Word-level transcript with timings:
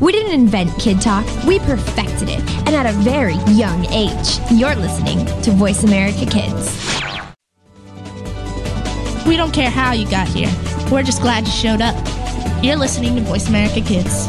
We 0.00 0.12
didn't 0.12 0.32
invent 0.32 0.78
Kid 0.78 1.00
Talk, 1.00 1.26
we 1.44 1.58
perfected 1.58 2.28
it, 2.28 2.38
and 2.66 2.68
at 2.68 2.86
a 2.86 2.92
very 2.98 3.34
young 3.52 3.84
age. 3.86 4.38
You're 4.52 4.76
listening 4.76 5.26
to 5.42 5.50
Voice 5.50 5.82
America 5.82 6.24
Kids. 6.24 7.02
We 9.26 9.36
don't 9.36 9.52
care 9.52 9.70
how 9.70 9.92
you 9.94 10.08
got 10.08 10.28
here, 10.28 10.50
we're 10.92 11.02
just 11.02 11.20
glad 11.20 11.46
you 11.46 11.52
showed 11.52 11.80
up. 11.80 11.96
You're 12.62 12.76
listening 12.76 13.16
to 13.16 13.22
Voice 13.22 13.48
America 13.48 13.80
Kids. 13.80 14.28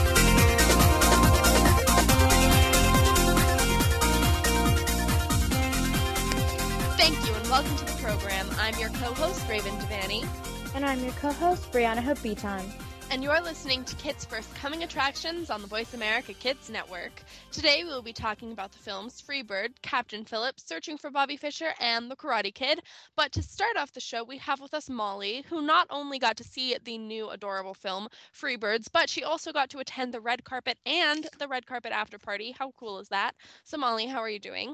I'm 10.91 11.01
your 11.05 11.13
co-host, 11.13 11.71
Brianna 11.71 12.03
Hope 12.03 12.21
Beaton. 12.21 12.69
And 13.11 13.23
you're 13.23 13.39
listening 13.39 13.85
to 13.85 13.95
Kids 13.95 14.25
First 14.25 14.53
Coming 14.55 14.83
Attractions 14.83 15.49
on 15.49 15.61
the 15.61 15.67
Voice 15.67 15.93
America 15.93 16.33
Kids 16.33 16.69
Network. 16.69 17.23
Today 17.49 17.85
we 17.85 17.89
will 17.89 18.01
be 18.01 18.11
talking 18.11 18.51
about 18.51 18.73
the 18.73 18.77
films 18.79 19.21
Freebird, 19.25 19.69
Captain 19.81 20.25
Phillips, 20.25 20.67
Searching 20.67 20.97
for 20.97 21.09
Bobby 21.09 21.37
Fischer, 21.37 21.69
and 21.79 22.11
The 22.11 22.17
Karate 22.17 22.53
Kid. 22.53 22.81
But 23.15 23.31
to 23.31 23.41
start 23.41 23.77
off 23.77 23.93
the 23.93 24.01
show, 24.01 24.25
we 24.25 24.37
have 24.39 24.59
with 24.59 24.73
us 24.73 24.89
Molly, 24.89 25.45
who 25.47 25.61
not 25.61 25.87
only 25.91 26.19
got 26.19 26.35
to 26.35 26.43
see 26.43 26.75
the 26.83 26.97
new 26.97 27.29
adorable 27.29 27.73
film 27.73 28.09
Freebirds, 28.37 28.89
but 28.91 29.09
she 29.09 29.23
also 29.23 29.53
got 29.53 29.69
to 29.69 29.79
attend 29.79 30.13
the 30.13 30.19
red 30.19 30.43
carpet 30.43 30.77
and 30.85 31.25
the 31.39 31.47
red 31.47 31.65
carpet 31.65 31.93
after 31.93 32.19
party. 32.19 32.53
How 32.59 32.73
cool 32.77 32.99
is 32.99 33.07
that? 33.07 33.31
So 33.63 33.77
Molly, 33.77 34.07
how 34.07 34.19
are 34.19 34.29
you 34.29 34.39
doing? 34.39 34.73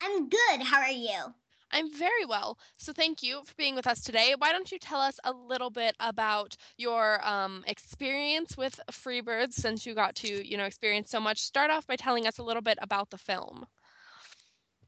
I'm 0.00 0.28
good. 0.28 0.62
How 0.62 0.78
are 0.78 0.92
you? 0.92 1.34
I'm 1.72 1.92
very 1.92 2.24
well. 2.26 2.58
So 2.78 2.92
thank 2.92 3.22
you 3.22 3.42
for 3.44 3.54
being 3.56 3.74
with 3.74 3.86
us 3.86 4.02
today. 4.02 4.34
Why 4.36 4.52
don't 4.52 4.70
you 4.70 4.78
tell 4.78 5.00
us 5.00 5.18
a 5.24 5.32
little 5.32 5.70
bit 5.70 5.94
about 6.00 6.56
your 6.76 7.26
um, 7.26 7.64
experience 7.66 8.56
with 8.56 8.80
Freebirds 8.90 9.54
since 9.54 9.86
you 9.86 9.94
got 9.94 10.14
to, 10.16 10.48
you 10.48 10.56
know, 10.56 10.64
experience 10.64 11.10
so 11.10 11.20
much. 11.20 11.38
Start 11.38 11.70
off 11.70 11.86
by 11.86 11.96
telling 11.96 12.26
us 12.26 12.38
a 12.38 12.42
little 12.42 12.62
bit 12.62 12.78
about 12.82 13.10
the 13.10 13.18
film. 13.18 13.66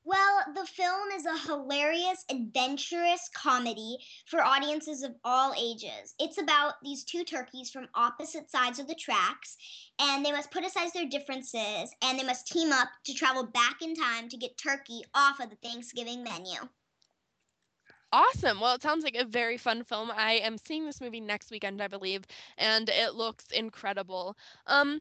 Well, 0.05 0.41
the 0.56 0.66
film 0.66 1.11
is 1.14 1.27
a 1.27 1.39
hilarious, 1.47 2.24
adventurous 2.28 3.30
comedy 3.33 3.98
for 4.27 4.42
audiences 4.42 5.05
of 5.05 5.14
all 5.22 5.55
ages. 5.56 6.14
It's 6.18 6.39
about 6.39 6.74
these 6.83 7.05
two 7.05 7.23
turkeys 7.23 7.70
from 7.70 7.86
opposite 7.95 8.51
sides 8.51 8.80
of 8.80 8.89
the 8.89 8.96
tracks, 8.96 9.56
and 10.01 10.27
they 10.27 10.33
must 10.33 10.51
put 10.51 10.64
aside 10.64 10.90
their 10.92 11.08
differences 11.08 11.95
and 12.02 12.18
they 12.18 12.24
must 12.24 12.48
team 12.48 12.73
up 12.73 12.89
to 13.05 13.14
travel 13.14 13.45
back 13.45 13.80
in 13.80 13.95
time 13.95 14.29
to 14.29 14.36
get 14.36 14.58
turkey 14.58 15.02
off 15.14 15.39
of 15.39 15.51
the 15.51 15.56
Thanksgiving 15.56 16.24
menu. 16.24 16.56
Awesome. 18.12 18.61
Well, 18.61 18.74
it 18.74 18.83
sounds 18.83 19.05
like 19.05 19.17
a 19.17 19.24
very 19.24 19.56
fun 19.56 19.84
film. 19.84 20.11
I 20.14 20.34
am 20.34 20.58
seeing 20.58 20.84
this 20.84 21.00
movie 21.00 21.20
next 21.20 21.50
weekend, 21.50 21.83
I 21.83 21.89
believe, 21.89 22.24
and 22.58 22.89
it 22.90 23.14
looks 23.14 23.46
incredible. 23.52 24.36
Um, 24.67 25.00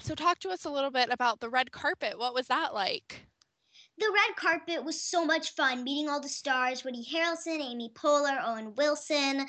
so 0.00 0.16
talk 0.16 0.40
to 0.40 0.50
us 0.50 0.64
a 0.64 0.70
little 0.70 0.90
bit 0.90 1.08
about 1.10 1.38
the 1.38 1.48
red 1.48 1.70
carpet. 1.70 2.18
What 2.18 2.34
was 2.34 2.48
that 2.48 2.74
like? 2.74 3.24
The 3.98 4.10
red 4.12 4.36
carpet 4.36 4.84
was 4.84 5.00
so 5.00 5.24
much 5.24 5.54
fun, 5.54 5.84
meeting 5.84 6.08
all 6.08 6.20
the 6.20 6.28
stars 6.28 6.82
Woody 6.82 7.04
Harrelson, 7.04 7.60
Amy 7.60 7.92
Poehler, 7.94 8.42
Owen 8.44 8.74
Wilson. 8.74 9.46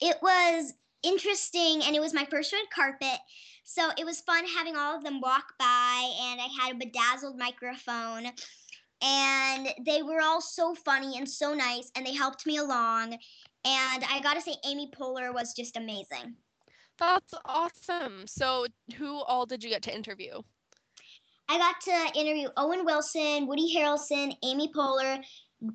It 0.00 0.16
was 0.22 0.72
interesting, 1.02 1.82
and 1.84 1.94
it 1.94 2.00
was 2.00 2.14
my 2.14 2.24
first 2.24 2.52
red 2.54 2.64
carpet. 2.74 3.18
So 3.64 3.90
it 3.98 4.06
was 4.06 4.20
fun 4.22 4.44
having 4.46 4.76
all 4.76 4.96
of 4.96 5.04
them 5.04 5.20
walk 5.20 5.44
by, 5.58 6.12
and 6.22 6.40
I 6.40 6.48
had 6.58 6.74
a 6.74 6.78
bedazzled 6.78 7.38
microphone. 7.38 8.32
And 9.02 9.68
they 9.86 10.02
were 10.02 10.20
all 10.20 10.40
so 10.40 10.74
funny 10.74 11.16
and 11.16 11.28
so 11.28 11.54
nice, 11.54 11.90
and 11.96 12.04
they 12.06 12.14
helped 12.14 12.46
me 12.46 12.58
along. 12.58 13.14
And 13.64 14.04
I 14.04 14.20
gotta 14.22 14.40
say, 14.40 14.56
Amy 14.66 14.90
Poehler 14.94 15.32
was 15.32 15.54
just 15.54 15.76
amazing. 15.76 16.34
That's 16.98 17.32
awesome. 17.46 18.26
So, 18.26 18.66
who 18.96 19.20
all 19.22 19.46
did 19.46 19.64
you 19.64 19.70
get 19.70 19.82
to 19.84 19.94
interview? 19.94 20.42
I 21.48 21.58
got 21.58 21.80
to 21.80 22.20
interview 22.20 22.48
Owen 22.56 22.84
Wilson, 22.84 23.46
Woody 23.46 23.74
Harrelson, 23.74 24.36
Amy 24.44 24.70
Poehler, 24.72 25.20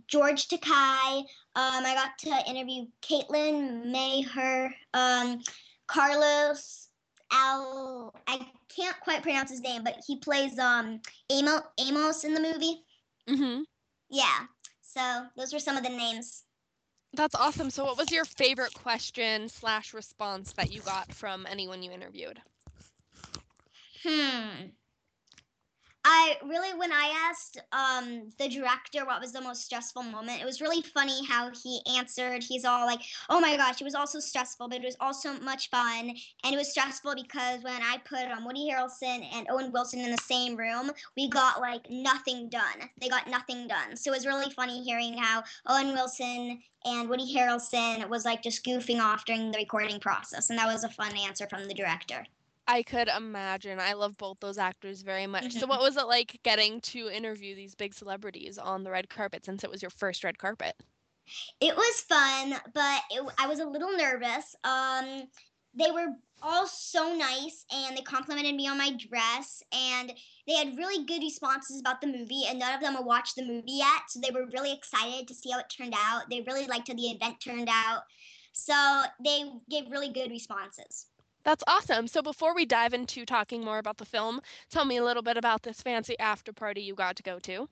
George 0.07 0.47
Takei. 0.47 1.19
Um, 1.19 1.25
I 1.55 1.93
got 1.95 2.17
to 2.19 2.49
interview 2.49 2.85
Kaitlyn 3.01 3.91
Maher, 3.91 4.73
um, 4.93 5.41
Carlos 5.87 6.87
Al. 7.31 8.13
I 8.27 8.47
can't 8.73 8.97
quite 9.01 9.21
pronounce 9.21 9.51
his 9.51 9.61
name, 9.61 9.83
but 9.83 9.95
he 10.07 10.17
plays 10.19 10.57
um, 10.59 11.01
Amos, 11.29 11.61
Amos 11.79 12.23
in 12.23 12.33
the 12.33 12.39
movie. 12.39 12.83
Mm-hmm. 13.29 13.61
Yeah. 14.09 14.45
So 14.81 15.25
those 15.35 15.53
were 15.53 15.59
some 15.59 15.77
of 15.77 15.83
the 15.83 15.89
names. 15.89 16.43
That's 17.13 17.35
awesome. 17.35 17.69
So, 17.69 17.85
what 17.85 17.97
was 17.97 18.11
your 18.11 18.25
favorite 18.25 18.73
question 18.73 19.47
slash 19.47 19.93
response 19.93 20.53
that 20.53 20.71
you 20.71 20.81
got 20.81 21.13
from 21.13 21.47
anyone 21.49 21.81
you 21.81 21.91
interviewed? 21.91 22.41
Hmm. 24.03 24.67
I 26.07 26.37
really, 26.43 26.77
when 26.77 26.91
I 26.91 27.11
asked 27.27 27.59
um, 27.71 28.29
the 28.37 28.47
director 28.47 29.05
what 29.05 29.19
was 29.19 29.31
the 29.31 29.41
most 29.41 29.65
stressful 29.65 30.03
moment, 30.03 30.39
it 30.39 30.45
was 30.45 30.61
really 30.61 30.83
funny 30.83 31.25
how 31.25 31.49
he 31.63 31.81
answered. 31.97 32.43
He's 32.43 32.63
all 32.63 32.85
like, 32.85 33.01
"Oh 33.27 33.39
my 33.39 33.57
gosh, 33.57 33.81
it 33.81 33.83
was 33.83 33.95
also 33.95 34.19
stressful, 34.19 34.69
but 34.69 34.77
it 34.77 34.85
was 34.85 34.95
also 34.99 35.33
much 35.39 35.71
fun." 35.71 36.15
And 36.43 36.53
it 36.53 36.57
was 36.57 36.69
stressful 36.69 37.15
because 37.15 37.63
when 37.63 37.81
I 37.81 37.97
put 38.05 38.25
um, 38.25 38.45
Woody 38.45 38.69
Harrelson 38.71 39.27
and 39.33 39.47
Owen 39.49 39.71
Wilson 39.71 39.99
in 39.99 40.11
the 40.11 40.21
same 40.21 40.55
room, 40.55 40.91
we 41.17 41.27
got 41.27 41.59
like 41.59 41.89
nothing 41.89 42.49
done. 42.49 42.87
They 43.01 43.09
got 43.09 43.27
nothing 43.27 43.67
done. 43.67 43.97
So 43.97 44.11
it 44.11 44.15
was 44.15 44.27
really 44.27 44.51
funny 44.51 44.83
hearing 44.83 45.17
how 45.17 45.43
Owen 45.65 45.93
Wilson 45.93 46.61
and 46.85 47.09
Woody 47.09 47.33
Harrelson 47.35 48.07
was 48.09 48.25
like 48.25 48.43
just 48.43 48.63
goofing 48.63 49.01
off 49.01 49.25
during 49.25 49.49
the 49.49 49.57
recording 49.57 49.99
process, 49.99 50.51
and 50.51 50.59
that 50.59 50.67
was 50.67 50.83
a 50.83 50.89
fun 50.89 51.17
answer 51.17 51.47
from 51.49 51.67
the 51.67 51.73
director. 51.73 52.25
I 52.67 52.81
could 52.83 53.07
imagine. 53.07 53.79
I 53.79 53.93
love 53.93 54.17
both 54.17 54.39
those 54.39 54.57
actors 54.57 55.01
very 55.01 55.27
much. 55.27 55.53
So, 55.53 55.67
what 55.67 55.81
was 55.81 55.97
it 55.97 56.07
like 56.07 56.39
getting 56.43 56.81
to 56.81 57.09
interview 57.09 57.55
these 57.55 57.75
big 57.75 57.93
celebrities 57.93 58.57
on 58.57 58.83
the 58.83 58.91
red 58.91 59.09
carpet 59.09 59.45
since 59.45 59.63
it 59.63 59.69
was 59.69 59.81
your 59.81 59.91
first 59.91 60.23
red 60.23 60.37
carpet? 60.37 60.75
It 61.59 61.75
was 61.75 62.01
fun, 62.01 62.55
but 62.73 63.01
it, 63.11 63.23
I 63.39 63.47
was 63.47 63.59
a 63.59 63.65
little 63.65 63.95
nervous. 63.95 64.55
Um, 64.63 65.27
they 65.77 65.91
were 65.91 66.07
all 66.41 66.67
so 66.67 67.13
nice 67.15 67.65
and 67.71 67.97
they 67.97 68.01
complimented 68.01 68.55
me 68.55 68.67
on 68.67 68.77
my 68.77 68.91
dress 68.91 69.63
and 69.71 70.13
they 70.47 70.53
had 70.53 70.77
really 70.77 71.05
good 71.05 71.21
responses 71.21 71.79
about 71.79 72.01
the 72.01 72.07
movie 72.07 72.43
and 72.47 72.59
none 72.59 72.73
of 72.73 72.81
them 72.81 72.95
had 72.95 73.05
watched 73.05 73.35
the 73.35 73.43
movie 73.43 73.63
yet 73.73 74.01
so 74.09 74.19
they 74.19 74.31
were 74.31 74.45
really 74.53 74.71
excited 74.71 75.27
to 75.27 75.33
see 75.33 75.51
how 75.51 75.59
it 75.59 75.65
turned 75.75 75.95
out 75.97 76.23
they 76.29 76.41
really 76.41 76.67
liked 76.67 76.87
how 76.87 76.93
the 76.93 77.03
event 77.03 77.35
turned 77.39 77.69
out 77.69 78.03
so 78.53 79.03
they 79.23 79.43
gave 79.69 79.89
really 79.89 80.09
good 80.09 80.29
responses 80.29 81.07
That's 81.45 81.63
awesome. 81.67 82.07
So 82.07 82.21
before 82.21 82.55
we 82.55 82.65
dive 82.65 82.93
into 82.93 83.25
talking 83.25 83.63
more 83.63 83.77
about 83.77 83.97
the 83.97 84.05
film, 84.05 84.41
tell 84.69 84.83
me 84.83 84.97
a 84.97 85.03
little 85.03 85.23
bit 85.23 85.37
about 85.37 85.61
this 85.63 85.81
fancy 85.81 86.17
after 86.19 86.51
party 86.51 86.81
you 86.81 86.95
got 86.95 87.15
to 87.17 87.23
go 87.23 87.39
to. 87.39 87.69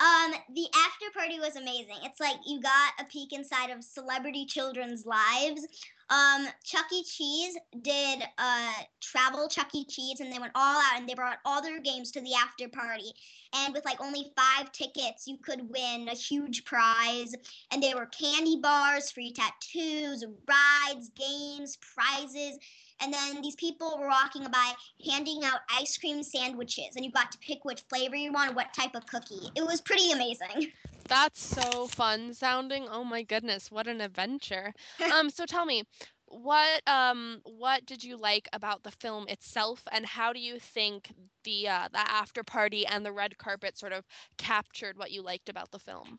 Um, 0.00 0.32
the 0.54 0.66
after 0.86 1.06
party 1.18 1.40
was 1.40 1.56
amazing. 1.56 1.96
It's 2.02 2.20
like 2.20 2.36
you 2.46 2.60
got 2.60 2.92
a 3.00 3.04
peek 3.04 3.32
inside 3.32 3.70
of 3.70 3.82
celebrity 3.82 4.44
children's 4.46 5.06
lives. 5.06 5.66
um, 6.10 6.46
Chuck 6.62 6.86
E. 6.92 7.02
Cheese 7.04 7.56
did 7.80 8.22
uh, 8.38 8.72
travel 9.00 9.48
Chuck 9.48 9.74
E. 9.74 9.86
Cheese, 9.86 10.20
and 10.20 10.30
they 10.30 10.38
went 10.38 10.52
all 10.54 10.76
out 10.76 10.98
and 10.98 11.08
they 11.08 11.14
brought 11.14 11.38
all 11.46 11.62
their 11.62 11.80
games 11.80 12.10
to 12.12 12.20
the 12.20 12.34
after 12.34 12.68
party. 12.68 13.12
And 13.54 13.72
with 13.72 13.84
like 13.84 14.00
only 14.00 14.32
five 14.36 14.72
tickets, 14.72 15.26
you 15.26 15.38
could 15.38 15.68
win 15.70 16.08
a 16.08 16.14
huge 16.14 16.64
prize. 16.64 17.34
And 17.70 17.82
there 17.82 17.96
were 17.96 18.06
candy 18.06 18.58
bars, 18.62 19.10
free 19.10 19.32
tattoos, 19.32 20.24
rides, 20.46 21.10
games, 21.16 21.78
prizes. 21.94 22.58
And 23.02 23.12
then 23.12 23.42
these 23.42 23.56
people 23.56 23.98
were 23.98 24.08
walking 24.08 24.44
by 24.44 24.72
handing 25.10 25.42
out 25.44 25.60
ice 25.70 25.96
cream 25.98 26.22
sandwiches, 26.22 26.96
and 26.96 27.04
you 27.04 27.10
got 27.10 27.32
to 27.32 27.38
pick 27.38 27.64
which 27.64 27.82
flavor 27.88 28.16
you 28.16 28.32
want, 28.32 28.54
what 28.54 28.72
type 28.72 28.94
of 28.94 29.06
cookie. 29.06 29.48
It 29.56 29.64
was 29.64 29.80
pretty 29.80 30.12
amazing. 30.12 30.72
That's 31.08 31.42
so 31.42 31.86
fun 31.88 32.32
sounding. 32.34 32.86
Oh 32.88 33.04
my 33.04 33.22
goodness, 33.22 33.70
what 33.70 33.86
an 33.86 34.00
adventure. 34.00 34.72
um 35.12 35.30
so 35.30 35.44
tell 35.46 35.66
me, 35.66 35.84
what 36.26 36.82
um 36.86 37.40
what 37.44 37.84
did 37.86 38.02
you 38.04 38.16
like 38.16 38.48
about 38.52 38.82
the 38.82 38.90
film 38.90 39.26
itself 39.28 39.82
and 39.92 40.06
how 40.06 40.32
do 40.32 40.40
you 40.40 40.58
think 40.58 41.12
the 41.44 41.68
uh 41.68 41.88
the 41.92 41.98
after 41.98 42.42
party 42.42 42.86
and 42.86 43.04
the 43.04 43.12
red 43.12 43.36
carpet 43.38 43.76
sort 43.76 43.92
of 43.92 44.06
captured 44.38 44.96
what 44.96 45.10
you 45.10 45.22
liked 45.22 45.48
about 45.48 45.70
the 45.70 45.78
film? 45.78 46.18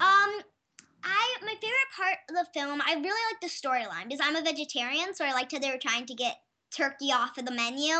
Um 0.00 0.40
I 1.04 1.36
my 1.42 1.54
favorite 1.54 1.92
part 1.96 2.18
of 2.28 2.36
the 2.36 2.46
film, 2.52 2.80
I 2.80 2.94
really 2.94 3.32
like 3.32 3.40
the 3.40 3.48
storyline 3.48 4.08
because 4.08 4.20
I'm 4.22 4.36
a 4.36 4.42
vegetarian, 4.42 5.14
so 5.14 5.24
I 5.24 5.32
liked 5.32 5.52
how 5.52 5.58
they 5.58 5.70
were 5.70 5.78
trying 5.78 6.06
to 6.06 6.14
get 6.14 6.36
turkey 6.74 7.12
off 7.12 7.38
of 7.38 7.44
the 7.44 7.52
menu. 7.52 7.94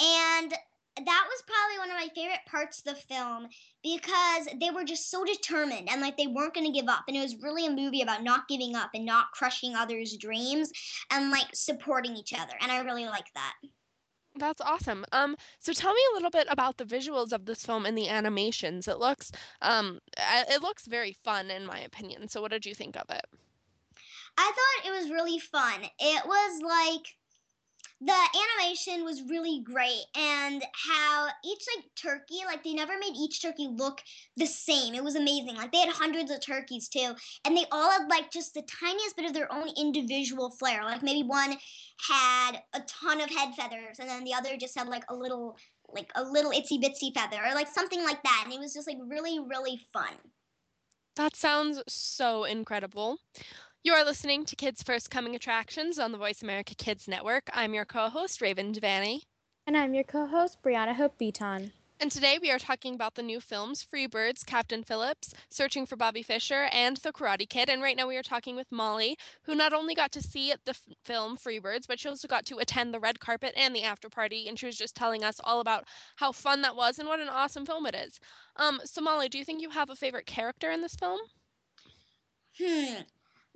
And 0.00 0.54
that 0.96 1.26
was 1.28 1.42
probably 1.46 1.78
one 1.78 1.90
of 1.90 1.96
my 1.96 2.08
favorite 2.14 2.46
parts 2.46 2.78
of 2.78 2.84
the 2.84 3.14
film 3.14 3.48
because 3.82 4.48
they 4.60 4.70
were 4.70 4.84
just 4.84 5.10
so 5.10 5.24
determined 5.24 5.88
and 5.90 6.00
like 6.00 6.16
they 6.16 6.28
weren't 6.28 6.54
going 6.54 6.66
to 6.66 6.78
give 6.78 6.88
up. 6.88 7.04
And 7.08 7.16
it 7.16 7.20
was 7.20 7.42
really 7.42 7.66
a 7.66 7.70
movie 7.70 8.02
about 8.02 8.22
not 8.22 8.48
giving 8.48 8.76
up 8.76 8.90
and 8.94 9.04
not 9.04 9.32
crushing 9.32 9.74
others 9.74 10.16
dreams 10.16 10.70
and 11.10 11.30
like 11.30 11.48
supporting 11.52 12.16
each 12.16 12.32
other. 12.32 12.54
And 12.60 12.70
i 12.70 12.80
really 12.80 13.06
like 13.06 13.26
that 13.34 13.54
That's 14.36 14.60
awesome. 14.60 15.04
Um, 15.12 15.36
so 15.58 15.72
tell 15.72 15.92
me 15.92 16.00
a 16.12 16.14
little 16.14 16.30
bit 16.30 16.46
about 16.50 16.76
the 16.76 16.84
visuals 16.84 17.32
of 17.32 17.44
this 17.46 17.64
film 17.66 17.84
and 17.86 17.96
the 17.98 18.08
animations. 18.08 18.86
It 18.88 18.98
looks 18.98 19.32
um 19.62 20.00
uh, 20.16 20.44
it 20.48 20.62
looks 20.62 20.86
very 20.86 21.12
fun 21.24 21.50
in 21.50 21.66
my 21.66 21.80
opinion. 21.80 22.28
So 22.28 22.40
what 22.40 22.50
did 22.52 22.64
you 22.66 22.74
think 22.74 22.96
of 22.96 23.10
it? 23.10 23.24
i 24.36 24.52
thought 24.54 24.88
it 24.88 24.96
was 24.96 25.10
really 25.10 25.38
fun 25.38 25.82
it 25.98 26.26
was 26.26 26.62
like 26.62 27.16
the 28.04 28.12
animation 28.60 29.04
was 29.04 29.22
really 29.22 29.60
great 29.60 30.04
and 30.14 30.62
how 30.74 31.26
each 31.44 31.62
like 31.74 31.86
turkey 31.94 32.40
like 32.44 32.62
they 32.62 32.74
never 32.74 32.98
made 32.98 33.16
each 33.16 33.40
turkey 33.40 33.68
look 33.70 34.02
the 34.36 34.46
same. 34.46 34.94
It 34.94 35.02
was 35.02 35.14
amazing. 35.14 35.56
Like 35.56 35.72
they 35.72 35.78
had 35.78 35.88
hundreds 35.88 36.30
of 36.30 36.40
turkeys 36.40 36.88
too 36.88 37.14
and 37.44 37.56
they 37.56 37.64
all 37.72 37.90
had 37.90 38.08
like 38.08 38.30
just 38.30 38.52
the 38.52 38.62
tiniest 38.62 39.16
bit 39.16 39.26
of 39.26 39.32
their 39.32 39.50
own 39.50 39.68
individual 39.78 40.50
flair. 40.50 40.84
Like 40.84 41.02
maybe 41.02 41.22
one 41.22 41.56
had 42.06 42.58
a 42.74 42.80
ton 42.80 43.22
of 43.22 43.30
head 43.30 43.54
feathers 43.54 43.98
and 43.98 44.08
then 44.08 44.24
the 44.24 44.34
other 44.34 44.56
just 44.58 44.78
had 44.78 44.88
like 44.88 45.04
a 45.08 45.14
little 45.14 45.56
like 45.88 46.10
a 46.16 46.22
little 46.22 46.50
itsy 46.50 46.82
bitsy 46.82 47.14
feather 47.14 47.42
or 47.42 47.54
like 47.54 47.68
something 47.68 48.02
like 48.02 48.22
that 48.22 48.42
and 48.44 48.52
it 48.52 48.60
was 48.60 48.74
just 48.74 48.86
like 48.86 48.98
really 49.06 49.38
really 49.38 49.80
fun. 49.92 50.14
That 51.16 51.36
sounds 51.36 51.80
so 51.86 52.44
incredible. 52.44 53.18
You 53.84 53.92
are 53.92 54.04
listening 54.06 54.46
to 54.46 54.56
Kids 54.56 54.82
First 54.82 55.10
Coming 55.10 55.34
Attractions 55.34 55.98
on 55.98 56.10
the 56.10 56.16
Voice 56.16 56.42
America 56.42 56.74
Kids 56.74 57.06
Network. 57.06 57.50
I'm 57.52 57.74
your 57.74 57.84
co-host 57.84 58.40
Raven 58.40 58.72
Devaney. 58.72 59.20
And 59.66 59.76
I'm 59.76 59.92
your 59.92 60.04
co 60.04 60.24
host, 60.24 60.56
Brianna 60.62 60.94
Hope 60.94 61.18
Beaton. 61.18 61.70
And 62.00 62.10
today 62.10 62.38
we 62.40 62.50
are 62.50 62.58
talking 62.58 62.94
about 62.94 63.14
the 63.14 63.22
new 63.22 63.40
films 63.40 63.84
Freebirds, 63.84 64.42
Captain 64.46 64.82
Phillips, 64.82 65.34
Searching 65.50 65.84
for 65.84 65.96
Bobby 65.96 66.22
Fischer, 66.22 66.66
and 66.72 66.96
The 66.96 67.12
Karate 67.12 67.46
Kid. 67.46 67.68
And 67.68 67.82
right 67.82 67.94
now 67.94 68.08
we 68.08 68.16
are 68.16 68.22
talking 68.22 68.56
with 68.56 68.72
Molly, 68.72 69.18
who 69.42 69.54
not 69.54 69.74
only 69.74 69.94
got 69.94 70.12
to 70.12 70.22
see 70.22 70.54
the 70.64 70.70
f- 70.70 70.82
film 71.04 71.36
Freebirds, 71.36 71.86
but 71.86 72.00
she 72.00 72.08
also 72.08 72.26
got 72.26 72.46
to 72.46 72.60
attend 72.60 72.94
the 72.94 73.00
red 73.00 73.20
carpet 73.20 73.52
and 73.54 73.76
the 73.76 73.82
after 73.82 74.08
party. 74.08 74.48
And 74.48 74.58
she 74.58 74.64
was 74.64 74.78
just 74.78 74.96
telling 74.96 75.24
us 75.24 75.42
all 75.44 75.60
about 75.60 75.84
how 76.16 76.32
fun 76.32 76.62
that 76.62 76.74
was 76.74 77.00
and 77.00 77.06
what 77.06 77.20
an 77.20 77.28
awesome 77.28 77.66
film 77.66 77.84
it 77.84 77.94
is. 77.94 78.18
Um, 78.56 78.80
so 78.86 79.02
Molly, 79.02 79.28
do 79.28 79.36
you 79.36 79.44
think 79.44 79.60
you 79.60 79.68
have 79.68 79.90
a 79.90 79.94
favorite 79.94 80.24
character 80.24 80.70
in 80.70 80.80
this 80.80 80.94
film? 80.94 81.20
Hmm. 82.58 83.02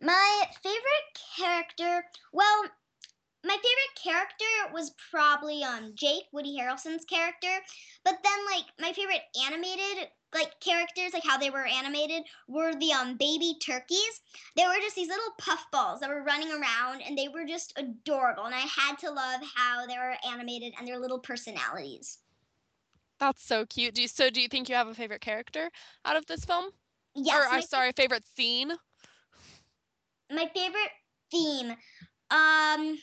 My 0.01 0.51
favorite 0.63 1.21
character, 1.37 2.11
well, 2.33 2.65
my 3.45 3.57
favorite 3.57 3.95
character 4.03 4.73
was 4.73 4.91
probably 5.11 5.63
um 5.63 5.95
Jake, 5.95 6.25
Woody 6.33 6.57
Harrelson's 6.59 7.05
character. 7.05 7.65
But 8.05 8.23
then 8.23 8.47
like 8.47 8.67
my 8.81 8.93
favorite 8.93 9.23
animated 9.47 10.11
like 10.35 10.61
characters, 10.61 11.13
like 11.15 11.25
how 11.25 11.39
they 11.39 11.51
were 11.51 11.67
animated, 11.67 12.25
were 12.49 12.75
the 12.75 12.93
um 12.93 13.17
baby 13.17 13.57
turkeys. 13.61 14.21
They 14.57 14.67
were 14.67 14.81
just 14.81 14.97
these 14.97 15.09
little 15.09 15.33
puffballs 15.39 16.01
that 16.01 16.11
were 16.11 16.25
running 16.25 16.51
around 16.53 17.03
and 17.03 17.17
they 17.17 17.29
were 17.29 17.45
just 17.45 17.73
adorable. 17.77 18.45
And 18.45 18.55
I 18.55 18.61
had 18.61 18.99
to 19.01 19.11
love 19.11 19.43
how 19.55 19.87
they 19.87 19.99
were 19.99 20.17
animated 20.27 20.75
and 20.79 20.87
their 20.89 20.99
little 20.99 21.21
personalities. 21.21 22.19
That's 23.21 23.43
so 23.43 23.65
cute. 23.67 23.95
Do 23.95 24.03
you, 24.03 24.09
so 24.09 24.31
do 24.31 24.41
you 24.41 24.49
think 24.49 24.69
you 24.69 24.75
have 24.75 24.89
a 24.89 24.95
favorite 24.95 25.21
character 25.21 25.71
out 26.05 26.17
of 26.17 26.27
this 26.27 26.45
film? 26.45 26.71
Yes, 27.15 27.37
or 27.37 27.47
I'm 27.49 27.63
sorry, 27.63 27.93
favorite 27.93 28.25
scene? 28.37 28.73
My 30.31 30.49
favorite 30.55 30.93
theme. 31.31 31.71
Um 32.31 32.99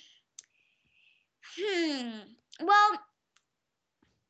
hmm 1.58 2.20
well 2.62 3.00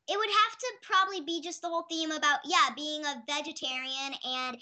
it 0.08 0.18
would 0.18 0.30
have 0.30 0.58
to 0.60 0.68
probably 0.84 1.22
be 1.22 1.42
just 1.42 1.62
the 1.62 1.68
whole 1.68 1.86
theme 1.90 2.12
about 2.12 2.40
yeah 2.46 2.70
being 2.76 3.04
a 3.06 3.24
vegetarian 3.28 4.14
and 4.24 4.58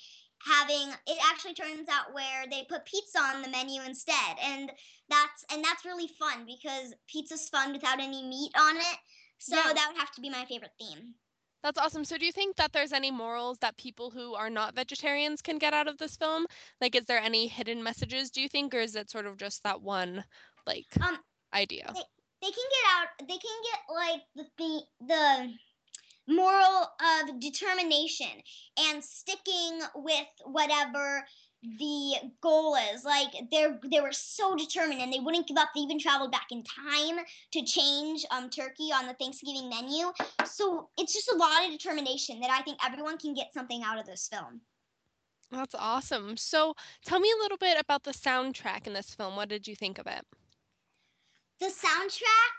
having 0.45 0.89
it 1.07 1.17
actually 1.31 1.53
turns 1.53 1.87
out 1.89 2.13
where 2.13 2.45
they 2.49 2.65
put 2.69 2.85
pizza 2.85 3.19
on 3.19 3.41
the 3.41 3.49
menu 3.49 3.81
instead. 3.83 4.37
And 4.41 4.71
that's 5.09 5.45
and 5.51 5.63
that's 5.63 5.85
really 5.85 6.07
fun 6.19 6.45
because 6.45 6.93
pizza's 7.07 7.49
fun 7.49 7.73
without 7.73 7.99
any 7.99 8.23
meat 8.23 8.51
on 8.57 8.77
it. 8.77 8.97
So 9.37 9.55
Yeah. 9.55 9.73
that 9.73 9.89
would 9.91 9.99
have 9.99 10.11
to 10.13 10.21
be 10.21 10.29
my 10.29 10.45
favorite 10.45 10.71
theme 10.79 11.15
That's 11.63 11.79
awesome. 11.79 12.03
So 12.03 12.17
do 12.17 12.25
you 12.25 12.31
think 12.33 12.57
that 12.57 12.73
there's 12.73 12.91
any 12.91 13.09
morals 13.09 13.57
that 13.59 13.77
people 13.77 14.11
who 14.11 14.35
are 14.35 14.49
not 14.49 14.75
vegetarians 14.75 15.41
can 15.41 15.57
get 15.57 15.73
out 15.73 15.87
of 15.87 15.97
this 15.97 16.17
film? 16.17 16.45
Like 16.81 16.95
is 16.95 17.05
there 17.05 17.19
any 17.19 17.47
hidden 17.47 17.81
messages, 17.81 18.29
do 18.31 18.41
you 18.41 18.49
think, 18.49 18.75
or 18.75 18.79
is 18.79 18.95
it 18.95 19.09
sort 19.09 19.25
of 19.25 19.37
just 19.37 19.63
that 19.63 19.81
one 19.81 20.23
like 20.67 20.87
Um, 21.01 21.17
idea? 21.53 21.93
they 22.41 22.51
can 22.51 22.69
get 22.71 22.85
out 22.91 23.07
they 23.29 23.37
can 23.37 23.61
get 23.71 23.79
like 23.95 24.21
the 24.35 24.45
the, 24.57 24.81
the 25.07 25.53
moral 26.27 26.87
of 26.99 27.39
determination 27.39 28.27
and 28.77 29.03
sticking 29.03 29.81
with 29.95 30.27
whatever 30.45 31.25
the 31.79 32.15
goal 32.41 32.75
is 32.93 33.05
like 33.05 33.29
they're 33.51 33.79
they 33.89 34.01
were 34.01 34.11
so 34.11 34.55
determined 34.55 35.01
and 35.01 35.13
they 35.13 35.19
wouldn't 35.19 35.47
give 35.47 35.57
up 35.57 35.69
they 35.73 35.81
even 35.81 35.97
traveled 35.97 36.31
back 36.31 36.47
in 36.51 36.63
time 36.63 37.23
to 37.51 37.63
change 37.63 38.25
um 38.31 38.49
turkey 38.49 38.91
on 38.93 39.07
the 39.07 39.13
thanksgiving 39.13 39.69
menu 39.69 40.11
so 40.45 40.89
it's 40.97 41.13
just 41.13 41.31
a 41.31 41.35
lot 41.35 41.65
of 41.65 41.71
determination 41.71 42.39
that 42.39 42.51
i 42.51 42.61
think 42.61 42.77
everyone 42.85 43.17
can 43.17 43.33
get 43.33 43.53
something 43.53 43.81
out 43.83 43.97
of 43.97 44.05
this 44.05 44.27
film 44.31 44.59
That's 45.51 45.75
awesome. 45.75 46.35
So 46.35 46.73
tell 47.05 47.19
me 47.19 47.31
a 47.31 47.41
little 47.43 47.57
bit 47.57 47.79
about 47.79 48.03
the 48.03 48.11
soundtrack 48.11 48.87
in 48.87 48.93
this 48.93 49.13
film. 49.13 49.35
What 49.35 49.49
did 49.49 49.67
you 49.67 49.75
think 49.75 49.99
of 49.99 50.07
it? 50.07 50.25
the 51.59 51.67
soundtrack 51.67 52.55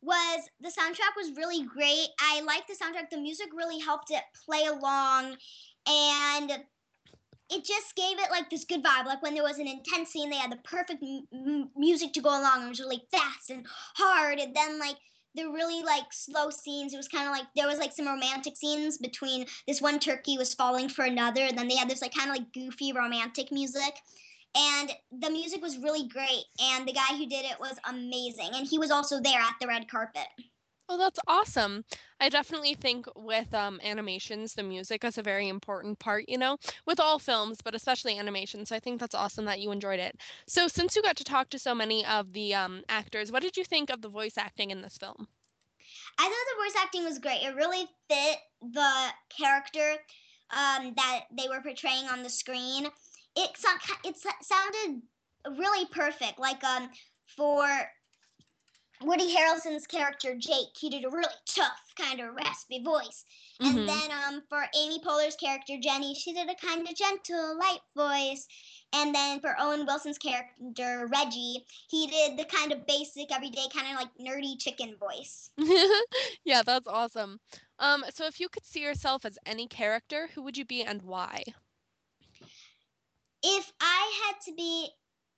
was 0.00 0.48
the 0.60 0.68
soundtrack 0.68 1.14
was 1.16 1.36
really 1.36 1.64
great. 1.64 2.08
I 2.20 2.40
liked 2.42 2.68
the 2.68 2.74
soundtrack. 2.74 3.10
The 3.10 3.20
music 3.20 3.48
really 3.54 3.78
helped 3.78 4.10
it 4.10 4.22
play 4.44 4.64
along 4.64 5.36
and 5.86 6.52
it 7.50 7.64
just 7.64 7.94
gave 7.96 8.18
it 8.18 8.30
like 8.30 8.50
this 8.50 8.64
good 8.64 8.82
vibe. 8.82 9.06
Like 9.06 9.22
when 9.22 9.34
there 9.34 9.42
was 9.42 9.58
an 9.58 9.66
intense 9.66 10.10
scene, 10.10 10.30
they 10.30 10.36
had 10.36 10.52
the 10.52 10.58
perfect 10.64 11.02
m- 11.02 11.70
music 11.76 12.12
to 12.14 12.20
go 12.20 12.30
along. 12.30 12.66
It 12.66 12.68
was 12.68 12.80
really 12.80 13.02
fast 13.10 13.50
and 13.50 13.66
hard. 13.96 14.38
And 14.38 14.54
then 14.54 14.78
like 14.78 14.96
the 15.34 15.46
really 15.46 15.82
like 15.82 16.12
slow 16.12 16.50
scenes, 16.50 16.92
it 16.92 16.98
was 16.98 17.08
kind 17.08 17.26
of 17.26 17.32
like 17.32 17.46
there 17.56 17.66
was 17.66 17.78
like 17.78 17.92
some 17.92 18.06
romantic 18.06 18.56
scenes 18.56 18.98
between 18.98 19.46
this 19.66 19.80
one 19.80 19.98
turkey 19.98 20.36
was 20.36 20.54
falling 20.54 20.88
for 20.88 21.04
another. 21.04 21.42
And 21.42 21.56
then 21.56 21.68
they 21.68 21.76
had 21.76 21.88
this 21.88 22.02
like 22.02 22.14
kind 22.14 22.30
of 22.30 22.36
like 22.36 22.52
goofy 22.52 22.92
romantic 22.92 23.50
music 23.50 23.94
and 24.56 24.92
the 25.20 25.30
music 25.30 25.62
was 25.62 25.78
really 25.78 26.08
great 26.08 26.44
and 26.60 26.86
the 26.86 26.92
guy 26.92 27.16
who 27.16 27.26
did 27.26 27.44
it 27.44 27.58
was 27.60 27.76
amazing 27.88 28.50
and 28.54 28.66
he 28.66 28.78
was 28.78 28.90
also 28.90 29.20
there 29.20 29.38
at 29.38 29.54
the 29.60 29.66
red 29.66 29.88
carpet 29.90 30.26
Oh, 30.90 30.98
that's 30.98 31.18
awesome. 31.26 31.84
I 32.20 32.28
definitely 32.28 32.74
think 32.74 33.06
with 33.16 33.52
um, 33.54 33.80
animations, 33.82 34.52
the 34.54 34.62
music 34.62 35.02
is 35.04 35.16
a 35.18 35.22
very 35.22 35.48
important 35.48 35.98
part, 35.98 36.24
you 36.28 36.36
know, 36.38 36.58
with 36.86 37.00
all 37.00 37.18
films, 37.18 37.58
but 37.62 37.74
especially 37.74 38.18
animation. 38.18 38.64
So 38.66 38.76
I 38.76 38.80
think 38.80 39.00
that's 39.00 39.14
awesome 39.14 39.44
that 39.46 39.60
you 39.60 39.70
enjoyed 39.70 40.00
it. 40.00 40.20
So 40.46 40.68
since 40.68 40.94
you 40.96 41.02
got 41.02 41.16
to 41.16 41.24
talk 41.24 41.48
to 41.50 41.58
so 41.58 41.74
many 41.74 42.04
of 42.06 42.32
the 42.34 42.54
um, 42.54 42.82
actors, 42.88 43.32
what 43.32 43.42
did 43.42 43.56
you 43.56 43.64
think 43.64 43.88
of 43.90 44.02
the 44.02 44.08
voice 44.10 44.36
acting 44.38 44.70
in 44.70 44.80
this 44.82 44.98
film? 44.98 45.28
i 46.18 46.22
thought 46.24 46.30
the 46.30 46.64
voice 46.64 46.82
acting 46.82 47.04
was 47.04 47.18
great 47.18 47.42
it 47.42 47.54
really 47.54 47.86
fit 48.08 48.38
the 48.62 49.08
character 49.28 49.96
um, 50.50 50.94
that 50.96 51.24
they 51.36 51.48
were 51.48 51.60
portraying 51.62 52.06
on 52.06 52.22
the 52.22 52.30
screen 52.30 52.86
it, 53.36 53.50
it 54.04 54.16
sounded 54.16 55.02
really 55.58 55.86
perfect 55.86 56.38
like 56.38 56.62
um 56.64 56.88
for 57.36 57.66
Woody 59.02 59.34
Harrelson's 59.34 59.86
character 59.86 60.34
Jake, 60.34 60.76
he 60.78 60.90
did 60.90 61.04
a 61.04 61.10
really 61.10 61.28
tough, 61.46 61.94
kind 61.96 62.20
of 62.20 62.34
raspy 62.34 62.82
voice. 62.82 63.24
Mhm. 63.60 63.66
And 63.68 63.88
then 63.88 64.10
um, 64.10 64.42
for 64.48 64.66
Amy 64.76 65.00
Poehler's 65.00 65.36
character 65.36 65.76
Jenny, 65.80 66.14
she 66.14 66.32
did 66.32 66.48
a 66.48 66.54
kind 66.54 66.88
of 66.88 66.94
gentle, 66.94 67.58
light 67.58 67.80
voice. 67.96 68.46
And 68.92 69.14
then 69.14 69.40
for 69.40 69.54
Owen 69.58 69.84
Wilson's 69.86 70.18
character 70.18 71.08
Reggie, 71.12 71.64
he 71.90 72.06
did 72.06 72.38
the 72.38 72.44
kind 72.44 72.72
of 72.72 72.86
basic, 72.86 73.30
everyday, 73.32 73.66
kind 73.74 73.86
of 73.88 73.96
like 73.96 74.08
nerdy 74.18 74.58
chicken 74.58 74.96
voice. 74.96 75.50
yeah, 76.44 76.62
that's 76.64 76.88
awesome. 76.88 77.40
Um, 77.78 78.04
so 78.14 78.26
if 78.26 78.40
you 78.40 78.48
could 78.48 78.64
see 78.64 78.82
yourself 78.82 79.24
as 79.24 79.38
any 79.46 79.66
character, 79.66 80.28
who 80.34 80.42
would 80.42 80.56
you 80.56 80.64
be 80.64 80.82
and 80.82 81.02
why? 81.02 81.44
If 83.42 83.72
I 83.80 84.22
had 84.26 84.40
to 84.46 84.54
be 84.54 84.88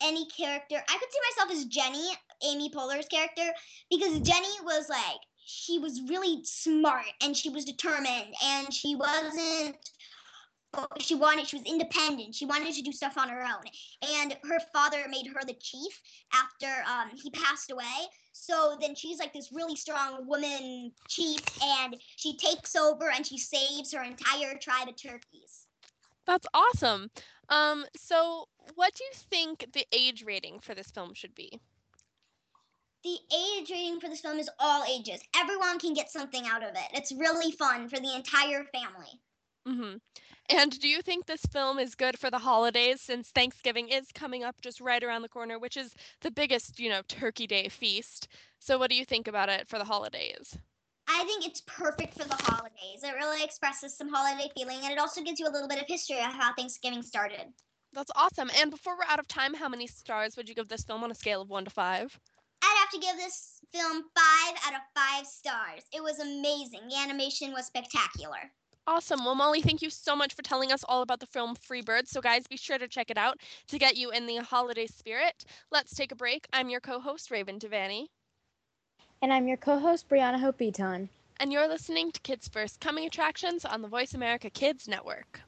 any 0.03 0.27
character, 0.27 0.77
I 0.77 0.99
could 0.99 1.11
see 1.11 1.21
myself 1.31 1.59
as 1.59 1.65
Jenny, 1.67 2.09
Amy 2.45 2.71
Poehler's 2.71 3.07
character, 3.07 3.53
because 3.91 4.21
Jenny 4.21 4.61
was 4.65 4.89
like, 4.89 5.21
she 5.45 5.79
was 5.79 6.01
really 6.09 6.43
smart 6.45 7.07
and 7.23 7.37
she 7.37 7.51
was 7.51 7.65
determined 7.65 8.35
and 8.45 8.73
she 8.73 8.95
wasn't 8.95 9.77
she 11.01 11.15
wanted 11.17 11.47
she 11.49 11.57
was 11.57 11.65
independent 11.67 12.35
she 12.35 12.47
wanted 12.47 12.73
to 12.73 12.83
do 12.83 12.93
stuff 12.93 13.19
on 13.19 13.29
her 13.29 13.43
own 13.43 13.65
and 14.21 14.37
her 14.45 14.61
father 14.73 15.07
made 15.09 15.27
her 15.27 15.41
the 15.47 15.55
chief 15.55 16.01
after 16.33 16.69
um, 16.89 17.11
he 17.17 17.31
passed 17.31 17.71
away 17.73 18.07
so 18.33 18.77
then 18.81 18.95
she's 18.95 19.19
like 19.19 19.33
this 19.33 19.51
really 19.53 19.75
strong 19.75 20.27
woman 20.29 20.93
chief 21.09 21.43
and 21.61 21.97
she 22.17 22.37
takes 22.37 22.77
over 22.77 23.11
and 23.11 23.27
she 23.27 23.37
saves 23.39 23.93
her 23.93 24.03
entire 24.05 24.57
tribe 24.59 24.89
of 24.89 24.97
turkeys 24.97 25.67
That's 26.27 26.47
awesome. 26.55 27.11
Um, 27.49 27.87
so 27.97 28.49
what 28.75 28.95
do 28.95 29.05
you 29.05 29.11
think 29.15 29.73
the 29.73 29.87
age 29.93 30.23
rating 30.25 30.61
for 30.61 30.75
this 30.75 30.91
film 30.91 31.15
should 31.15 31.35
be? 31.35 31.61
The 33.05 33.19
age 33.35 33.71
rating 33.71 34.01
for 34.01 34.09
this 34.09 34.21
film 34.21 34.39
is 34.39 34.51
all 34.59 34.85
ages 34.85 35.21
everyone 35.37 35.79
can 35.79 35.95
get 35.95 36.11
something 36.11 36.47
out 36.47 36.63
of 36.63 36.71
it 36.71 36.89
it's 36.95 37.13
really 37.13 37.53
fun 37.53 37.89
for 37.89 37.99
the 38.01 38.15
entire 38.15 38.65
family 38.65 39.21
hmm 39.67 39.95
And 40.51 40.79
do 40.81 40.89
you 40.89 41.03
think 41.03 41.27
this 41.27 41.45
film 41.53 41.79
is 41.79 41.95
good 41.95 42.19
for 42.19 42.31
the 42.31 42.39
holidays 42.39 43.01
since 43.01 43.31
Thanksgiving 43.31 43.89
is 43.89 44.13
coming 44.13 44.45
up 44.45 44.61
just 44.63 44.81
right 44.81 45.03
around 45.03 45.23
the 45.23 45.29
corner, 45.29 45.59
which 45.59 45.77
is 45.77 45.95
the 46.23 46.31
biggest, 46.31 46.79
you 46.81 46.89
know, 46.91 47.03
Turkey 47.09 47.47
Day 47.47 47.69
feast? 47.69 48.29
So 48.59 48.79
what 48.79 48.91
do 48.91 48.97
you 48.97 49.05
think 49.05 49.29
about 49.29 49.49
it 49.49 49.69
for 49.69 49.79
the 49.79 49.85
holidays? 49.85 50.59
I 51.09 51.25
think 51.25 51.45
it's 51.47 51.61
perfect 51.67 52.15
for 52.15 52.25
the 52.27 52.37
holidays. 52.37 53.03
It 53.03 53.15
really 53.15 53.43
expresses 53.45 53.97
some 53.97 54.09
holiday 54.09 54.51
feeling 54.57 54.79
and 54.83 54.93
it 54.93 54.99
also 54.99 55.23
gives 55.23 55.39
you 55.39 55.47
a 55.47 55.53
little 55.53 55.69
bit 55.69 55.79
of 55.81 55.87
history 55.87 56.19
of 56.19 56.33
how 56.33 56.55
Thanksgiving 56.55 57.03
started. 57.03 57.53
That's 57.93 58.11
awesome. 58.17 58.51
And 58.57 58.71
before 58.71 58.97
we're 58.97 59.05
out 59.05 59.19
of 59.21 59.29
time, 59.29 59.55
how 59.55 59.69
many 59.69 59.87
stars 59.87 60.37
would 60.37 60.49
you 60.49 60.55
give 60.55 60.69
this 60.69 60.85
film 60.85 61.05
on 61.05 61.11
a 61.11 61.15
scale 61.15 61.41
of 61.43 61.49
1 61.51 61.65
to 61.65 61.71
5? 61.71 62.19
I'd 62.63 62.77
have 62.81 62.91
to 62.91 62.99
give 63.07 63.17
this 63.17 63.61
film 63.73 64.03
five 64.15 64.55
out 64.67 64.75
of 64.75 64.81
five 64.95 65.27
stars. 65.27 65.83
It 65.93 66.03
was 66.03 66.19
amazing. 66.21 66.89
The 66.89 66.97
animation 66.99 67.53
was 67.53 67.67
spectacular. 67.67 68.51
Awesome. 68.87 69.25
Well, 69.25 69.35
Molly, 69.35 69.61
thank 69.63 69.83
you 69.83 69.91
so 69.91 70.17
much 70.17 70.35
for 70.35 70.43
telling 70.43 70.73
us 70.73 70.85
all 70.89 71.03
about 71.03 71.21
the 71.21 71.27
film 71.27 71.55
Freebird. 71.55 72.09
So, 72.09 72.21
guys, 72.21 72.47
be 72.49 72.57
sure 72.57 72.79
to 72.79 72.89
check 72.89 73.11
it 73.11 73.19
out 73.19 73.39
to 73.69 73.79
get 73.79 73.97
you 73.97 74.11
in 74.11 74.27
the 74.27 74.37
holiday 74.39 74.87
spirit. 74.87 75.45
Let's 75.71 75.95
take 75.95 76.13
a 76.13 76.17
break. 76.17 76.47
I'm 76.53 76.69
your 76.71 76.81
co 76.81 76.99
host, 76.99 77.31
Raven 77.31 77.59
Devanney, 77.59 78.07
And 79.23 79.33
I'm 79.33 79.47
your 79.47 79.59
co 79.59 79.79
host, 79.79 80.09
Brianna 80.09 80.41
Hope 80.41 80.59
Beaton. 80.59 81.09
and 81.39 81.53
you're 81.53 81.69
listening 81.69 82.11
to 82.13 82.21
Kids 82.21 82.49
First 82.49 82.81
Coming 82.81 83.07
Attractions 83.07 83.65
on 83.65 83.81
the 83.83 83.89
Voice 83.89 84.15
America 84.15 84.51
Kids 84.51 84.89
Network. 84.89 85.41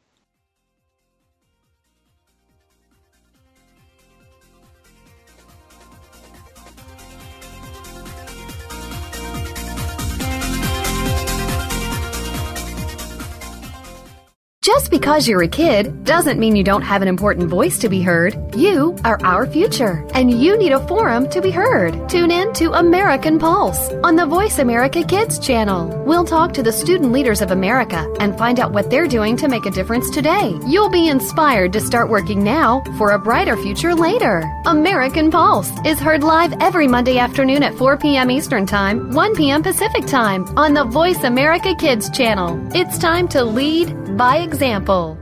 Just 14.62 14.92
because 14.92 15.26
you're 15.26 15.42
a 15.42 15.49
kid 15.49 16.04
doesn't 16.04 16.38
mean 16.38 16.54
you 16.54 16.62
don't 16.62 16.83
have 16.83 17.02
an 17.02 17.09
important 17.09 17.49
voice 17.49 17.81
to 17.81 17.88
be 17.88 18.00
heard. 18.00 18.37
You 18.54 18.97
are 19.04 19.19
our 19.25 19.45
future, 19.45 20.07
and 20.14 20.31
you 20.31 20.57
need 20.57 20.71
a 20.71 20.87
forum 20.87 21.28
to 21.31 21.40
be 21.40 21.50
heard. 21.50 22.09
Tune 22.09 22.31
in 22.31 22.52
to 22.52 22.75
American 22.75 23.40
Pulse 23.40 23.90
on 24.04 24.14
the 24.14 24.25
Voice 24.25 24.61
America 24.61 25.02
Kids 25.02 25.40
channel. 25.40 25.88
We'll 26.07 26.25
talk 26.25 26.52
to 26.52 26.62
the 26.62 26.71
student 26.71 27.11
leaders 27.11 27.40
of 27.40 27.50
America 27.50 28.09
and 28.21 28.38
find 28.38 28.61
out 28.61 28.71
what 28.71 28.88
they're 28.88 29.09
doing 29.09 29.37
to 29.38 29.49
make 29.49 29.66
a 29.66 29.71
difference 29.73 30.09
today. 30.11 30.57
You'll 30.69 30.90
be 30.90 31.09
inspired 31.09 31.73
to 31.73 31.81
start 31.81 32.09
working 32.09 32.45
now 32.45 32.85
for 32.99 33.11
a 33.11 33.19
brighter 33.19 33.57
future 33.57 33.97
later. 33.97 34.45
American 34.66 35.33
Pulse 35.33 35.73
is 35.85 35.99
heard 35.99 36.23
live 36.23 36.52
every 36.61 36.87
Monday 36.87 37.19
afternoon 37.19 37.64
at 37.64 37.75
4 37.75 37.97
p.m. 37.97 38.31
Eastern 38.31 38.64
Time, 38.64 39.11
1 39.11 39.35
p.m. 39.35 39.64
Pacific 39.64 40.07
Time 40.07 40.45
on 40.57 40.73
the 40.73 40.85
Voice 40.85 41.25
America 41.25 41.75
Kids 41.75 42.09
channel. 42.11 42.64
It's 42.76 42.97
time 42.97 43.26
to 43.28 43.42
lead 43.42 44.01
by 44.16 44.38
example. 44.38 45.22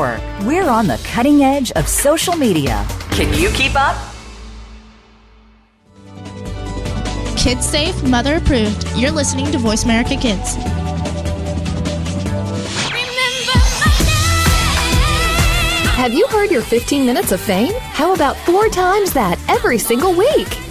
We're 0.00 0.68
on 0.68 0.86
the 0.86 0.98
cutting 1.04 1.42
edge 1.42 1.72
of 1.72 1.86
social 1.86 2.34
media. 2.34 2.86
Can 3.10 3.38
you 3.38 3.50
keep 3.50 3.72
up? 3.74 3.96
Kids 7.36 7.66
safe, 7.66 8.02
mother 8.04 8.36
approved. 8.36 8.86
You're 8.96 9.10
listening 9.10 9.52
to 9.52 9.58
Voice 9.58 9.84
America 9.84 10.16
Kids. 10.16 10.56
Have 15.96 16.14
you 16.14 16.26
heard 16.28 16.50
your 16.50 16.62
15 16.62 17.04
minutes 17.04 17.30
of 17.32 17.40
fame? 17.40 17.74
How 17.78 18.14
about 18.14 18.38
four 18.38 18.70
times 18.70 19.12
that 19.12 19.38
every 19.50 19.78
single 19.78 20.14
week? 20.14 20.48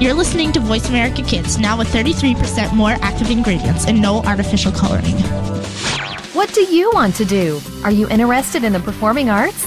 You're 0.00 0.14
listening 0.14 0.52
to 0.52 0.60
Voice 0.60 0.88
America 0.88 1.22
Kids, 1.22 1.58
now 1.58 1.76
with 1.76 1.88
33% 1.88 2.72
more 2.72 2.92
active 3.02 3.32
ingredients 3.32 3.84
and 3.88 4.00
no 4.00 4.22
artificial 4.22 4.70
coloring. 4.70 5.16
What 6.34 6.54
do 6.54 6.62
you 6.62 6.92
want 6.92 7.16
to 7.16 7.24
do? 7.24 7.60
Are 7.82 7.90
you 7.90 8.08
interested 8.08 8.62
in 8.62 8.72
the 8.72 8.78
performing 8.78 9.28
arts? 9.28 9.66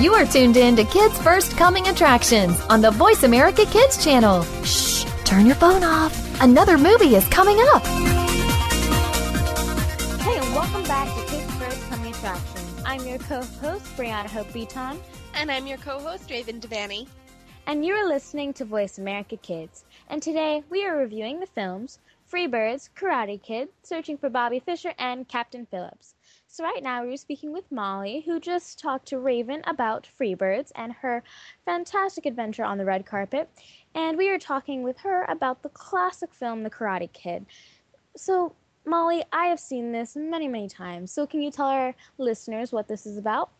You 0.00 0.14
are 0.14 0.24
tuned 0.24 0.56
in 0.56 0.76
to 0.76 0.84
Kids 0.84 1.18
First 1.22 1.56
Coming 1.56 1.88
Attractions 1.88 2.60
on 2.70 2.80
the 2.80 2.90
Voice 2.92 3.24
America 3.24 3.64
Kids 3.66 4.02
channel. 4.02 4.42
Shh, 4.62 5.04
turn 5.24 5.44
your 5.44 5.56
phone 5.56 5.82
off. 5.82 6.14
Another 6.40 6.78
movie 6.78 7.16
is 7.16 7.26
coming 7.28 7.58
up. 7.72 7.84
Hey, 10.20 10.36
and 10.38 10.54
welcome 10.54 10.84
back 10.84 11.08
to 11.16 11.24
Kids 11.26 11.52
First 11.54 11.82
Coming 11.90 12.12
Attractions. 12.14 12.82
I'm 12.86 13.04
your 13.06 13.18
co-host, 13.18 13.84
Brianna 13.96 14.28
Hope 14.28 14.52
Beaton, 14.52 15.00
And 15.34 15.50
I'm 15.50 15.66
your 15.66 15.78
co 15.78 15.98
host, 15.98 16.30
Raven 16.30 16.60
Devanney. 16.60 17.08
and 17.66 17.84
you 17.84 17.92
are 17.94 18.06
listening 18.08 18.52
to 18.54 18.64
Voice 18.64 18.98
America 18.98 19.36
Kids. 19.36 19.84
And 20.08 20.22
today 20.22 20.62
we 20.70 20.86
are 20.86 20.96
reviewing 20.96 21.40
the 21.40 21.46
films 21.46 21.98
Free 22.26 22.46
Birds, 22.46 22.88
Karate 22.96 23.42
Kid, 23.42 23.68
Searching 23.82 24.16
for 24.16 24.30
Bobby 24.30 24.60
Fischer, 24.60 24.94
and 24.98 25.26
Captain 25.26 25.66
Phillips. 25.66 26.14
So, 26.58 26.64
right 26.64 26.82
now, 26.82 27.04
we're 27.04 27.16
speaking 27.16 27.52
with 27.52 27.70
Molly, 27.70 28.24
who 28.26 28.40
just 28.40 28.80
talked 28.80 29.06
to 29.10 29.20
Raven 29.20 29.62
about 29.68 30.08
Freebirds 30.18 30.72
and 30.74 30.92
her 30.92 31.22
fantastic 31.64 32.26
adventure 32.26 32.64
on 32.64 32.78
the 32.78 32.84
red 32.84 33.06
carpet. 33.06 33.48
And 33.94 34.18
we 34.18 34.28
are 34.28 34.40
talking 34.40 34.82
with 34.82 34.98
her 34.98 35.24
about 35.28 35.62
the 35.62 35.68
classic 35.68 36.34
film, 36.34 36.64
The 36.64 36.70
Karate 36.70 37.12
Kid. 37.12 37.46
So, 38.16 38.56
Molly, 38.84 39.22
I 39.32 39.44
have 39.44 39.60
seen 39.60 39.92
this 39.92 40.16
many, 40.16 40.48
many 40.48 40.68
times. 40.68 41.12
So, 41.12 41.28
can 41.28 41.42
you 41.42 41.52
tell 41.52 41.66
our 41.66 41.94
listeners 42.18 42.72
what 42.72 42.88
this 42.88 43.06
is 43.06 43.18
about? 43.18 43.50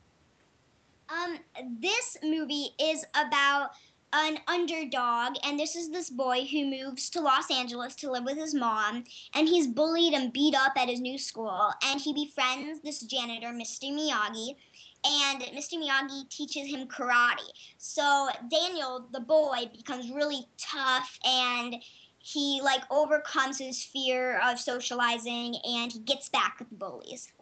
Um, 1.08 1.38
this 1.78 2.16
movie 2.24 2.70
is 2.80 3.04
about 3.14 3.70
an 4.12 4.38
underdog, 4.46 5.36
and 5.44 5.58
this 5.58 5.76
is 5.76 5.90
this 5.90 6.10
boy 6.10 6.46
who 6.50 6.64
moves 6.64 7.10
to 7.10 7.20
Los 7.20 7.50
Angeles 7.50 7.94
to 7.96 8.10
live 8.10 8.24
with 8.24 8.38
his 8.38 8.54
mom, 8.54 9.04
and 9.34 9.48
he's 9.48 9.66
bullied 9.66 10.14
and 10.14 10.32
beat 10.32 10.54
up 10.54 10.72
at 10.76 10.88
his 10.88 11.00
new 11.00 11.18
school, 11.18 11.70
and 11.84 12.00
he 12.00 12.12
befriends 12.12 12.80
this 12.80 13.00
janitor, 13.00 13.48
Mr. 13.48 13.92
Miyagi, 13.92 14.56
and 15.04 15.42
Mr. 15.42 15.74
Miyagi 15.74 16.28
teaches 16.28 16.68
him 16.68 16.86
karate. 16.88 17.50
So 17.78 18.28
Daniel, 18.50 19.06
the 19.12 19.20
boy, 19.20 19.70
becomes 19.74 20.10
really 20.10 20.46
tough 20.58 21.18
and 21.24 21.76
he 22.18 22.60
like 22.62 22.82
overcomes 22.90 23.58
his 23.58 23.82
fear 23.82 24.40
of 24.44 24.58
socializing 24.58 25.56
and 25.64 25.92
he 25.92 26.00
gets 26.00 26.28
back 26.28 26.56
at 26.60 26.68
the 26.68 26.74
bullies. 26.74 27.32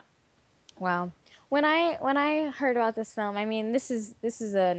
Wow. 0.78 1.12
When 1.49 1.64
I 1.64 1.96
when 2.00 2.16
I 2.16 2.50
heard 2.50 2.76
about 2.76 2.94
this 2.94 3.12
film, 3.12 3.37
I 3.37 3.44
mean 3.44 3.73
this 3.73 3.90
is 3.90 4.14
this 4.20 4.40
is 4.40 4.54
a 4.54 4.75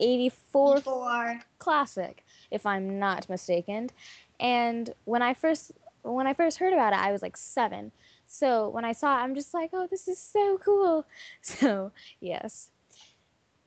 1984 0.00 0.74
Before 0.76 1.40
classic, 1.58 2.24
if 2.50 2.64
I'm 2.66 2.98
not 2.98 3.28
mistaken. 3.28 3.90
And 4.38 4.92
when 5.04 5.22
I 5.22 5.34
first 5.34 5.72
when 6.02 6.26
I 6.26 6.34
first 6.34 6.58
heard 6.58 6.72
about 6.72 6.92
it, 6.92 6.98
I 6.98 7.12
was 7.12 7.22
like 7.22 7.36
seven. 7.36 7.92
So 8.26 8.68
when 8.68 8.84
I 8.84 8.92
saw 8.92 9.18
it, 9.18 9.22
I'm 9.22 9.34
just 9.34 9.52
like, 9.52 9.70
oh, 9.72 9.86
this 9.90 10.08
is 10.08 10.18
so 10.18 10.58
cool. 10.64 11.04
So 11.42 11.92
yes, 12.20 12.68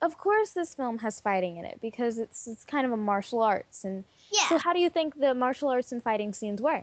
of 0.04 0.18
course, 0.18 0.52
this 0.52 0.76
film 0.76 0.98
has 1.00 1.22
fighting 1.22 1.58
in 1.58 1.66
it 1.66 1.80
because 1.82 2.18
it's 2.18 2.48
it's 2.48 2.66
kind 2.66 2.86
of 2.86 2.92
a 2.92 2.98
martial 2.98 3.42
arts. 3.42 3.86
And 3.86 4.04
yeah. 4.32 4.50
so, 4.50 4.58
how 4.58 4.74
do 4.74 4.80
you 4.80 4.90
think 4.90 5.20
the 5.20 5.34
martial 5.34 5.70
arts 5.70 5.92
and 5.92 6.04
fighting 6.04 6.34
scenes 6.34 6.62
were? 6.62 6.82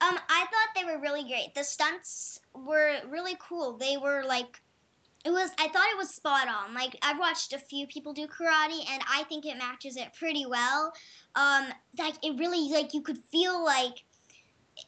Um, 0.00 0.18
I 0.28 0.46
thought 0.50 0.68
they 0.74 0.84
were 0.84 0.98
really 0.98 1.24
great. 1.24 1.54
The 1.54 1.62
stunts 1.62 2.40
were 2.54 2.96
really 3.08 3.36
cool. 3.38 3.74
They 3.74 3.96
were 3.96 4.24
like, 4.26 4.60
it 5.24 5.30
was. 5.30 5.50
I 5.58 5.68
thought 5.68 5.86
it 5.90 5.96
was 5.96 6.10
spot 6.10 6.48
on. 6.48 6.74
Like 6.74 6.96
I've 7.02 7.18
watched 7.18 7.52
a 7.52 7.58
few 7.58 7.86
people 7.86 8.12
do 8.12 8.26
karate, 8.26 8.84
and 8.90 9.02
I 9.10 9.24
think 9.28 9.46
it 9.46 9.56
matches 9.56 9.96
it 9.96 10.08
pretty 10.18 10.46
well. 10.46 10.92
Um, 11.34 11.66
like 11.98 12.14
it 12.22 12.38
really, 12.38 12.68
like 12.70 12.94
you 12.94 13.00
could 13.00 13.18
feel 13.32 13.64
like, 13.64 14.04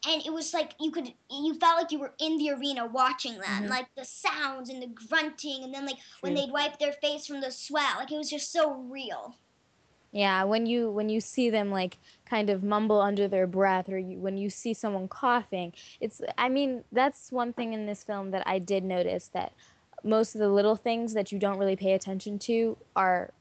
and 0.06 0.24
it 0.26 0.32
was 0.32 0.52
like 0.52 0.72
you 0.78 0.90
could, 0.90 1.12
you 1.30 1.54
felt 1.58 1.80
like 1.80 1.90
you 1.90 1.98
were 1.98 2.12
in 2.20 2.36
the 2.38 2.50
arena 2.50 2.86
watching 2.86 3.38
them. 3.38 3.64
Mhm. 3.64 3.70
Like 3.70 3.86
the 3.96 4.04
sounds 4.04 4.68
and 4.68 4.82
the 4.82 4.88
grunting, 4.88 5.64
and 5.64 5.72
then 5.72 5.86
like 5.86 5.98
when 6.20 6.34
they'd 6.34 6.50
wipe 6.50 6.78
their 6.78 6.92
face 6.92 7.26
from 7.26 7.40
the 7.40 7.50
sweat, 7.50 7.96
like 7.96 8.12
it 8.12 8.18
was 8.18 8.30
just 8.30 8.52
so 8.52 8.74
real. 8.74 9.36
Yeah, 10.12 10.44
when 10.44 10.66
you 10.66 10.90
when 10.90 11.08
you 11.08 11.20
see 11.20 11.50
them 11.50 11.70
like 11.70 11.98
kind 12.24 12.48
of 12.48 12.62
mumble 12.62 13.00
under 13.00 13.28
their 13.28 13.46
breath, 13.46 13.88
or 13.88 13.98
you, 13.98 14.18
when 14.18 14.36
you 14.38 14.48
see 14.48 14.72
someone 14.74 15.08
coughing, 15.08 15.72
it's. 16.00 16.20
I 16.38 16.48
mean, 16.48 16.84
that's 16.92 17.32
one 17.32 17.52
thing 17.52 17.72
in 17.72 17.86
this 17.86 18.04
film 18.04 18.30
that 18.30 18.42
I 18.46 18.58
did 18.58 18.84
notice 18.84 19.28
that 19.34 19.52
most 20.06 20.34
of 20.34 20.40
the 20.40 20.48
little 20.48 20.76
things 20.76 21.12
that 21.14 21.32
you 21.32 21.38
don't 21.38 21.58
really 21.58 21.76
pay 21.76 21.92
attention 21.92 22.38
to 22.40 22.76
are 22.94 23.32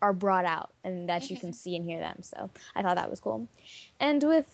are 0.00 0.12
brought 0.12 0.44
out 0.44 0.70
and 0.84 1.08
that 1.08 1.28
you 1.28 1.36
can 1.36 1.48
mm-hmm. 1.48 1.56
see 1.56 1.76
and 1.76 1.84
hear 1.84 1.98
them. 1.98 2.22
So 2.22 2.50
I 2.76 2.82
thought 2.82 2.96
that 2.96 3.10
was 3.10 3.20
cool. 3.20 3.48
And 4.00 4.22
with 4.22 4.46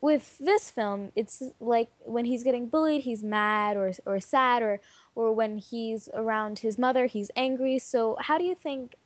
with 0.00 0.36
this 0.38 0.70
film, 0.70 1.10
it's 1.16 1.42
like 1.60 1.88
when 2.00 2.24
he's 2.24 2.42
getting 2.42 2.68
bullied, 2.68 3.02
he's 3.02 3.22
mad 3.22 3.76
or 3.76 3.92
or 4.04 4.20
sad, 4.20 4.62
or 4.62 4.80
or 5.14 5.32
when 5.32 5.58
he's 5.58 6.08
around 6.12 6.58
his 6.58 6.78
mother, 6.78 7.06
he's 7.06 7.30
angry. 7.36 7.78
So 7.78 8.16
how 8.20 8.36
do 8.36 8.44
you 8.44 8.54
think 8.54 8.96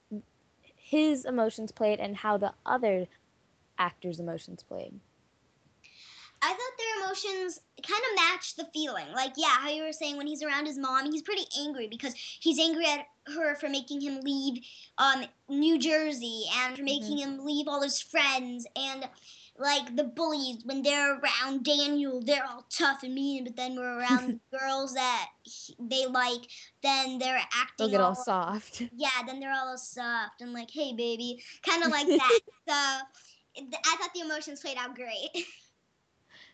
his 0.76 1.25
emotions 1.25 1.70
played 1.70 2.00
and 2.00 2.16
how 2.16 2.37
the 2.38 2.52
other 2.66 3.06
actors' 3.78 4.20
emotions 4.20 4.62
played? 4.62 4.99
I 6.40 6.49
thought 6.49 6.59
their 6.78 7.04
emotions 7.04 7.61
kind 7.87 8.02
of 8.11 8.16
matched 8.16 8.57
the 8.57 8.68
feeling. 8.73 9.12
Like, 9.12 9.33
yeah, 9.37 9.57
how 9.59 9.71
you 9.71 9.83
were 9.83 9.92
saying 9.92 10.16
when 10.16 10.26
he's 10.26 10.42
around 10.42 10.66
his 10.66 10.78
mom, 10.78 11.11
he's 11.11 11.23
pretty 11.23 11.47
angry 11.61 11.88
because 11.88 12.14
he's 12.14 12.59
angry 12.59 12.87
at 12.87 13.07
her 13.35 13.57
for 13.57 13.68
making 13.68 14.00
him 14.00 14.21
leave 14.21 14.62
um, 14.99 15.25
New 15.49 15.78
Jersey 15.78 16.45
and 16.59 16.76
for 16.76 16.83
making 16.83 17.18
him 17.18 17.45
leave 17.45 17.66
all 17.66 17.83
his 17.83 18.00
friends. 18.00 18.66
And 18.76 19.09
like 19.59 19.97
the 19.97 20.04
bullies, 20.04 20.62
when 20.64 20.83
they're 20.83 21.18
around 21.18 21.64
Daniel, 21.64 22.23
they're 22.23 22.47
all 22.47 22.64
tough 22.71 23.02
and 23.02 23.14
mean, 23.14 23.45
but 23.45 23.57
then 23.57 23.75
we're 23.75 23.99
around 23.99 24.38
girls 24.59 24.95
that 24.95 25.26
he, 25.42 25.75
they 25.80 26.07
like, 26.07 26.47
then 26.83 27.18
they're 27.18 27.37
acting 27.37 27.88
They'll 27.88 27.90
get 27.90 28.00
all 28.00 28.14
soft. 28.14 28.83
yeah, 28.96 29.09
then 29.27 29.40
they're 29.40 29.53
all 29.53 29.77
soft 29.77 30.40
and 30.40 30.53
like, 30.53 30.70
hey, 30.70 30.92
baby, 30.92 31.42
kind 31.66 31.83
of 31.83 31.90
like 31.90 32.07
that. 32.07 32.40
so 32.68 33.61
th- 33.61 33.83
I 33.85 33.96
thought 33.96 34.14
the 34.14 34.20
emotions 34.20 34.61
played 34.61 34.77
out 34.79 34.94
great. 34.94 35.44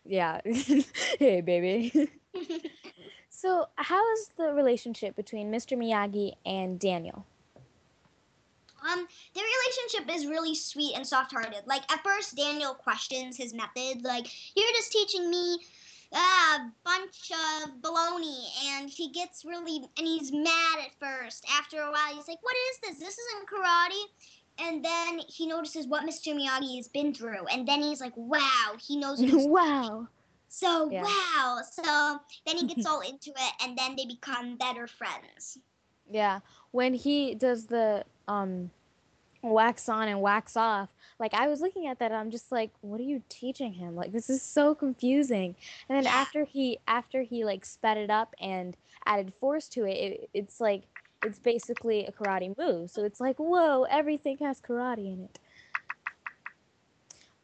Yeah. 0.05 0.40
hey, 1.19 1.40
baby. 1.40 2.11
so, 3.31 3.67
how 3.77 4.12
is 4.12 4.31
the 4.37 4.53
relationship 4.53 5.17
between 5.17 5.51
Mr. 5.51 5.77
Miyagi 5.77 6.33
and 6.45 6.79
Daniel? 6.79 7.25
Um, 8.85 9.07
their 9.35 9.45
relationship 9.45 10.14
is 10.14 10.27
really 10.27 10.55
sweet 10.55 10.95
and 10.95 11.07
soft-hearted. 11.07 11.62
Like 11.67 11.90
at 11.90 12.05
first, 12.05 12.37
Daniel 12.37 12.75
questions 12.75 13.37
his 13.37 13.55
method. 13.55 14.05
Like 14.05 14.27
you're 14.55 14.73
just 14.73 14.93
teaching 14.93 15.31
me 15.31 15.59
a 16.12 16.59
bunch 16.85 17.33
of 17.33 17.81
baloney, 17.81 18.45
and 18.67 18.90
he 18.90 19.11
gets 19.11 19.45
really 19.45 19.79
and 19.99 20.07
he's 20.07 20.33
mad 20.33 20.79
at 20.85 20.93
first. 21.01 21.47
After 21.51 21.81
a 21.81 21.90
while, 21.90 22.14
he's 22.14 22.29
like, 22.29 22.43
"What 22.43 22.57
is 22.71 22.79
this? 22.81 22.99
This 22.99 23.19
isn't 23.19 23.49
karate." 23.49 24.05
And 24.61 24.85
then 24.85 25.19
he 25.29 25.47
notices 25.47 25.87
what 25.87 26.05
Mr. 26.05 26.33
Miyagi 26.35 26.77
has 26.77 26.88
been 26.88 27.12
through, 27.12 27.47
and 27.47 27.67
then 27.67 27.83
he's 27.83 28.01
like, 28.01 28.12
"Wow, 28.17 28.77
he 28.81 28.97
knows." 28.97 29.21
Wow. 29.35 30.09
So 30.49 30.87
Yeah. 30.87 31.03
wow. 31.03 31.61
So 31.73 32.21
then 32.47 32.57
he 32.59 32.67
gets 32.67 32.87
all 32.88 33.01
into 33.01 33.31
it, 33.31 33.53
and 33.62 33.77
then 33.77 33.97
they 33.97 34.07
become 34.07 34.57
better 34.57 34.87
friends. 34.87 35.59
Yeah. 36.11 36.40
When 36.71 36.95
he 36.95 37.35
does 37.35 37.67
the 37.67 38.05
um 38.29 38.71
wax 39.43 39.88
on 39.88 40.09
and 40.09 40.21
wax 40.21 40.57
off, 40.57 40.88
like 41.19 41.35
I 41.35 41.49
was 41.49 41.61
looking 41.61 41.87
at 41.88 41.99
that 41.99 42.12
I'm 42.12 42.31
just 42.31 42.53
like, 42.53 42.71
what 42.81 43.01
are 43.01 43.05
you 43.05 43.23
teaching 43.29 43.73
him? 43.73 43.97
Like 43.97 44.12
this 44.12 44.31
is 44.31 44.43
so 44.43 44.75
confusing. 44.75 45.57
And 45.88 45.97
then 45.97 46.05
Yeah. 46.05 46.21
after 46.21 46.45
he 46.45 46.79
after 46.87 47.23
he 47.23 47.45
like 47.45 47.64
sped 47.64 47.97
it 47.97 48.11
up 48.11 48.35
and 48.40 48.77
added 49.07 49.33
force 49.40 49.69
to 49.71 49.85
it, 49.85 49.97
it 49.97 50.31
it's 50.33 50.61
like 50.61 50.85
it's 51.24 51.38
basically 51.38 52.06
a 52.06 52.12
karate 52.12 52.56
move. 52.58 52.90
So 52.90 53.04
it's 53.04 53.20
like, 53.20 53.37
whoa, 53.38 53.84
everything 53.90 54.38
has 54.38 54.60
karate 54.60 55.12
in 55.12 55.24
it. 55.24 55.38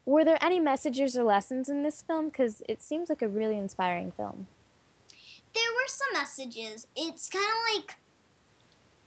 Were 0.07 0.25
there 0.25 0.39
any 0.43 0.61
messages 0.61 1.17
or 1.17 1.25
lessons 1.25 1.69
in 1.69 1.83
this 1.83 2.03
film? 2.03 2.27
Because 2.31 2.63
it 2.69 2.83
seems 2.83 3.09
like 3.09 3.23
a 3.23 3.29
really 3.29 3.59
inspiring 3.59 4.13
film. 4.13 4.47
there 5.55 5.73
were 5.75 5.89
some 5.89 6.09
messages. 6.15 6.87
It's 6.97 7.29
kind 7.29 7.45
of 7.45 7.77
like 7.77 7.97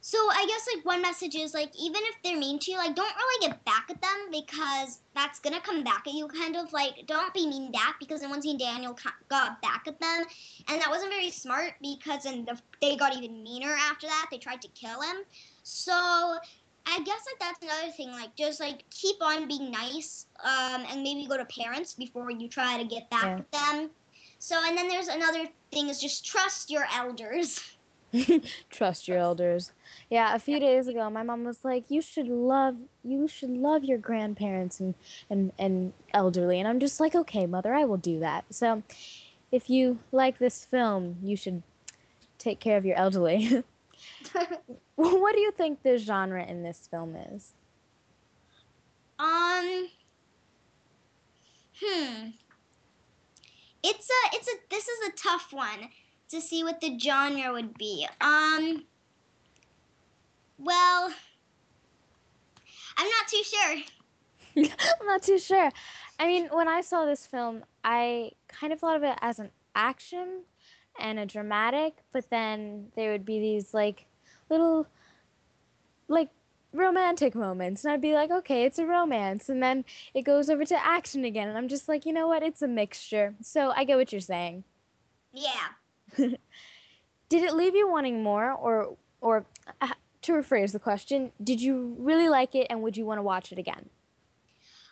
so 0.05 0.17
I 0.17 0.45
guess 0.45 0.67
like 0.75 0.85
one 0.85 1.01
message 1.01 1.33
is 1.33 1.53
like 1.53 1.71
even 1.79 2.01
if 2.03 2.15
they're 2.21 2.37
mean 2.37 2.59
to 2.59 2.71
you, 2.71 2.77
like 2.77 2.93
don't 2.93 3.15
really 3.15 3.47
get 3.47 3.63
back 3.63 3.85
at 3.89 4.01
them 4.01 4.31
because 4.31 4.99
that's 5.15 5.39
gonna 5.39 5.61
come 5.61 5.81
back 5.81 6.03
at 6.05 6.13
you. 6.13 6.27
Kind 6.27 6.57
of 6.57 6.73
like 6.73 7.07
don't 7.07 7.33
be 7.33 7.47
mean 7.47 7.71
back 7.71 7.95
because 8.01 8.19
then 8.19 8.29
once 8.29 8.45
Daniel 8.59 8.97
got 9.29 9.61
back 9.61 9.85
at 9.87 9.97
them, 10.01 10.25
and 10.67 10.81
that 10.81 10.89
wasn't 10.89 11.09
very 11.09 11.29
smart 11.31 11.75
because 11.81 12.23
then 12.23 12.43
the, 12.43 12.59
they 12.81 12.97
got 12.97 13.15
even 13.15 13.41
meaner 13.43 13.73
after 13.79 14.05
that. 14.07 14.27
They 14.29 14.39
tried 14.39 14.61
to 14.63 14.67
kill 14.75 15.01
him. 15.01 15.23
So 15.63 15.93
I 15.93 16.99
guess 17.03 17.21
like 17.25 17.39
that's 17.39 17.63
another 17.63 17.89
thing. 17.93 18.11
Like 18.11 18.35
just 18.35 18.59
like 18.59 18.83
keep 18.89 19.15
on 19.21 19.47
being 19.47 19.71
nice, 19.71 20.25
um, 20.43 20.83
and 20.91 21.01
maybe 21.01 21.25
go 21.29 21.37
to 21.37 21.45
parents 21.45 21.93
before 21.93 22.29
you 22.29 22.49
try 22.49 22.77
to 22.77 22.83
get 22.83 23.09
back 23.09 23.23
Yeah. 23.23 23.37
at 23.39 23.51
them. 23.53 23.89
So 24.39 24.59
and 24.65 24.77
then 24.77 24.89
there's 24.89 25.07
another 25.07 25.45
thing 25.71 25.87
is 25.87 26.01
just 26.01 26.25
trust 26.25 26.69
your 26.69 26.85
elders. 26.93 27.61
Trust 28.69 29.07
your 29.07 29.17
elders. 29.17 29.71
Yeah, 30.13 30.35
a 30.35 30.37
few 30.37 30.59
days 30.59 30.87
ago, 30.87 31.09
my 31.09 31.23
mom 31.23 31.43
was 31.43 31.65
like, 31.65 31.85
"You 31.89 31.99
should 31.99 32.27
love, 32.27 32.77
you 33.03 33.27
should 33.27 33.49
love 33.49 33.83
your 33.83 33.97
grandparents 33.97 34.79
and 34.79 34.93
and 35.31 35.51
and 35.57 35.91
elderly." 36.13 36.59
And 36.59 36.67
I'm 36.67 36.79
just 36.79 36.99
like, 36.99 37.15
"Okay, 37.15 37.47
mother, 37.47 37.73
I 37.73 37.85
will 37.85 37.97
do 37.97 38.19
that." 38.19 38.45
So, 38.51 38.83
if 39.51 39.71
you 39.71 39.97
like 40.11 40.37
this 40.37 40.65
film, 40.65 41.17
you 41.23 41.35
should 41.35 41.63
take 42.37 42.59
care 42.59 42.77
of 42.77 42.85
your 42.85 42.95
elderly. 42.95 43.63
what 44.97 45.33
do 45.33 45.41
you 45.41 45.49
think 45.49 45.81
the 45.81 45.97
genre 45.97 46.45
in 46.45 46.61
this 46.61 46.87
film 46.91 47.15
is? 47.15 47.53
um. 49.17 49.87
Hmm. 51.83 52.27
It's 53.83 54.09
a 54.11 54.35
it's 54.35 54.47
a 54.47 54.55
this 54.69 54.87
is 54.87 55.07
a 55.07 55.11
tough 55.17 55.51
one 55.51 55.89
to 56.29 56.39
see 56.39 56.63
what 56.63 56.81
the 56.81 56.99
genre 56.99 57.51
would 57.51 57.75
be. 57.79 58.07
Um. 58.21 58.83
Well, 60.57 61.13
I'm 62.97 63.09
not 63.09 63.27
too 63.27 63.43
sure. 63.43 63.77
I'm 65.01 65.05
not 65.07 65.23
too 65.23 65.39
sure. 65.39 65.71
I 66.19 66.27
mean, 66.27 66.47
when 66.51 66.67
I 66.67 66.81
saw 66.81 67.05
this 67.05 67.25
film, 67.25 67.63
I 67.83 68.31
kind 68.47 68.71
of 68.71 68.79
thought 68.79 68.97
of 68.97 69.03
it 69.03 69.17
as 69.21 69.39
an 69.39 69.49
action 69.75 70.43
and 70.99 71.19
a 71.19 71.25
dramatic, 71.25 71.95
but 72.11 72.29
then 72.29 72.87
there 72.95 73.11
would 73.11 73.25
be 73.25 73.39
these 73.39 73.73
like 73.73 74.05
little 74.49 74.87
like 76.07 76.29
romantic 76.71 77.35
moments 77.35 77.83
and 77.83 77.93
I'd 77.93 78.01
be 78.01 78.13
like, 78.13 78.29
"Okay, 78.31 78.63
it's 78.65 78.79
a 78.79 78.85
romance." 78.85 79.49
And 79.49 79.61
then 79.61 79.85
it 80.13 80.21
goes 80.23 80.49
over 80.49 80.65
to 80.65 80.85
action 80.85 81.25
again, 81.25 81.47
and 81.49 81.57
I'm 81.57 81.67
just 81.67 81.87
like, 81.87 82.05
"You 82.05 82.13
know 82.13 82.27
what? 82.27 82.43
It's 82.43 82.61
a 82.61 82.67
mixture." 82.67 83.35
So, 83.41 83.71
I 83.75 83.83
get 83.85 83.97
what 83.97 84.11
you're 84.11 84.21
saying. 84.21 84.63
Yeah. 85.33 85.69
Did 86.17 86.37
it 87.43 87.55
leave 87.55 87.75
you 87.75 87.89
wanting 87.89 88.21
more 88.21 88.51
or 88.51 88.95
or 89.21 89.45
uh, 89.81 89.93
to 90.23 90.33
rephrase 90.33 90.71
the 90.71 90.79
question, 90.79 91.31
did 91.43 91.61
you 91.61 91.95
really 91.99 92.29
like 92.29 92.55
it 92.55 92.67
and 92.69 92.81
would 92.81 92.97
you 92.97 93.05
want 93.05 93.19
to 93.19 93.23
watch 93.23 93.51
it 93.51 93.59
again? 93.59 93.89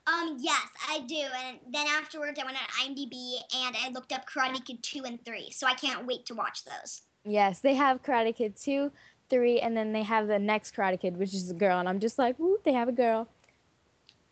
Um, 0.08 0.38
yes, 0.40 0.68
I 0.90 1.00
do. 1.02 1.24
And 1.46 1.60
then 1.72 1.86
afterwards, 1.88 2.40
I 2.40 2.46
went 2.46 2.58
on 2.58 2.64
IMDb 2.86 3.36
and 3.56 3.76
I 3.84 3.90
looked 3.90 4.12
up 4.12 4.28
Karate 4.28 4.64
Kid 4.66 4.82
2 4.82 5.04
and 5.06 5.24
3. 5.24 5.52
So 5.52 5.68
I 5.68 5.74
can't 5.74 6.06
wait 6.06 6.26
to 6.28 6.34
watch 6.34 6.64
those. 6.64 7.02
Yes, 7.24 7.60
they 7.60 7.76
have 7.76 8.02
Karate 8.02 8.36
Kid 8.36 8.56
2, 8.56 8.92
3, 9.30 9.60
and 9.60 9.78
then 9.78 9.94
they 9.94 10.02
have 10.02 10.28
the 10.28 10.40
next 10.40 10.76
Karate 10.76 11.00
Kid, 11.00 11.18
which 11.18 11.34
is 11.34 11.52
a 11.52 11.54
girl. 11.54 11.80
And 11.80 11.88
I'm 11.88 12.00
just 12.00 12.18
like, 12.18 12.38
woo, 12.40 12.58
they 12.66 12.74
have 12.74 12.90
a 12.90 12.94
girl. 12.94 13.28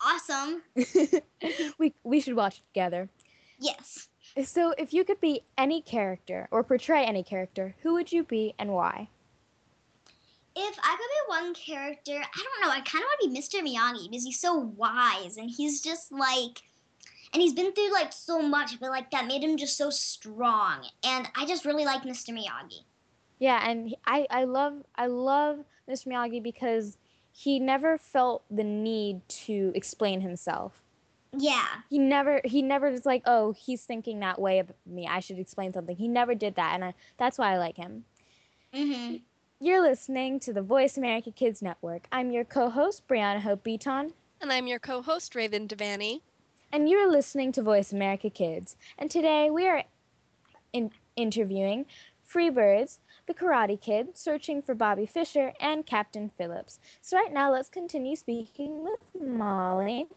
Awesome. 0.01 0.63
we, 1.77 1.93
we 2.03 2.19
should 2.19 2.35
watch 2.35 2.57
it 2.57 2.63
together. 2.73 3.07
Yes. 3.59 4.07
So, 4.43 4.73
if 4.77 4.93
you 4.93 5.03
could 5.03 5.19
be 5.19 5.41
any 5.57 5.81
character 5.81 6.47
or 6.51 6.63
portray 6.63 7.03
any 7.03 7.23
character, 7.23 7.75
who 7.81 7.93
would 7.93 8.11
you 8.11 8.23
be 8.23 8.53
and 8.57 8.71
why? 8.71 9.09
If 10.55 10.77
I 10.83 10.95
could 10.97 10.99
be 10.99 11.43
one 11.43 11.53
character, 11.53 12.13
I 12.13 12.43
don't 12.43 12.61
know. 12.61 12.71
I 12.71 12.81
kind 12.81 13.03
of 13.03 13.07
want 13.07 13.21
to 13.21 13.29
be 13.29 13.39
Mr. 13.39 13.63
Miyagi 13.63 14.09
because 14.09 14.23
he's 14.23 14.39
so 14.39 14.55
wise 14.75 15.37
and 15.37 15.49
he's 15.49 15.81
just 15.81 16.11
like, 16.11 16.61
and 17.33 17.41
he's 17.41 17.53
been 17.53 17.71
through 17.73 17.93
like 17.93 18.11
so 18.11 18.41
much, 18.41 18.79
but 18.79 18.89
like 18.89 19.11
that 19.11 19.27
made 19.27 19.43
him 19.43 19.57
just 19.57 19.77
so 19.77 19.89
strong. 19.89 20.85
And 21.03 21.27
I 21.35 21.45
just 21.45 21.65
really 21.65 21.85
like 21.85 22.03
Mr. 22.03 22.33
Miyagi. 22.33 22.83
Yeah, 23.39 23.67
and 23.69 23.95
I 24.05 24.27
I 24.29 24.43
love 24.43 24.83
I 24.95 25.07
love 25.07 25.59
Mr. 25.89 26.07
Miyagi 26.07 26.43
because 26.43 26.97
he 27.31 27.59
never 27.59 27.97
felt 27.97 28.43
the 28.51 28.63
need 28.63 29.27
to 29.29 29.71
explain 29.75 30.19
himself. 30.19 30.73
Yeah. 31.37 31.67
He 31.89 31.99
never 31.99 32.41
he 32.43 32.61
never 32.61 32.91
was 32.91 33.05
like, 33.05 33.21
"Oh, 33.25 33.53
he's 33.53 33.83
thinking 33.85 34.19
that 34.19 34.41
way 34.41 34.59
of 34.59 34.71
me. 34.85 35.07
I 35.07 35.19
should 35.19 35.39
explain 35.39 35.73
something." 35.73 35.95
He 35.95 36.07
never 36.07 36.35
did 36.35 36.55
that, 36.55 36.73
and 36.73 36.83
I, 36.83 36.93
that's 37.17 37.37
why 37.37 37.53
I 37.53 37.57
like 37.59 37.77
him. 37.77 38.03
Mhm. 38.73 39.21
You're 39.61 39.81
listening 39.81 40.39
to 40.41 40.53
the 40.53 40.61
Voice 40.61 40.97
America 40.97 41.31
Kids 41.31 41.61
Network. 41.61 42.07
I'm 42.11 42.31
your 42.31 42.45
co-host 42.45 43.05
Brianna 43.07 43.41
Hope 43.41 43.63
Beaton, 43.63 44.13
And 44.41 44.53
I'm 44.53 44.67
your 44.67 44.79
co 44.79 45.01
host, 45.01 45.35
Raven 45.35 45.67
Devanney. 45.67 46.21
and 46.71 46.87
you're 46.89 47.11
listening 47.11 47.51
to 47.53 47.61
Voice 47.61 47.91
America 47.91 48.29
Kids. 48.29 48.77
And 48.97 49.11
today 49.11 49.49
we 49.49 49.67
are 49.67 49.83
in- 50.71 50.91
interviewing 51.17 51.85
Freebirds, 52.31 52.99
the 53.25 53.33
Karate 53.33 53.79
Kid, 53.81 54.17
searching 54.17 54.61
for 54.61 54.75
Bobby 54.75 55.05
Fischer, 55.05 55.51
and 55.59 55.85
Captain 55.85 56.29
Phillips. 56.37 56.79
So 57.01 57.17
right 57.17 57.33
now, 57.33 57.51
let's 57.51 57.69
continue 57.69 58.15
speaking 58.15 58.83
with 58.83 58.99
Molly 59.21 60.07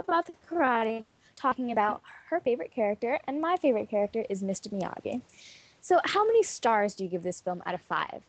about 0.00 0.26
the 0.26 0.32
karate, 0.48 1.04
talking 1.36 1.70
about 1.70 2.02
her 2.28 2.40
favorite 2.40 2.72
character, 2.72 3.20
and 3.28 3.40
my 3.40 3.56
favorite 3.56 3.88
character 3.88 4.24
is 4.28 4.42
Mr. 4.42 4.68
Miyagi. 4.70 5.20
So, 5.80 6.00
how 6.04 6.26
many 6.26 6.42
stars 6.42 6.94
do 6.94 7.04
you 7.04 7.10
give 7.10 7.22
this 7.22 7.40
film 7.40 7.62
out 7.66 7.74
of 7.74 7.80
five? 7.82 8.22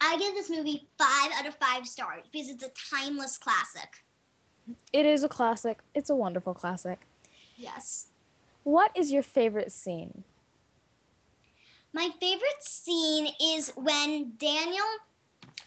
I 0.00 0.16
give 0.18 0.34
this 0.34 0.50
movie 0.50 0.88
five 0.98 1.30
out 1.38 1.46
of 1.46 1.54
five 1.54 1.86
stars 1.86 2.24
because 2.30 2.48
it's 2.48 2.64
a 2.64 2.70
timeless 2.94 3.38
classic. 3.38 3.88
It 4.92 5.06
is 5.06 5.22
a 5.24 5.28
classic. 5.28 5.78
It's 5.94 6.10
a 6.10 6.14
wonderful 6.14 6.54
classic. 6.54 7.00
Yes. 7.56 8.06
What 8.64 8.90
is 8.94 9.12
your 9.12 9.22
favorite 9.22 9.72
scene? 9.72 10.24
My 11.92 12.10
favorite 12.20 12.62
scene 12.62 13.28
is 13.40 13.72
when 13.76 14.32
Daniel 14.38 14.84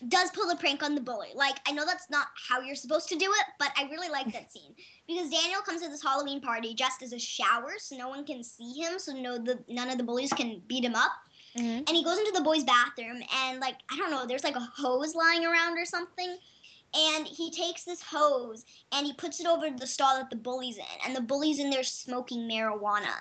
does 0.07 0.29
pull 0.31 0.49
a 0.49 0.55
prank 0.55 0.83
on 0.83 0.95
the 0.95 1.01
bully. 1.01 1.29
Like, 1.35 1.59
I 1.67 1.71
know 1.71 1.85
that's 1.85 2.09
not 2.09 2.27
how 2.47 2.61
you're 2.61 2.75
supposed 2.75 3.09
to 3.09 3.15
do 3.15 3.25
it, 3.25 3.45
but 3.57 3.71
I 3.77 3.89
really 3.89 4.09
like 4.09 4.31
that 4.33 4.51
scene. 4.51 4.75
Because 5.07 5.31
Daniel 5.31 5.61
comes 5.61 5.81
to 5.81 5.89
this 5.89 6.03
Halloween 6.03 6.39
party 6.39 6.75
dressed 6.75 7.01
as 7.01 7.13
a 7.13 7.17
shower 7.17 7.71
so 7.79 7.97
no 7.97 8.09
one 8.09 8.23
can 8.23 8.43
see 8.43 8.73
him, 8.73 8.99
so 8.99 9.11
no 9.11 9.39
the 9.39 9.57
none 9.67 9.89
of 9.89 9.97
the 9.97 10.03
bullies 10.03 10.31
can 10.31 10.61
beat 10.67 10.85
him 10.85 10.93
up. 10.93 11.09
Mhm. 11.57 11.87
And 11.87 11.89
he 11.89 12.03
goes 12.03 12.17
into 12.17 12.31
the 12.31 12.41
boys' 12.41 12.63
bathroom 12.63 13.21
and 13.45 13.59
like, 13.59 13.75
I 13.91 13.97
don't 13.97 14.11
know, 14.11 14.25
there's 14.25 14.43
like 14.43 14.55
a 14.55 14.59
hose 14.59 15.15
lying 15.15 15.45
around 15.45 15.77
or 15.77 15.85
something. 15.85 16.37
And 16.93 17.27
he 17.27 17.51
takes 17.51 17.83
this 17.83 18.01
hose 18.01 18.65
and 18.91 19.05
he 19.05 19.13
puts 19.13 19.39
it 19.39 19.45
over 19.45 19.69
the 19.69 19.87
stall 19.87 20.17
that 20.17 20.29
the 20.29 20.35
bully's 20.35 20.77
in. 20.77 20.83
And 21.05 21.15
the 21.15 21.21
bully's 21.21 21.59
in 21.59 21.69
there 21.69 21.83
smoking 21.83 22.49
marijuana. 22.49 23.13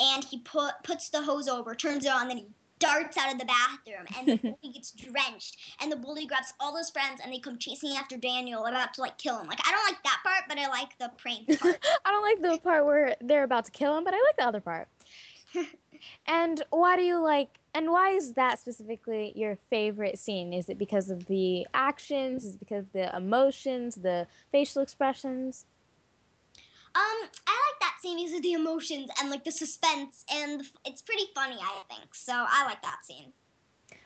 And 0.00 0.24
he 0.24 0.40
put 0.40 0.72
puts 0.82 1.10
the 1.10 1.22
hose 1.22 1.48
over, 1.48 1.74
turns 1.74 2.04
it 2.04 2.10
on, 2.10 2.28
then 2.28 2.38
he 2.38 2.46
darts 2.80 3.16
out 3.16 3.32
of 3.32 3.38
the 3.38 3.44
bathroom 3.44 4.04
and 4.18 4.28
the 4.28 4.36
bully 4.60 4.74
gets 4.74 4.90
drenched 4.90 5.56
and 5.80 5.90
the 5.90 5.96
bully 5.96 6.26
grabs 6.26 6.52
all 6.58 6.76
his 6.76 6.90
friends 6.90 7.20
and 7.22 7.32
they 7.32 7.38
come 7.38 7.56
chasing 7.56 7.96
after 7.96 8.16
Daniel 8.16 8.66
about 8.66 8.92
to 8.94 9.00
like 9.00 9.16
kill 9.16 9.38
him. 9.38 9.46
Like 9.46 9.60
I 9.66 9.70
don't 9.70 9.84
like 9.86 10.02
that 10.02 10.20
part, 10.24 10.44
but 10.48 10.58
I 10.58 10.68
like 10.68 10.98
the 10.98 11.10
prank 11.16 11.46
part. 11.60 11.78
I 12.04 12.10
don't 12.10 12.22
like 12.22 12.52
the 12.52 12.60
part 12.60 12.84
where 12.84 13.14
they're 13.20 13.44
about 13.44 13.64
to 13.66 13.70
kill 13.70 13.96
him, 13.96 14.04
but 14.04 14.12
I 14.12 14.18
like 14.18 14.36
the 14.36 14.46
other 14.46 14.60
part. 14.60 14.88
and 16.26 16.62
why 16.70 16.96
do 16.96 17.02
you 17.02 17.18
like 17.18 17.48
and 17.74 17.90
why 17.90 18.10
is 18.10 18.32
that 18.34 18.60
specifically 18.60 19.32
your 19.34 19.56
favorite 19.70 20.18
scene? 20.18 20.52
Is 20.52 20.68
it 20.68 20.78
because 20.78 21.10
of 21.10 21.24
the 21.26 21.66
actions? 21.74 22.44
Is 22.44 22.54
it 22.54 22.60
because 22.60 22.84
of 22.84 22.92
the 22.92 23.16
emotions, 23.16 23.96
the 23.96 24.26
facial 24.52 24.82
expressions? 24.82 25.66
um, 26.96 27.28
I 27.48 27.72
like 27.72 27.80
that 27.80 27.96
scene 28.00 28.18
because 28.18 28.34
of 28.36 28.42
the 28.42 28.52
emotions 28.52 29.08
and 29.20 29.28
like 29.28 29.42
the 29.42 29.50
suspense 29.50 30.24
and 30.32 30.60
the, 30.60 30.66
it's 30.84 31.02
pretty 31.02 31.24
funny, 31.34 31.56
I 31.60 31.82
think. 31.92 32.14
So 32.14 32.32
I 32.32 32.64
like 32.66 32.80
that 32.82 33.04
scene. 33.04 33.32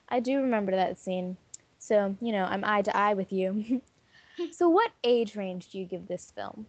I 0.09 0.20
do 0.20 0.38
remember 0.38 0.72
that 0.72 0.98
scene. 0.98 1.37
So, 1.78 2.16
you 2.22 2.33
know, 2.33 2.44
I'm 2.44 2.64
eye 2.64 2.81
to 2.83 2.96
eye 2.96 3.12
with 3.12 3.31
you. 3.31 3.83
so 4.52 4.70
what 4.70 4.90
age 5.04 5.37
range 5.37 5.70
do 5.70 5.78
you 5.78 5.85
give 5.85 6.09
this 6.09 6.33
film? 6.35 6.66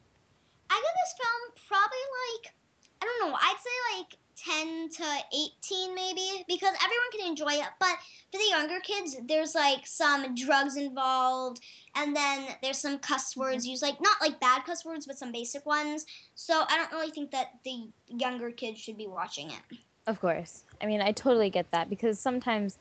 I 0.69 0.75
give 0.75 0.83
this 0.83 1.15
film 1.17 1.67
probably 1.67 2.05
like 2.27 2.53
I 3.01 3.05
don't 3.05 3.29
know, 3.29 3.37
I'd 3.37 3.55
say 3.63 3.97
like 3.97 4.17
10 4.45 4.89
to 4.89 5.03
18 5.33 5.95
maybe 5.95 6.43
because 6.47 6.73
everyone 6.83 7.11
can 7.11 7.27
enjoy 7.27 7.51
it 7.53 7.67
but 7.79 7.95
for 8.31 8.37
the 8.37 8.49
younger 8.49 8.79
kids 8.81 9.17
there's 9.27 9.55
like 9.55 9.85
some 9.85 10.33
drugs 10.35 10.77
involved 10.77 11.59
and 11.95 12.15
then 12.15 12.47
there's 12.61 12.77
some 12.77 12.97
cuss 12.99 13.35
words 13.35 13.65
used 13.67 13.81
like 13.81 13.99
not 14.01 14.15
like 14.21 14.39
bad 14.39 14.63
cuss 14.65 14.85
words 14.85 15.05
but 15.05 15.17
some 15.17 15.31
basic 15.31 15.65
ones 15.65 16.05
so 16.35 16.63
i 16.69 16.77
don't 16.77 16.91
really 16.91 17.11
think 17.11 17.31
that 17.31 17.47
the 17.65 17.89
younger 18.07 18.51
kids 18.51 18.79
should 18.79 18.97
be 18.97 19.07
watching 19.07 19.49
it 19.51 19.77
Of 20.07 20.19
course. 20.19 20.63
I 20.81 20.85
mean, 20.87 21.01
I 21.01 21.11
totally 21.11 21.49
get 21.51 21.69
that 21.71 21.89
because 21.89 22.19
sometimes 22.19 22.79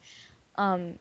um, 0.56 0.98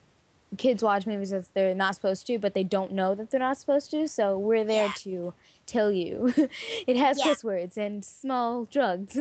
kids 0.58 0.84
watch 0.84 1.06
movies 1.06 1.30
that 1.30 1.48
they're 1.54 1.76
not 1.76 1.96
supposed 1.96 2.28
to, 2.28 2.38
but 2.39 2.54
they 2.54 2.63
don't 2.65 2.91
know 2.91 3.15
that 3.15 3.30
they're 3.30 3.39
not 3.39 3.58
supposed 3.58 3.91
to. 3.91 4.08
So 4.08 4.38
we're 4.38 4.65
there 4.65 4.88
Yeah. 4.88 4.93
to 5.04 5.34
tell 5.65 5.91
you 5.91 6.34
it 6.88 6.98
has 6.98 7.17
Yeah. 7.17 7.26
cuss 7.26 7.43
words 7.43 7.78
and 7.78 8.04
small 8.04 8.65
drugs. 8.65 9.17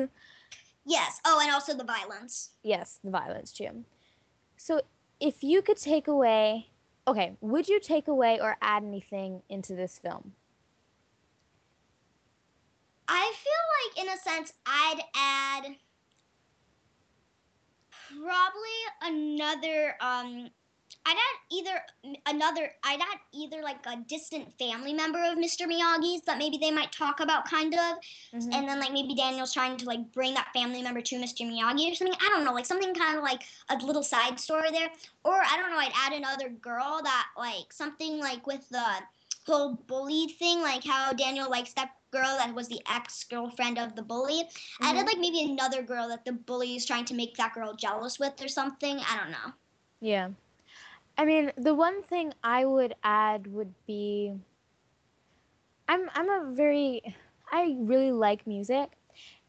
Yes 0.86 1.20
oh 1.24 1.40
and 1.42 1.52
also 1.52 1.74
the 1.74 1.84
violence 1.84 2.50
yes, 2.62 2.98
the 3.04 3.10
violence 3.10 3.52
too. 3.52 3.84
So 4.56 4.80
if 5.20 5.42
you 5.42 5.62
could 5.62 5.76
take 5.76 6.08
away, 6.08 6.68
okay, 7.06 7.36
would 7.40 7.68
you 7.68 7.80
take 7.80 8.08
away 8.08 8.38
or 8.40 8.56
add 8.60 8.82
anything 8.82 9.42
into 9.48 9.74
this 9.74 9.98
film? 9.98 10.32
I 13.08 13.32
feel 13.44 14.04
like, 14.04 14.06
in 14.06 14.12
a 14.12 14.20
sense, 14.20 14.52
I'd 14.66 15.00
add 15.14 15.76
probably 18.20 18.80
another. 19.02 19.94
Um, 20.00 20.50
I'd 21.06 21.16
add 21.16 21.38
either 21.52 21.80
another. 22.26 22.72
I'd 22.82 23.00
add 23.00 23.20
either 23.32 23.62
like 23.62 23.78
a 23.86 23.96
distant 24.08 24.52
family 24.58 24.92
member 24.92 25.22
of 25.22 25.38
Mr. 25.38 25.64
Miyagi's 25.66 26.22
that 26.22 26.36
maybe 26.36 26.58
they 26.58 26.72
might 26.72 26.90
talk 26.90 27.20
about, 27.20 27.44
kind 27.44 27.74
of, 27.74 27.98
Mhm. 28.34 28.52
and 28.52 28.68
then 28.68 28.80
like 28.80 28.92
maybe 28.92 29.14
Daniel's 29.14 29.54
trying 29.54 29.76
to 29.76 29.84
like 29.84 30.10
bring 30.12 30.34
that 30.34 30.52
family 30.52 30.82
member 30.82 31.00
to 31.00 31.16
Mr. 31.16 31.46
Miyagi 31.46 31.92
or 31.92 31.94
something. 31.94 32.18
I 32.20 32.28
don't 32.28 32.44
know, 32.44 32.52
like 32.52 32.66
something 32.66 32.92
kind 32.92 33.16
of 33.16 33.22
like 33.22 33.44
a 33.68 33.76
little 33.76 34.02
side 34.02 34.40
story 34.40 34.72
there, 34.72 34.90
or 35.24 35.34
I 35.44 35.56
don't 35.56 35.70
know. 35.70 35.78
I'd 35.78 35.92
add 35.94 36.12
another 36.12 36.48
girl 36.48 37.00
that 37.04 37.28
like 37.36 37.72
something 37.72 38.18
like 38.18 38.44
with 38.48 38.68
the 38.70 38.84
whole 39.46 39.74
bully 39.74 40.26
thing, 40.40 40.60
like 40.60 40.82
how 40.82 41.12
Daniel 41.12 41.48
likes 41.48 41.72
that 41.74 41.92
girl 42.10 42.36
that 42.36 42.52
was 42.52 42.66
the 42.66 42.82
ex 42.90 43.22
girlfriend 43.22 43.78
of 43.78 43.94
the 43.94 44.02
bully. 44.02 44.48
I 44.80 44.92
Mhm. 44.92 44.96
did 44.96 45.06
like 45.06 45.18
maybe 45.18 45.44
another 45.44 45.82
girl 45.82 46.08
that 46.08 46.24
the 46.24 46.32
bully 46.32 46.74
is 46.74 46.84
trying 46.84 47.04
to 47.04 47.14
make 47.14 47.36
that 47.36 47.54
girl 47.54 47.74
jealous 47.74 48.18
with 48.18 48.42
or 48.42 48.48
something. 48.48 48.98
I 48.98 49.16
don't 49.16 49.30
know. 49.30 49.52
Yeah. 50.00 50.30
I 51.18 51.24
mean, 51.24 51.52
the 51.56 51.74
one 51.74 52.02
thing 52.02 52.32
I 52.42 52.64
would 52.64 52.94
add 53.02 53.46
would 53.46 53.74
be 53.86 54.34
I'm 55.88 56.10
I'm 56.14 56.28
a 56.28 56.52
very 56.52 57.02
I 57.50 57.76
really 57.78 58.12
like 58.12 58.46
music 58.46 58.90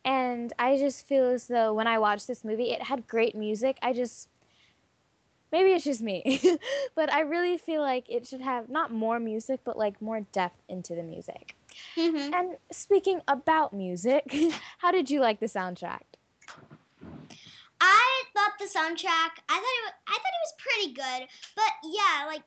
and 0.05 0.53
I 0.59 0.77
just 0.77 1.07
feel 1.07 1.25
as 1.29 1.47
though 1.47 1.73
when 1.73 1.87
I 1.87 1.97
watched 1.99 2.27
this 2.27 2.43
movie 2.43 2.71
it 2.71 2.83
had 2.83 3.07
great 3.07 3.35
music. 3.35 3.77
I 3.81 3.93
just 3.93 4.29
maybe 5.51 5.71
it's 5.71 5.83
just 5.85 6.01
me, 6.01 6.39
but 6.95 7.11
I 7.11 7.21
really 7.21 7.57
feel 7.57 7.81
like 7.81 8.05
it 8.09 8.27
should 8.27 8.41
have 8.41 8.69
not 8.69 8.91
more 8.91 9.19
music 9.19 9.61
but 9.63 9.77
like 9.77 10.01
more 10.01 10.21
depth 10.31 10.61
into 10.69 10.95
the 10.95 11.03
music. 11.03 11.55
Mhm. 11.97 12.33
And 12.33 12.57
speaking 12.71 13.21
about 13.27 13.73
music, 13.73 14.33
how 14.79 14.91
did 14.91 15.09
you 15.09 15.19
like 15.21 15.39
the 15.39 15.47
soundtrack? 15.47 16.01
I 17.79 18.16
thought 18.37 18.53
the 18.59 18.69
soundtrack. 18.69 19.41
I 19.49 19.57
thought 19.57 19.77
it. 19.81 19.83
Was, 19.85 19.93
I 20.07 20.13
thought 20.13 20.37
it 20.37 20.45
was 20.45 20.53
pretty 20.61 20.93
good. 20.93 21.27
But 21.55 21.71
yeah, 21.83 22.25
like 22.27 22.43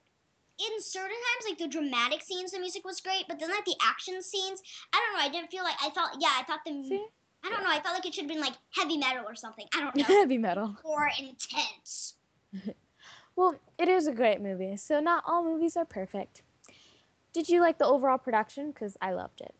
in 0.61 0.81
certain 0.81 1.11
times, 1.11 1.45
like 1.49 1.59
the 1.59 1.69
dramatic 1.69 2.23
scenes, 2.23 2.53
the 2.53 2.61
music 2.61 2.85
was 2.85 3.01
great. 3.01 3.25
But 3.27 3.41
then 3.41 3.51
like 3.51 3.65
the 3.65 3.77
action 3.83 4.23
scenes, 4.23 4.63
I 4.93 5.03
don't 5.03 5.19
know. 5.19 5.25
I 5.25 5.29
didn't 5.29 5.51
feel 5.51 5.65
like 5.65 5.77
I 5.83 5.91
thought. 5.91 6.17
Yeah, 6.21 6.31
I 6.39 6.45
thought 6.45 6.61
the. 6.65 6.71
See? 6.89 7.07
I 7.43 7.49
don't 7.49 7.65
know. 7.65 7.71
I 7.71 7.81
felt 7.81 7.95
like 7.95 8.07
it 8.07 8.15
should 8.15 8.25
have 8.25 8.31
been 8.31 8.41
like 8.41 8.55
heavy 8.77 8.99
metal 8.99 9.25
or 9.27 9.35
something. 9.35 9.67
I 9.75 9.81
don't 9.81 9.97
know. 9.97 10.05
Heavy 10.05 10.39
metal. 10.39 10.77
More 10.85 11.11
intense. 11.19 12.15
Well, 13.37 13.55
it 13.79 13.89
is 13.89 14.07
a 14.07 14.13
great 14.13 14.41
movie, 14.41 14.77
so 14.77 15.01
not 15.01 15.25
all 15.27 15.43
movies 15.43 15.77
are 15.77 15.87
perfect. 15.87 16.43
Did 17.33 17.49
you 17.49 17.61
like 17.61 17.79
the 17.79 17.87
overall 17.87 18.19
production? 18.19 18.71
Because 18.71 18.97
I 19.01 19.13
loved 19.13 19.41
it. 19.41 19.55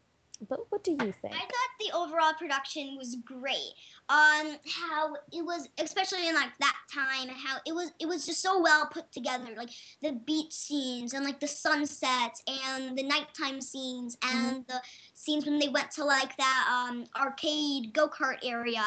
But 0.49 0.61
what 0.71 0.83
do 0.83 0.93
you 0.93 1.13
think? 1.21 1.35
I 1.35 1.39
thought 1.39 1.49
the 1.79 1.97
overall 1.97 2.33
production 2.33 2.97
was 2.97 3.17
great. 3.25 3.75
Um, 4.09 4.57
how 4.67 5.15
it 5.33 5.45
was, 5.45 5.69
especially 5.79 6.29
in 6.29 6.35
like 6.35 6.53
that 6.61 6.77
time, 6.93 7.29
how 7.29 7.59
it 7.67 7.75
was, 7.75 7.93
it 8.01 8.07
was 8.07 8.25
just 8.27 8.41
so 8.41 8.61
well 8.61 8.89
put 8.91 9.13
together. 9.13 9.49
Like 9.57 9.71
the 10.03 10.13
beach 10.13 10.53
scenes 10.53 11.13
and 11.13 11.25
like 11.25 11.41
the 11.41 11.47
sunsets 11.47 12.43
and 12.47 12.97
the 12.97 13.03
nighttime 13.03 13.61
scenes 13.61 14.17
and 14.25 14.65
the 14.67 14.81
scenes 15.15 15.45
when 15.45 15.59
they 15.59 15.69
went 15.69 15.91
to 15.93 16.05
like 16.05 16.37
that 16.39 16.87
um 16.89 17.05
arcade 17.17 17.93
go 17.93 18.09
kart 18.09 18.39
area. 18.43 18.83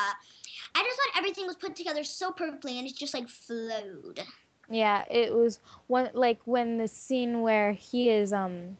I 0.75 0.83
just 0.83 0.97
thought 0.97 1.17
everything 1.17 1.45
was 1.45 1.55
put 1.55 1.75
together 1.75 2.03
so 2.03 2.31
perfectly, 2.31 2.79
and 2.79 2.87
it 2.87 2.95
just 2.95 3.13
like 3.13 3.29
flowed. 3.29 4.21
Yeah, 4.69 5.03
it 5.09 5.33
was 5.33 5.59
one 5.87 6.09
like 6.13 6.39
when 6.45 6.77
the 6.77 6.87
scene 6.87 7.41
where 7.41 7.73
he 7.73 8.09
is 8.09 8.33
um 8.33 8.77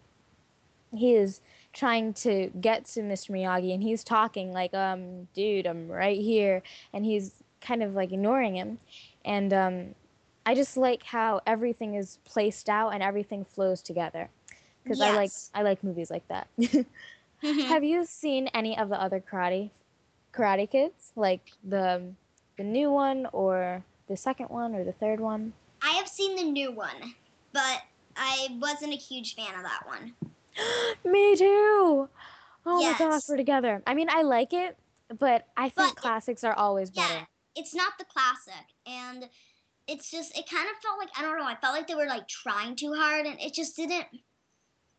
he 0.95 1.13
is 1.15 1.41
trying 1.73 2.13
to 2.13 2.49
get 2.61 2.85
to 2.85 3.01
Mr. 3.01 3.31
Miyagi 3.31 3.73
and 3.73 3.81
he's 3.83 4.03
talking 4.03 4.51
like 4.53 4.73
um 4.73 5.27
dude, 5.33 5.65
I'm 5.65 5.89
right 5.89 6.19
here 6.19 6.61
and 6.93 7.05
he's 7.05 7.43
kind 7.61 7.83
of 7.83 7.93
like 7.93 8.11
ignoring 8.11 8.55
him. 8.55 8.79
And 9.25 9.53
um 9.53 9.95
I 10.45 10.55
just 10.55 10.77
like 10.77 11.03
how 11.03 11.41
everything 11.47 11.95
is 11.95 12.19
placed 12.25 12.69
out 12.69 12.89
and 12.89 13.01
everything 13.01 13.43
flows 13.45 13.81
together. 13.81 14.29
Cuz 14.87 15.01
I 15.01 15.11
like 15.11 15.31
I 15.53 15.63
like 15.63 15.83
movies 15.83 16.11
like 16.11 16.27
that. 16.27 16.47
Mhm. 17.43 17.67
Have 17.67 17.83
you 17.83 18.05
seen 18.05 18.47
any 18.53 18.77
of 18.77 18.89
the 18.89 19.01
other 19.01 19.19
karate 19.19 19.69
karate 20.33 20.69
kids? 20.69 21.11
Like 21.15 21.51
the 21.63 22.13
the 22.57 22.63
new 22.63 22.91
one 22.91 23.27
or 23.33 23.83
the 24.07 24.15
second 24.15 24.49
one 24.49 24.75
or 24.75 24.83
the 24.83 24.93
third 24.93 25.19
one? 25.19 25.53
I 25.81 25.91
have 25.93 26.07
seen 26.07 26.35
the 26.35 26.43
new 26.43 26.71
one, 26.71 27.15
but 27.51 27.81
I 28.15 28.47
wasn't 28.61 28.93
a 28.93 28.97
huge 28.97 29.35
fan 29.35 29.55
of 29.55 29.63
that 29.63 29.85
one. 29.85 30.15
Me 31.05 31.35
too. 31.35 32.09
Oh 32.65 32.81
my 32.81 32.95
gosh, 32.97 33.23
we're 33.27 33.37
together. 33.37 33.81
I 33.85 33.93
mean, 33.93 34.07
I 34.09 34.21
like 34.21 34.53
it, 34.53 34.77
but 35.19 35.47
I 35.57 35.69
think 35.69 35.95
But- 35.95 35.95
classics 35.95 36.43
are 36.43 36.53
always 36.53 36.91
Yeah, 36.93 37.07
better. 37.07 37.27
it's 37.55 37.73
not 37.75 37.93
the 37.97 38.05
classic, 38.05 38.65
and 38.85 39.29
it's 39.87 40.09
just 40.09 40.37
it 40.37 40.49
kind 40.49 40.69
of 40.69 40.77
felt 40.81 40.97
like 40.97 41.09
I 41.17 41.21
don't 41.23 41.37
know. 41.37 41.45
I 41.45 41.55
felt 41.55 41.73
like 41.75 41.87
they 41.87 41.95
were 41.95 42.05
like 42.05 42.27
trying 42.27 42.75
too 42.75 42.93
hard, 42.93 43.25
and 43.25 43.39
it 43.41 43.53
just 43.53 43.75
didn't. 43.75 44.07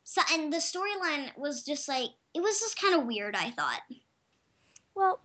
So 0.05 0.21
and 0.33 0.53
the 0.53 0.59
storyline 0.59 1.35
was 1.39 1.63
just 1.65 1.89
like 1.89 2.11
it 2.35 2.43
was 2.43 2.61
just 2.61 2.79
kind 2.79 2.95
of 2.95 3.07
weird. 3.07 3.35
I 3.35 3.51
thought. 3.53 3.81
Well, 4.95 5.21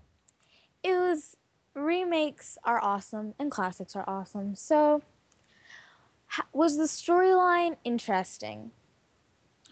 it 0.83 0.93
was 0.93 1.35
remakes 1.75 2.57
are 2.63 2.81
awesome 2.83 3.33
and 3.39 3.51
classics 3.51 3.95
are 3.95 4.05
awesome. 4.07 4.55
So, 4.55 5.01
was 6.53 6.77
the 6.77 6.83
storyline 6.83 7.75
interesting? 7.83 8.71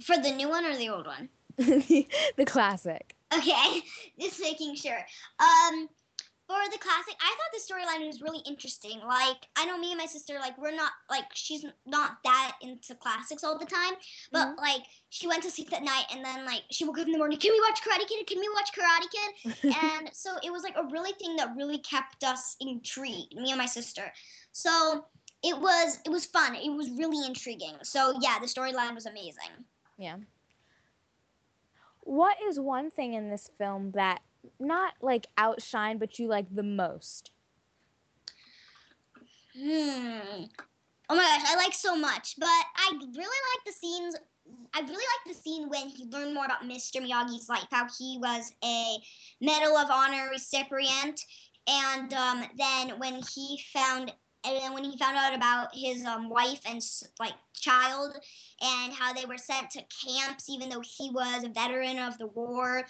For 0.04 0.18
the 0.18 0.32
new 0.32 0.50
one 0.50 0.66
or 0.66 0.76
the 0.76 0.90
old 0.90 1.06
one? 1.06 1.30
the 1.58 2.46
classic. 2.46 3.16
Okay, 3.34 3.82
just 4.20 4.40
making 4.40 4.76
sure. 4.76 5.00
Um, 5.40 5.90
for 6.48 6.60
the 6.72 6.78
classic, 6.78 7.16
I 7.20 7.36
thought 7.36 7.52
the 7.52 7.60
storyline 7.60 8.08
was 8.08 8.22
really 8.22 8.42
interesting. 8.48 9.02
Like, 9.06 9.36
I 9.58 9.66
know 9.66 9.78
me 9.78 9.92
and 9.92 9.98
my 9.98 10.06
sister, 10.06 10.36
like, 10.40 10.58
we're 10.58 10.76
not 10.76 10.94
like 11.10 11.26
she's 11.34 11.66
not 11.86 12.20
that 12.24 12.54
into 12.62 12.96
classics 12.96 13.44
all 13.44 13.60
the 13.60 13.66
time, 13.66 13.94
but 14.32 14.56
like 14.58 14.84
she 15.10 15.28
went 15.28 15.44
to 15.44 15.52
sleep 15.52 15.70
that 15.72 15.84
night 15.84 16.06
and 16.14 16.24
then 16.24 16.46
like 16.46 16.62
she 16.72 16.86
woke 16.86 17.00
up 17.00 17.06
in 17.06 17.12
the 17.12 17.18
morning. 17.18 17.38
Can 17.38 17.52
we 17.52 17.60
watch 17.60 17.82
Karate 17.82 18.08
Kid? 18.08 18.26
Can 18.28 18.40
we 18.40 18.50
watch 18.54 18.70
Karate 18.72 19.10
Kid? 19.12 19.76
and 19.84 20.10
so 20.14 20.38
it 20.42 20.52
was 20.52 20.64
like 20.64 20.76
a 20.78 20.88
really 20.90 21.12
thing 21.14 21.36
that 21.36 21.54
really 21.58 21.80
kept 21.80 22.24
us 22.24 22.56
intrigued, 22.62 23.36
me 23.36 23.50
and 23.52 23.58
my 23.58 23.66
sister. 23.66 24.12
So 24.54 25.06
it 25.44 25.60
was 25.60 26.00
it 26.06 26.10
was 26.10 26.26
fun. 26.28 26.56
It 26.56 26.70
was 26.70 26.90
really 26.92 27.26
intriguing. 27.28 27.76
So 27.84 28.18
yeah, 28.22 28.40
the 28.40 28.48
storyline 28.48 28.96
was 28.96 29.06
amazing. 29.06 29.52
Yeah. 29.98 30.18
What 32.02 32.38
is 32.48 32.60
one 32.60 32.92
thing 32.92 33.14
in 33.14 33.30
this 33.30 33.50
film 33.58 33.92
that 33.92 34.22
not 34.60 34.94
like 35.02 35.28
outshine, 35.38 35.98
but 35.98 36.20
you 36.20 36.28
like 36.28 36.46
the 36.54 36.64
most? 36.64 37.32
Hmm. 39.54 40.46
Oh 41.10 41.16
my 41.16 41.24
gosh, 41.24 41.42
I 41.46 41.56
like 41.56 41.74
so 41.74 41.96
much, 41.96 42.36
but 42.38 42.48
I 42.48 42.92
really 42.92 43.16
like 43.16 43.66
the 43.66 43.72
scenes. 43.72 44.16
I 44.74 44.82
really 44.82 44.94
like 44.94 45.36
the 45.36 45.42
scene 45.42 45.70
when 45.70 45.90
he 45.90 46.06
learned 46.06 46.34
more 46.34 46.46
about 46.46 46.66
Mr. 46.66 47.02
Miyagi's 47.02 47.50
life, 47.50 47.68
how 47.72 47.88
he 47.98 48.18
was 48.22 48.54
a 48.64 48.98
Medal 49.42 49.76
of 49.78 49.90
Honor 49.90 50.30
recipient, 50.32 51.22
and 51.68 52.14
um, 52.14 52.46
then 52.58 53.00
when 53.00 53.22
he 53.34 53.60
found, 53.74 54.14
and 54.46 54.58
then 54.58 54.74
when 54.74 54.84
he 54.84 54.98
found 54.98 55.18
out 55.18 55.36
about 55.36 55.70
his 55.74 56.04
um, 56.06 56.30
wife 56.30 56.62
and 56.66 56.82
like 57.20 57.34
child, 57.54 58.16
and 58.62 58.94
how 58.94 59.14
they 59.14 59.26
were 59.26 59.38
sent 59.38 59.70
to 59.72 59.84
camps, 60.06 60.50
even 60.50 60.70
though 60.70 60.82
he 60.82 61.10
was 61.12 61.44
a 61.44 61.50
veteran 61.50 62.00
of 62.00 62.18
the 62.18 62.28
war, 62.28 62.84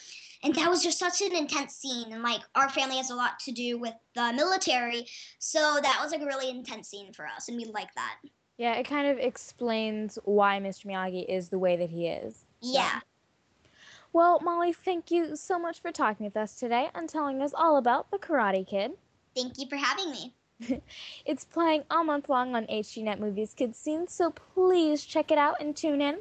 and 0.43 0.53
that 0.55 0.69
was 0.69 0.83
just 0.83 0.99
such 0.99 1.21
an 1.21 1.35
intense 1.35 1.75
scene. 1.75 2.11
And 2.11 2.23
like 2.23 2.41
our 2.55 2.69
family 2.69 2.97
has 2.97 3.09
a 3.09 3.15
lot 3.15 3.39
to 3.41 3.51
do 3.51 3.79
with 3.79 3.93
the 4.15 4.33
military, 4.33 5.05
so 5.39 5.79
that 5.81 5.99
was 6.01 6.11
like 6.11 6.21
a 6.21 6.25
really 6.25 6.49
intense 6.49 6.89
scene 6.89 7.13
for 7.13 7.25
us, 7.25 7.47
and 7.47 7.57
we 7.57 7.65
like 7.65 7.93
that. 7.95 8.17
Yeah, 8.57 8.73
it 8.73 8.87
kind 8.87 9.07
of 9.07 9.19
explains 9.19 10.17
why 10.23 10.59
Mr. 10.59 10.87
Miyagi 10.87 11.25
is 11.27 11.49
the 11.49 11.59
way 11.59 11.75
that 11.77 11.89
he 11.89 12.07
is. 12.07 12.45
Yeah. 12.61 12.99
Well, 14.13 14.39
Molly, 14.39 14.73
thank 14.73 15.11
you 15.11 15.35
so 15.35 15.59
much 15.59 15.81
for 15.81 15.91
talking 15.91 16.25
with 16.25 16.37
us 16.37 16.55
today 16.55 16.89
and 16.95 17.07
telling 17.07 17.41
us 17.41 17.51
all 17.53 17.77
about 17.77 18.09
The 18.09 18.17
Karate 18.17 18.65
Kid. 18.65 18.93
Thank 19.35 19.59
you 19.59 19.67
for 19.69 19.75
having 19.75 20.09
me. 20.09 20.33
It's 21.25 21.45
playing 21.45 21.83
all 21.91 22.03
month 22.03 22.29
long 22.29 22.55
on 22.55 22.65
HGNet 22.67 23.19
Movies 23.19 23.53
Kids 23.55 23.77
Scene, 23.77 24.07
so 24.07 24.31
please 24.53 25.03
check 25.03 25.31
it 25.31 25.37
out 25.37 25.55
and 25.59 25.75
tune 25.75 26.01
in. 26.01 26.19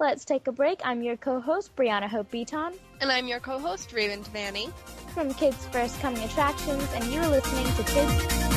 Let's 0.00 0.24
take 0.24 0.46
a 0.46 0.52
break. 0.52 0.80
I'm 0.84 1.02
your 1.02 1.16
co-host, 1.16 1.76
Brianna 1.76 2.08
Hope 2.08 2.30
Beaton 2.30 2.72
And 3.02 3.12
I'm 3.12 3.28
your 3.28 3.38
co 3.38 3.58
host, 3.58 3.92
Raven 3.92 4.22
Devaney. 4.24 4.72
from 5.12 5.32
Kids 5.34 5.66
First 5.66 6.00
Coming 6.00 6.22
Attractions, 6.22 6.86
and 6.94 7.12
you're 7.12 7.26
listening 7.26 7.66
to 7.74 7.82
Kids 7.84 8.48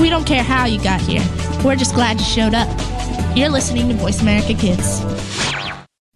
We 0.00 0.10
don't 0.10 0.26
care 0.26 0.42
how 0.42 0.66
you 0.66 0.82
got 0.82 1.00
here. 1.00 1.24
We're 1.64 1.76
just 1.76 1.94
glad 1.94 2.18
you 2.20 2.26
showed 2.26 2.54
up. 2.54 2.68
You're 3.36 3.48
listening 3.48 3.88
to 3.88 3.94
Voice 3.94 4.20
America 4.20 4.54
Kids. 4.54 5.00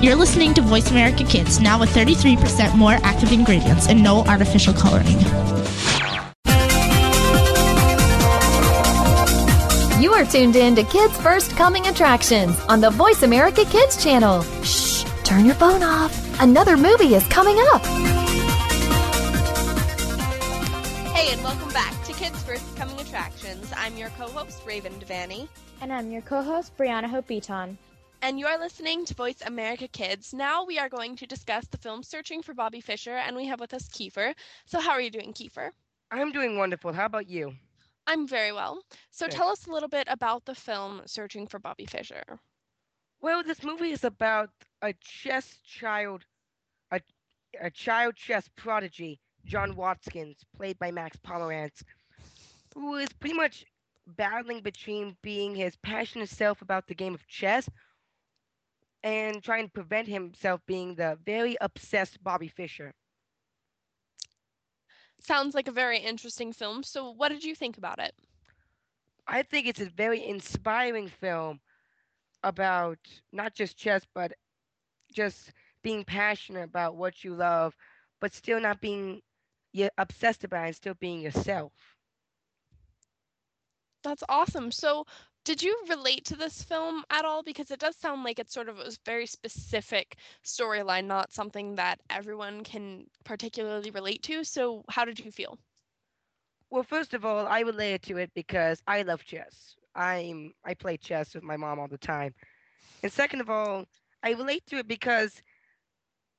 You're 0.00 0.14
listening 0.14 0.54
to 0.54 0.62
Voice 0.62 0.92
America 0.92 1.24
Kids, 1.24 1.58
now 1.58 1.80
with 1.80 1.90
33% 1.90 2.76
more 2.76 2.98
active 3.02 3.32
ingredients 3.32 3.88
and 3.88 4.00
no 4.00 4.22
artificial 4.26 4.72
coloring. 4.72 5.18
You 10.00 10.12
are 10.12 10.24
tuned 10.24 10.54
in 10.54 10.76
to 10.76 10.84
Kids 10.84 11.16
First 11.20 11.50
Coming 11.56 11.88
Attractions 11.88 12.56
on 12.68 12.80
the 12.80 12.90
Voice 12.90 13.24
America 13.24 13.64
Kids 13.64 14.00
channel. 14.00 14.42
Shh, 14.62 15.02
turn 15.24 15.44
your 15.44 15.56
phone 15.56 15.82
off. 15.82 16.40
Another 16.40 16.76
movie 16.76 17.16
is 17.16 17.26
coming 17.26 17.56
up. 17.72 17.84
Hey, 21.12 21.32
and 21.32 21.42
welcome 21.42 21.70
back 21.70 22.04
to 22.04 22.12
Kids 22.12 22.40
First 22.44 22.76
Coming 22.76 23.00
Attractions. 23.00 23.72
I'm 23.76 23.96
your 23.96 24.10
co-host 24.10 24.62
Raven 24.64 24.92
Devanney. 25.00 25.48
And 25.80 25.92
I'm 25.92 26.12
your 26.12 26.22
co-host 26.22 26.76
Brianna 26.76 27.10
Hope 27.10 27.26
Beaton. 27.26 27.78
And 28.20 28.38
you 28.38 28.46
are 28.46 28.58
listening 28.58 29.04
to 29.04 29.14
Voice 29.14 29.40
America 29.46 29.86
Kids. 29.86 30.34
Now 30.34 30.64
we 30.64 30.76
are 30.76 30.88
going 30.88 31.14
to 31.16 31.26
discuss 31.26 31.66
the 31.68 31.78
film 31.78 32.02
Searching 32.02 32.42
for 32.42 32.52
Bobby 32.52 32.80
Fischer, 32.80 33.16
and 33.16 33.36
we 33.36 33.46
have 33.46 33.60
with 33.60 33.72
us 33.72 33.88
Kiefer. 33.88 34.34
So, 34.66 34.80
how 34.80 34.90
are 34.90 35.00
you 35.00 35.10
doing, 35.10 35.32
Kiefer? 35.32 35.70
I'm 36.10 36.32
doing 36.32 36.58
wonderful. 36.58 36.92
How 36.92 37.06
about 37.06 37.28
you? 37.28 37.54
I'm 38.08 38.26
very 38.26 38.52
well. 38.52 38.82
So, 39.10 39.26
Good. 39.26 39.36
tell 39.36 39.48
us 39.50 39.66
a 39.66 39.70
little 39.70 39.88
bit 39.88 40.08
about 40.10 40.44
the 40.44 40.54
film 40.56 41.02
Searching 41.06 41.46
for 41.46 41.60
Bobby 41.60 41.86
Fischer. 41.86 42.24
Well, 43.20 43.44
this 43.44 43.62
movie 43.62 43.92
is 43.92 44.02
about 44.02 44.50
a 44.82 44.94
chess 45.00 45.58
child, 45.64 46.24
a, 46.90 47.00
a 47.60 47.70
child 47.70 48.16
chess 48.16 48.48
prodigy, 48.56 49.20
John 49.46 49.76
Watkins, 49.76 50.44
played 50.56 50.78
by 50.80 50.90
Max 50.90 51.16
Pomeranc, 51.18 51.82
who 52.74 52.96
is 52.96 53.08
pretty 53.20 53.36
much 53.36 53.64
battling 54.16 54.60
between 54.60 55.16
being 55.22 55.54
his 55.54 55.76
passionate 55.76 56.30
self 56.30 56.62
about 56.62 56.88
the 56.88 56.94
game 56.94 57.14
of 57.14 57.26
chess 57.28 57.68
and 59.02 59.42
trying 59.42 59.66
to 59.66 59.72
prevent 59.72 60.08
himself 60.08 60.60
being 60.66 60.94
the 60.94 61.18
very 61.24 61.56
obsessed 61.60 62.22
Bobby 62.22 62.48
Fischer. 62.48 62.94
Sounds 65.20 65.54
like 65.54 65.68
a 65.68 65.72
very 65.72 65.98
interesting 65.98 66.52
film. 66.52 66.82
So, 66.82 67.10
what 67.10 67.28
did 67.28 67.44
you 67.44 67.54
think 67.54 67.76
about 67.78 67.98
it? 67.98 68.14
I 69.26 69.42
think 69.42 69.66
it's 69.66 69.80
a 69.80 69.88
very 69.90 70.24
inspiring 70.24 71.08
film 71.08 71.60
about 72.42 72.98
not 73.32 73.54
just 73.54 73.76
chess, 73.76 74.06
but 74.14 74.32
just 75.12 75.52
being 75.82 76.04
passionate 76.04 76.64
about 76.64 76.96
what 76.96 77.24
you 77.24 77.34
love, 77.34 77.76
but 78.20 78.32
still 78.34 78.60
not 78.60 78.80
being 78.80 79.22
obsessed 79.98 80.44
about 80.44 80.64
it 80.64 80.66
and 80.68 80.76
still 80.76 80.94
being 80.94 81.20
yourself. 81.20 81.72
That's 84.02 84.22
awesome. 84.28 84.70
So, 84.70 85.04
did 85.48 85.62
you 85.62 85.74
relate 85.88 86.26
to 86.26 86.36
this 86.36 86.62
film 86.62 87.02
at 87.08 87.24
all? 87.24 87.42
Because 87.42 87.70
it 87.70 87.80
does 87.80 87.96
sound 87.96 88.22
like 88.22 88.38
it's 88.38 88.52
sort 88.52 88.68
of 88.68 88.78
a 88.80 88.90
very 89.06 89.24
specific 89.24 90.18
storyline, 90.44 91.06
not 91.06 91.32
something 91.32 91.74
that 91.76 91.98
everyone 92.10 92.62
can 92.64 93.06
particularly 93.24 93.90
relate 93.90 94.22
to. 94.24 94.44
So, 94.44 94.84
how 94.90 95.06
did 95.06 95.18
you 95.18 95.30
feel? 95.30 95.58
Well, 96.68 96.82
first 96.82 97.14
of 97.14 97.24
all, 97.24 97.46
I 97.46 97.60
related 97.60 98.02
to 98.02 98.18
it 98.18 98.30
because 98.34 98.82
I 98.86 99.00
love 99.00 99.24
chess. 99.24 99.74
I'm 99.94 100.52
I 100.66 100.74
play 100.74 100.98
chess 100.98 101.34
with 101.34 101.44
my 101.44 101.56
mom 101.56 101.80
all 101.80 101.88
the 101.88 101.96
time. 101.96 102.34
And 103.02 103.10
second 103.10 103.40
of 103.40 103.48
all, 103.48 103.86
I 104.22 104.32
relate 104.32 104.66
to 104.66 104.76
it 104.76 104.86
because 104.86 105.40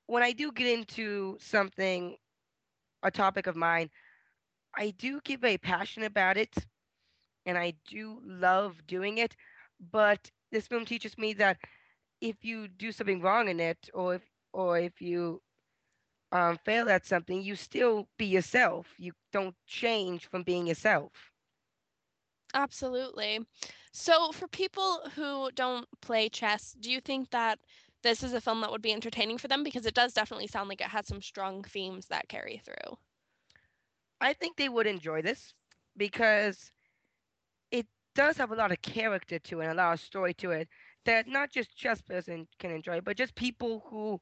when 0.06 0.22
I 0.22 0.34
do 0.34 0.52
get 0.52 0.67
into 0.67 1.36
something, 1.39 2.15
a 3.02 3.10
topic 3.10 3.48
of 3.48 3.56
mine, 3.56 3.89
I 4.78 4.91
do 5.00 5.19
get 5.24 5.41
very 5.41 5.58
passionate 5.58 6.06
about 6.06 6.38
it 6.38 6.54
and 7.50 7.58
I 7.58 7.74
do 7.88 8.22
love 8.26 8.88
doing 8.88 9.18
it. 9.20 9.36
But 9.80 10.32
this 10.52 10.68
film 10.68 10.86
teaches 10.86 11.18
me 11.18 11.34
that 11.36 11.58
if 12.22 12.46
you 12.46 12.68
do 12.68 12.92
something 12.92 13.22
wrong 13.22 13.50
in 13.50 13.60
it, 13.60 13.90
or 13.94 14.16
if 14.16 14.24
or 14.54 14.80
if 14.80 15.02
you 15.02 15.42
um, 16.32 16.58
fail 16.58 16.90
at 16.90 17.06
something, 17.06 17.42
you 17.42 17.56
still 17.56 18.08
be 18.18 18.26
yourself. 18.26 18.96
You 19.00 19.14
don't 19.32 19.56
change 19.68 20.28
from 20.28 20.44
being 20.44 20.68
yourself. 20.68 21.32
Absolutely. 22.54 23.46
So, 23.92 24.32
for 24.32 24.48
people 24.48 25.10
who 25.16 25.52
don't 25.52 25.88
play 26.02 26.30
chess, 26.30 26.74
do 26.80 26.92
you 26.92 27.02
think 27.02 27.30
that 27.32 27.60
this 28.04 28.24
is 28.24 28.34
a 28.34 28.42
film 28.42 28.62
that 28.62 28.72
would 28.72 28.82
be 28.82 28.94
entertaining 28.94 29.38
for 29.38 29.48
them? 29.48 29.64
Because 29.64 29.86
it 29.86 29.94
does 29.96 30.14
definitely 30.14 30.48
sound 30.48 30.70
like 30.70 30.82
it 30.82 30.88
has 30.90 31.08
some 31.08 31.22
strong 31.22 31.64
themes 31.64 32.08
that 32.08 32.30
carry 32.30 32.58
through. 32.58 32.98
I 34.22 34.34
think 34.34 34.58
they 34.58 34.70
would 34.70 34.88
enjoy 34.88 35.22
this 35.22 35.54
because 35.98 36.72
does 38.15 38.38
have 38.38 38.52
a 38.52 38.56
lot 38.56 38.72
of 38.72 38.82
character 38.82 39.39
to 39.39 39.60
it, 39.60 39.63
and 39.65 39.74
a 39.74 39.76
lot 39.84 39.93
of 39.93 40.00
story 40.00 40.34
to 40.36 40.52
it 40.52 40.67
that 41.06 41.28
not 41.28 41.52
just 41.52 41.76
chess 41.76 42.02
players 42.02 42.26
can 42.26 42.72
enjoy, 42.72 43.02
but 43.02 43.17
just 43.17 43.36
people 43.36 43.82
who 43.89 44.22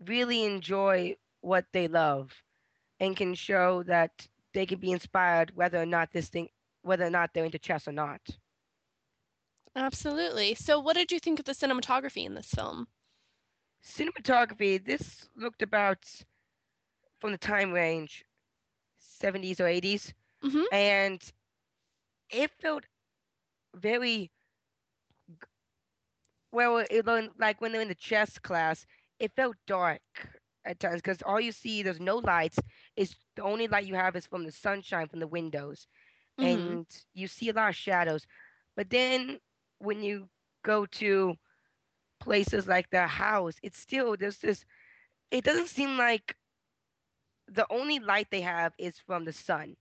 really 0.00 0.44
enjoy 0.44 1.16
what 1.40 1.66
they 1.72 1.88
love 1.88 2.42
and 3.00 3.16
can 3.16 3.34
show 3.34 3.82
that 3.84 4.26
they 4.54 4.66
can 4.66 4.78
be 4.80 4.92
inspired 4.92 5.54
whether 5.54 5.80
or 5.80 5.86
not 5.86 6.12
this 6.12 6.28
thing 6.28 6.48
whether 6.82 7.04
or 7.04 7.10
not 7.10 7.32
they're 7.32 7.44
into 7.44 7.58
chess 7.58 7.86
or 7.88 7.92
not. 7.92 8.20
Absolutely. 9.76 10.54
So, 10.54 10.80
what 10.80 10.96
did 10.96 11.12
you 11.12 11.20
think 11.20 11.38
of 11.38 11.44
the 11.44 11.52
cinematography 11.52 12.24
in 12.24 12.34
this 12.34 12.50
film? 12.50 12.88
Cinematography, 13.82 14.84
this 14.84 15.28
looked 15.34 15.62
about 15.62 16.04
from 17.20 17.32
the 17.32 17.38
time 17.38 17.72
range 17.72 18.24
70s 18.98 19.60
or 19.60 19.66
80s 19.66 20.14
hmm 20.42 20.66
and 20.70 21.32
it 22.30 22.50
felt 22.50 22.86
very 23.76 24.30
well 26.52 26.78
it 26.90 27.06
learned 27.06 27.30
like 27.38 27.60
when 27.60 27.72
they're 27.72 27.82
in 27.82 27.88
the 27.88 27.94
chess 27.94 28.38
class 28.38 28.86
it 29.18 29.32
felt 29.34 29.56
dark 29.66 30.00
at 30.64 30.78
times 30.80 30.96
because 31.02 31.22
all 31.22 31.40
you 31.40 31.52
see 31.52 31.82
there's 31.82 32.00
no 32.00 32.16
lights 32.18 32.58
it's 32.96 33.16
the 33.36 33.42
only 33.42 33.68
light 33.68 33.86
you 33.86 33.94
have 33.94 34.16
is 34.16 34.26
from 34.26 34.44
the 34.44 34.52
sunshine 34.52 35.08
from 35.08 35.20
the 35.20 35.26
windows 35.28 35.86
hmm 36.38 36.76
and 36.76 36.86
you 37.14 37.26
see 37.28 37.48
a 37.50 37.52
lot 37.52 37.68
of 37.70 37.76
shadows. 37.76 38.26
But 38.76 38.90
then 38.90 39.38
when 39.78 40.02
you 40.02 40.28
go 40.64 40.86
to 40.86 41.34
places 42.20 42.66
like 42.68 42.90
the 42.90 43.06
house 43.06 43.56
it's 43.62 43.78
still 43.78 44.16
there's 44.16 44.38
this 44.38 44.64
it 45.30 45.44
doesn't 45.44 45.68
seem 45.68 45.96
like 45.98 46.34
the 47.48 47.66
only 47.70 47.98
light 47.98 48.28
they 48.30 48.40
have 48.42 48.74
is 48.78 48.98
from 48.98 49.24
the 49.24 49.32
sun. 49.32 49.76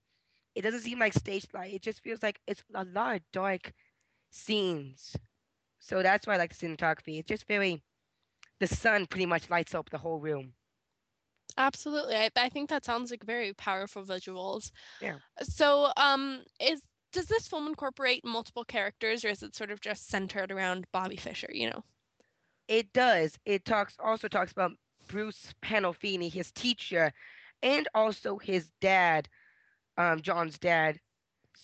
It 0.56 0.62
doesn't 0.62 0.82
seem 0.82 1.00
like 1.00 1.14
stage 1.14 1.46
light 1.54 1.74
it 1.74 1.82
just 1.82 2.02
feels 2.02 2.22
like 2.24 2.42
it's 2.48 2.64
a 2.74 2.86
lot 2.86 3.16
of 3.16 3.22
dark 3.32 3.74
scenes 4.36 5.16
so 5.80 6.04
that's 6.04 6.28
why 6.28 6.36
i 6.36 6.38
like 6.38 6.56
the 6.56 6.68
cinematography 6.68 7.20
it's 7.20 7.28
just 7.30 7.48
very 7.48 7.84
the 8.60 8.68
sun 8.68 9.06
pretty 9.08 9.26
much 9.26 9.50
lights 9.50 9.74
up 9.76 9.90
the 9.90 9.98
whole 9.98 10.20
room 10.20 10.54
Absolutely. 11.58 12.16
I, 12.16 12.30
I 12.36 12.50
think 12.50 12.70
that 12.70 12.86
sounds 12.86 13.12
like 13.12 13.24
very 13.24 13.54
powerful 13.54 14.04
visuals. 14.04 14.72
yeah 15.02 15.20
So, 15.42 15.92
um, 15.98 16.44
is 16.60 16.82
does 17.12 17.28
this 17.28 17.48
film 17.48 17.68
incorporate 17.68 18.26
multiple 18.26 18.66
characters, 18.66 19.24
or 19.24 19.30
is 19.30 19.44
it 19.44 19.56
sort 19.56 19.72
of 19.72 19.82
just 19.82 20.08
centered 20.10 20.52
around 20.52 20.86
Bobby 20.92 21.18
Fischer? 21.18 21.50
You 21.54 21.70
know. 21.72 21.84
It 22.68 22.94
does. 22.94 23.38
It 23.46 23.66
talks 23.66 23.96
also 24.00 24.28
talks 24.28 24.52
about 24.52 24.72
Bruce 25.08 25.54
Pandolfini, 25.62 26.32
his 26.32 26.52
teacher, 26.52 27.14
and 27.62 27.88
also 27.94 28.38
his 28.38 28.70
dad, 28.82 29.30
um, 29.98 30.22
John's 30.22 30.60
dad. 30.60 31.00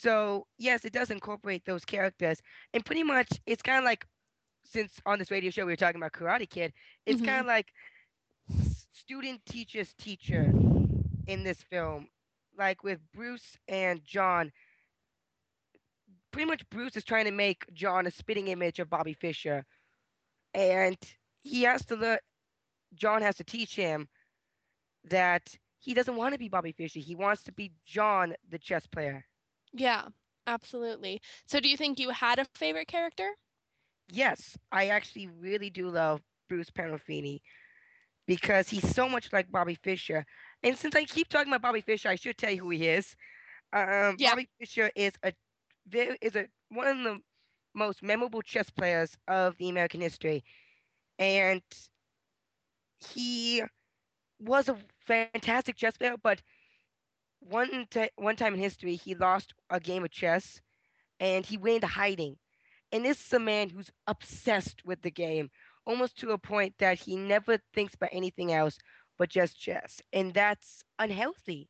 So 0.01 0.47
yes, 0.57 0.85
it 0.85 0.93
does 0.93 1.11
incorporate 1.11 1.65
those 1.65 1.85
characters, 1.85 2.41
and 2.73 2.85
pretty 2.85 3.03
much 3.03 3.27
it's 3.45 3.61
kind 3.61 3.79
of 3.79 3.85
like 3.85 4.05
since 4.65 4.99
on 5.05 5.19
this 5.19 5.31
radio 5.31 5.51
show 5.51 5.65
we 5.65 5.73
were 5.73 5.77
talking 5.77 6.01
about 6.01 6.13
Karate 6.13 6.49
Kid, 6.49 6.73
it's 7.05 7.21
Mhm. 7.21 7.25
kind 7.25 7.39
of 7.41 7.45
like 7.47 7.73
student 8.93 9.45
teaches 9.45 9.93
teacher 9.95 10.55
in 11.27 11.43
this 11.43 11.61
film. 11.63 12.09
Like 12.57 12.83
with 12.83 12.99
Bruce 13.13 13.57
and 13.67 14.03
John, 14.03 14.51
pretty 16.31 16.47
much 16.49 16.67
Bruce 16.69 16.95
is 16.97 17.03
trying 17.03 17.25
to 17.25 17.31
make 17.31 17.71
John 17.73 18.07
a 18.07 18.11
spitting 18.11 18.47
image 18.47 18.79
of 18.79 18.89
Bobby 18.89 19.13
Fischer, 19.13 19.65
and 20.53 20.97
he 21.43 21.63
has 21.63 21.85
to 21.87 21.95
learn. 21.95 22.19
John 22.95 23.21
has 23.21 23.37
to 23.37 23.43
teach 23.43 23.75
him 23.75 24.09
that 25.05 25.55
he 25.79 25.93
doesn't 25.93 26.15
want 26.15 26.33
to 26.33 26.39
be 26.39 26.49
Bobby 26.49 26.71
Fischer. 26.73 26.99
He 26.99 27.15
wants 27.15 27.43
to 27.43 27.51
be 27.53 27.73
John, 27.85 28.35
the 28.49 28.59
chess 28.59 28.87
player. 28.87 29.25
Yeah, 29.73 30.09
absolutely. 30.47 31.21
So 31.45 31.59
do 31.59 31.67
you 31.69 31.77
think 31.77 31.99
you 31.99 32.09
had 32.11 32.39
a 32.39 32.45
favorite 32.45 32.77
character? 32.79 33.25
Yes, 34.11 34.57
I 34.71 34.87
actually 34.87 35.27
really 35.27 35.69
do 35.69 35.89
love 35.89 36.21
Bruce 36.49 36.69
Pandolfini 36.71 37.41
because 38.27 38.69
he's 38.69 38.93
so 38.93 39.07
much 39.09 39.31
like 39.33 39.51
Bobby 39.51 39.75
Fischer. 39.75 40.25
And 40.63 40.77
since 40.77 40.95
I 40.95 41.05
keep 41.05 41.29
talking 41.29 41.51
about 41.51 41.61
Bobby 41.61 41.81
Fischer, 41.81 42.09
I 42.09 42.15
should 42.15 42.37
tell 42.37 42.51
you 42.51 42.61
who 42.63 42.69
he 42.71 42.87
is. 42.87 43.15
Um, 43.73 44.17
Yeah. 44.17 44.35
Bobby 44.35 44.49
Fischer 44.59 44.91
is 44.95 45.13
a 45.23 45.33
is 46.21 46.35
a 46.35 46.47
one 46.69 46.87
of 46.87 47.03
the 47.03 47.19
most 47.73 48.03
memorable 48.03 48.41
chess 48.41 48.69
players 48.69 49.17
of 49.27 49.57
the 49.57 49.69
American 49.69 50.01
history, 50.01 50.43
and 51.19 51.61
he 52.99 53.63
was 54.39 54.69
a 54.69 54.77
fantastic 55.05 55.61
chess 55.63 55.83
player. 55.83 56.03
But 56.03 56.41
one 57.41 57.87
ti 57.89 58.09
one 58.15 58.35
time 58.37 58.53
in 58.55 58.59
history, 58.59 58.95
he 58.95 59.15
lost 59.15 59.53
a 59.69 59.79
game 59.79 60.03
of 60.05 60.11
chess, 60.11 60.61
and 61.19 61.45
he 61.45 61.57
went 61.57 61.75
into 61.77 61.87
hiding. 61.87 62.37
And 62.91 63.05
this 63.05 63.25
is 63.25 63.33
a 63.33 63.39
man 63.39 63.69
who's 63.69 63.91
obsessed 64.07 64.85
with 64.85 65.01
the 65.01 65.11
game, 65.11 65.51
almost 65.85 66.19
to 66.19 66.31
a 66.31 66.37
point 66.37 66.77
that 66.79 66.99
he 66.99 67.17
never 67.17 67.57
thinks 67.73 67.95
about 67.95 68.09
anything 68.13 68.51
else 68.53 68.77
but 69.17 69.29
just 69.29 69.59
chess. 69.59 70.01
And 70.13 70.33
that's 70.33 70.83
unhealthy. 70.99 71.69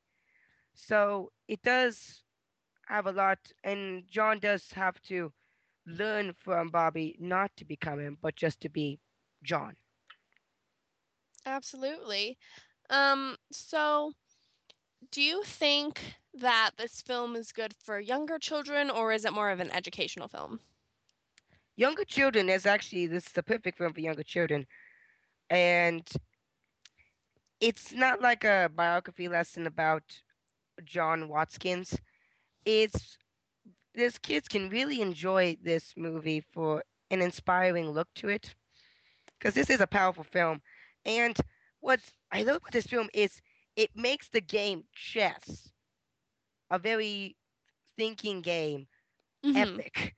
So 0.76 1.32
it 1.48 1.62
does 1.64 2.24
have 2.88 3.08
a 3.08 3.12
lot, 3.12 3.40
and 3.64 4.08
John 4.08 4.40
does 4.40 4.72
have 4.74 5.02
to 5.04 5.34
learn 5.86 6.34
from 6.34 6.70
Bobby 6.70 7.16
not 7.20 7.56
to 7.58 7.66
become 7.66 8.00
him, 8.00 8.18
but 8.22 8.36
just 8.36 8.62
to 8.62 8.70
be 8.70 9.00
John. 9.44 9.76
Absolutely. 11.46 12.38
Um, 12.90 13.38
so 13.52 14.14
do 15.12 15.22
you 15.22 15.44
think 15.44 16.02
that 16.34 16.72
this 16.78 17.02
film 17.02 17.36
is 17.36 17.52
good 17.52 17.74
for 17.84 18.00
younger 18.00 18.40
children 18.40 18.90
or 18.90 19.12
is 19.12 19.26
it 19.26 19.34
more 19.34 19.50
of 19.52 19.60
an 19.60 19.72
educational 19.72 20.28
film? 20.28 20.60
Younger 21.76 22.06
children 22.06 22.50
is 22.50 22.66
actually 22.66 23.08
this 23.08 23.28
is 23.28 23.34
the 23.34 23.44
perfect 23.44 23.78
film 23.78 23.94
for 23.94 24.02
younger 24.02 24.24
children, 24.24 24.66
and 25.50 26.08
it's 27.60 27.94
not 27.94 28.22
like 28.22 28.44
a 28.44 28.70
biography 28.74 29.28
lesson 29.28 29.68
about 29.68 30.04
John 30.84 31.28
Watkins. 31.28 31.96
It's 32.66 33.18
this 33.94 34.18
kids 34.18 34.48
can 34.48 34.70
really 34.70 35.02
enjoy 35.02 35.58
this 35.62 35.94
movie 35.98 36.42
for 36.54 36.84
an 37.12 37.22
inspiring 37.22 37.90
look 37.90 38.08
to 38.16 38.30
it, 38.30 38.56
because 39.38 39.54
this 39.54 39.70
is 39.70 39.82
a 39.82 39.88
powerful 39.88 40.24
film. 40.24 40.62
And 41.06 41.38
what's 41.80 42.12
I 42.32 42.44
love 42.44 42.58
about 42.58 42.72
this 42.72 42.88
film 42.88 43.10
is 43.14 43.42
it 43.82 43.92
makes 43.98 44.30
the 44.30 44.42
game 44.42 44.86
chess 44.94 45.74
a 46.70 46.80
very 46.80 47.36
thinking 47.98 48.42
game, 48.42 48.88
Mhm. 49.44 49.84
epic. 49.84 50.16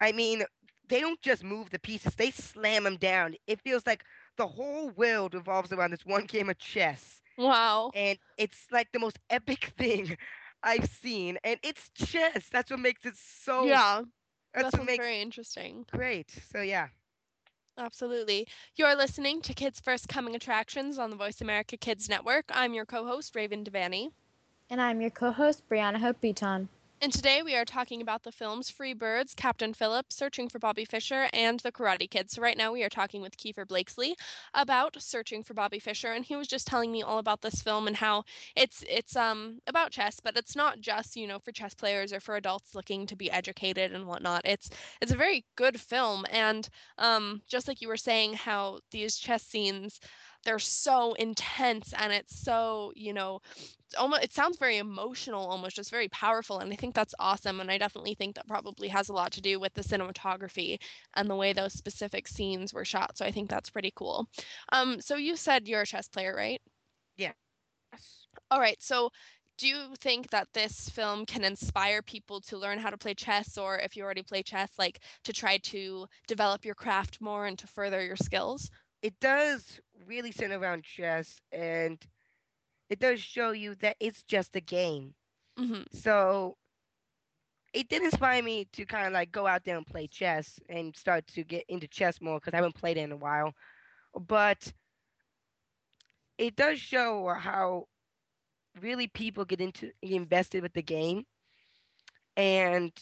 I 0.00 0.12
mean, 0.12 0.44
they 0.88 1.00
don't 1.00 1.20
just 1.20 1.44
move 1.44 1.70
the 1.70 1.78
pieces; 1.78 2.14
they 2.14 2.30
slam 2.30 2.84
them 2.84 2.96
down. 2.96 3.34
It 3.46 3.60
feels 3.60 3.86
like 3.86 4.04
the 4.36 4.46
whole 4.48 4.90
world 4.90 5.34
revolves 5.34 5.72
around 5.72 5.92
this 5.92 6.06
one 6.06 6.26
game 6.26 6.50
of 6.50 6.58
chess. 6.58 7.22
Wow. 7.36 7.94
And 7.94 8.18
it's 8.36 8.66
like 8.72 8.90
the 8.92 9.00
most 9.00 9.18
epic 9.30 9.72
thing 9.78 10.16
I've 10.62 10.88
seen. 10.88 11.38
And 11.44 11.58
it's 11.62 11.90
chess. 11.94 12.48
That's 12.50 12.70
what 12.70 12.80
makes 12.80 13.04
it 13.06 13.16
so 13.16 13.80
Yeah. 13.80 14.04
That's 14.54 14.74
That 14.74 14.76
what 14.76 14.86
makes 14.86 15.06
very 15.06 15.20
interesting. 15.20 15.86
great. 15.90 16.30
So 16.30 16.62
yeah. 16.62 16.88
Absolutely. 17.78 18.46
You're 18.76 18.94
listening 18.94 19.40
to 19.42 19.54
Kids 19.54 19.80
First 19.80 20.08
Coming 20.08 20.36
Attractions 20.36 20.98
on 20.98 21.10
the 21.10 21.16
Voice 21.16 21.40
America 21.40 21.76
Kids 21.76 22.08
Network. 22.08 22.44
I'm 22.50 22.74
your 22.74 22.84
co-host 22.84 23.34
Raven 23.34 23.64
Devanney. 23.64 24.10
And 24.70 24.80
I'm 24.80 25.00
your 25.00 25.10
co-host 25.10 25.62
Brianna 25.68 25.98
Hope 25.98 26.20
Beaton. 26.20 26.68
And 27.02 27.12
today 27.12 27.42
we 27.42 27.56
are 27.56 27.64
talking 27.64 28.00
about 28.00 28.22
the 28.22 28.30
films 28.30 28.70
Free 28.70 28.94
Birds, 28.94 29.34
Captain 29.34 29.74
Phillips, 29.74 30.14
Searching 30.14 30.48
for 30.48 30.60
Bobby 30.60 30.84
Fischer, 30.84 31.28
and 31.32 31.58
The 31.58 31.72
Karate 31.72 32.08
Kid. 32.08 32.30
So 32.30 32.40
right 32.40 32.56
now 32.56 32.70
we 32.72 32.84
are 32.84 32.88
talking 32.88 33.20
with 33.20 33.36
Kiefer 33.36 33.66
Blakesley 33.66 34.14
about 34.54 34.94
Searching 35.02 35.42
for 35.42 35.52
Bobby 35.52 35.80
Fischer, 35.80 36.12
and 36.12 36.24
he 36.24 36.36
was 36.36 36.46
just 36.46 36.64
telling 36.64 36.92
me 36.92 37.02
all 37.02 37.18
about 37.18 37.42
this 37.42 37.60
film 37.60 37.88
and 37.88 37.96
how 37.96 38.22
it's 38.54 38.84
it's 38.88 39.16
um 39.16 39.58
about 39.66 39.90
chess, 39.90 40.20
but 40.20 40.36
it's 40.36 40.54
not 40.54 40.78
just 40.80 41.16
you 41.16 41.26
know 41.26 41.40
for 41.40 41.50
chess 41.50 41.74
players 41.74 42.12
or 42.12 42.20
for 42.20 42.36
adults 42.36 42.72
looking 42.72 43.04
to 43.06 43.16
be 43.16 43.28
educated 43.32 43.90
and 43.90 44.06
whatnot. 44.06 44.42
It's 44.44 44.70
it's 45.00 45.10
a 45.10 45.16
very 45.16 45.44
good 45.56 45.80
film, 45.80 46.24
and 46.30 46.68
um 46.98 47.42
just 47.48 47.66
like 47.66 47.80
you 47.80 47.88
were 47.88 47.96
saying, 47.96 48.34
how 48.34 48.78
these 48.92 49.16
chess 49.16 49.42
scenes 49.42 49.98
they're 50.44 50.58
so 50.58 51.12
intense 51.14 51.94
and 51.96 52.12
it's 52.12 52.36
so 52.44 52.92
you 52.96 53.12
know 53.12 53.40
almost 53.94 54.22
it 54.22 54.32
sounds 54.32 54.58
very 54.58 54.78
emotional 54.78 55.46
almost 55.46 55.76
just 55.76 55.90
very 55.90 56.08
powerful 56.08 56.58
and 56.58 56.72
i 56.72 56.76
think 56.76 56.94
that's 56.94 57.14
awesome 57.18 57.60
and 57.60 57.70
i 57.70 57.78
definitely 57.78 58.14
think 58.14 58.34
that 58.34 58.46
probably 58.46 58.88
has 58.88 59.08
a 59.08 59.12
lot 59.12 59.32
to 59.32 59.40
do 59.40 59.58
with 59.58 59.72
the 59.74 59.82
cinematography 59.82 60.78
and 61.14 61.28
the 61.28 61.36
way 61.36 61.52
those 61.52 61.72
specific 61.72 62.28
scenes 62.28 62.72
were 62.72 62.84
shot 62.84 63.16
so 63.16 63.24
i 63.24 63.30
think 63.30 63.48
that's 63.48 63.70
pretty 63.70 63.92
cool. 63.96 64.26
Um 64.72 65.00
so 65.00 65.16
you 65.16 65.36
said 65.36 65.68
you're 65.68 65.82
a 65.82 65.86
chess 65.86 66.08
player 66.08 66.34
right? 66.34 66.60
Yeah. 67.16 67.32
all 68.50 68.60
right 68.60 68.80
so 68.80 69.10
do 69.58 69.68
you 69.68 69.94
think 70.00 70.28
that 70.30 70.48
this 70.54 70.88
film 70.88 71.24
can 71.24 71.44
inspire 71.44 72.02
people 72.02 72.40
to 72.40 72.58
learn 72.58 72.78
how 72.78 72.90
to 72.90 72.98
play 72.98 73.14
chess 73.14 73.56
or 73.56 73.78
if 73.78 73.96
you 73.96 74.02
already 74.02 74.22
play 74.22 74.42
chess 74.42 74.70
like 74.78 75.00
to 75.24 75.32
try 75.32 75.58
to 75.58 76.06
develop 76.26 76.64
your 76.64 76.74
craft 76.74 77.20
more 77.20 77.46
and 77.46 77.58
to 77.58 77.66
further 77.66 78.04
your 78.04 78.16
skills? 78.16 78.70
It 79.02 79.18
does 79.20 79.80
really 80.06 80.32
center 80.32 80.58
around 80.58 80.84
chess 80.84 81.40
and 81.52 82.02
it 82.92 83.00
does 83.00 83.20
show 83.22 83.52
you 83.52 83.74
that 83.76 83.96
it's 84.00 84.22
just 84.24 84.56
a 84.56 84.60
game. 84.60 85.14
hmm 85.58 85.86
So 85.92 86.56
it 87.74 87.88
did 87.88 88.02
inspire 88.02 88.42
me 88.42 88.64
to 88.72 88.84
kind 88.86 89.06
of 89.06 89.12
like 89.12 89.32
go 89.32 89.46
out 89.46 89.64
there 89.64 89.76
and 89.76 89.86
play 89.86 90.06
chess 90.08 90.60
and 90.68 90.96
start 90.96 91.26
to 91.28 91.44
get 91.44 91.64
into 91.68 91.88
chess 91.88 92.20
more 92.20 92.38
because 92.38 92.54
I 92.54 92.58
haven't 92.58 92.76
played 92.76 92.98
it 92.98 93.02
in 93.02 93.12
a 93.12 93.16
while. 93.16 93.54
But 94.18 94.72
it 96.38 96.56
does 96.56 96.80
show 96.80 97.28
how 97.28 97.88
really 98.80 99.08
people 99.08 99.44
get 99.44 99.60
into 99.60 99.92
invested 100.02 100.62
with 100.62 100.72
the 100.74 100.82
game, 100.82 101.26
and 102.36 102.92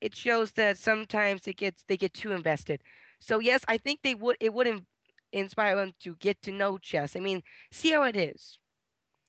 it 0.00 0.14
shows 0.14 0.52
that 0.52 0.78
sometimes 0.78 1.46
it 1.48 1.56
gets 1.56 1.84
they 1.88 1.96
get 1.96 2.14
too 2.14 2.32
invested. 2.32 2.82
So 3.20 3.40
yes, 3.40 3.64
I 3.68 3.78
think 3.78 4.02
they 4.02 4.14
would 4.14 4.36
it 4.40 4.52
would 4.52 4.66
in, 4.68 4.86
inspire 5.32 5.76
them 5.76 5.92
to 6.00 6.16
get 6.16 6.42
to 6.42 6.52
know 6.52 6.78
chess. 6.78 7.16
I 7.16 7.20
mean, 7.20 7.42
see 7.72 7.92
how 7.92 8.04
it 8.04 8.16
is. 8.16 8.58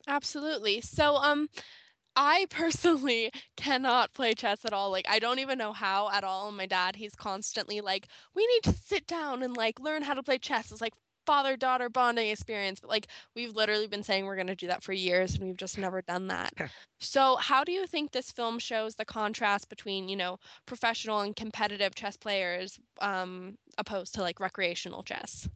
Absolutely. 0.10 0.82
So, 0.82 1.16
um, 1.16 1.48
I 2.16 2.48
personally 2.50 3.32
cannot 3.58 4.14
play 4.14 4.34
chess 4.36 4.66
at 4.66 4.74
all. 4.74 4.92
Like, 4.92 5.08
I 5.10 5.20
don't 5.20 5.40
even 5.40 5.58
know 5.58 5.74
how 5.74 6.10
at 6.12 6.24
all. 6.26 6.52
My 6.52 6.66
dad, 6.68 6.96
he's 6.98 7.16
constantly 7.16 7.82
like, 7.82 8.08
we 8.36 8.46
need 8.48 8.64
to 8.64 8.80
sit 8.88 9.08
down 9.08 9.44
and 9.44 9.56
like 9.58 9.80
learn 9.80 10.04
how 10.04 10.16
to 10.16 10.24
play 10.24 10.38
chess. 10.40 10.72
It's 10.72 10.82
like 10.82 10.94
father 11.26 11.58
daughter 11.58 11.90
bonding 11.90 12.30
experience. 12.30 12.82
But 12.82 12.90
like, 12.92 13.08
we've 13.36 13.56
literally 13.56 13.88
been 13.88 14.04
saying 14.04 14.26
we're 14.26 14.36
going 14.36 14.48
to 14.48 14.56
do 14.56 14.68
that 14.68 14.84
for 14.84 14.94
years 14.94 15.36
and 15.36 15.46
we've 15.46 15.58
just 15.58 15.78
never 15.78 16.02
done 16.04 16.28
that. 16.28 16.54
So, 17.00 17.38
how 17.38 17.64
do 17.64 17.72
you 17.72 17.88
think 17.88 18.12
this 18.12 18.32
film 18.32 18.60
shows 18.60 18.96
the 18.96 19.06
contrast 19.06 19.70
between, 19.70 20.10
you 20.10 20.18
know, 20.18 20.40
professional 20.66 21.22
and 21.22 21.36
competitive 21.36 21.96
chess 21.96 22.18
players 22.18 22.80
um, 23.02 23.58
opposed 23.78 24.16
to 24.16 24.22
like 24.22 24.40
recreational 24.42 25.04
chess? 25.04 25.48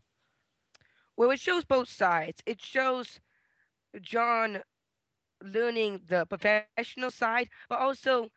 Well, 1.18 1.32
it 1.32 1.40
shows 1.40 1.66
both 1.66 1.90
sides. 1.90 2.42
It 2.46 2.62
shows 2.62 3.20
John 4.02 4.62
learning 5.44 6.02
the 6.08 6.26
professional 6.26 7.12
side, 7.12 7.26
but 7.44 7.80
also 7.80 8.30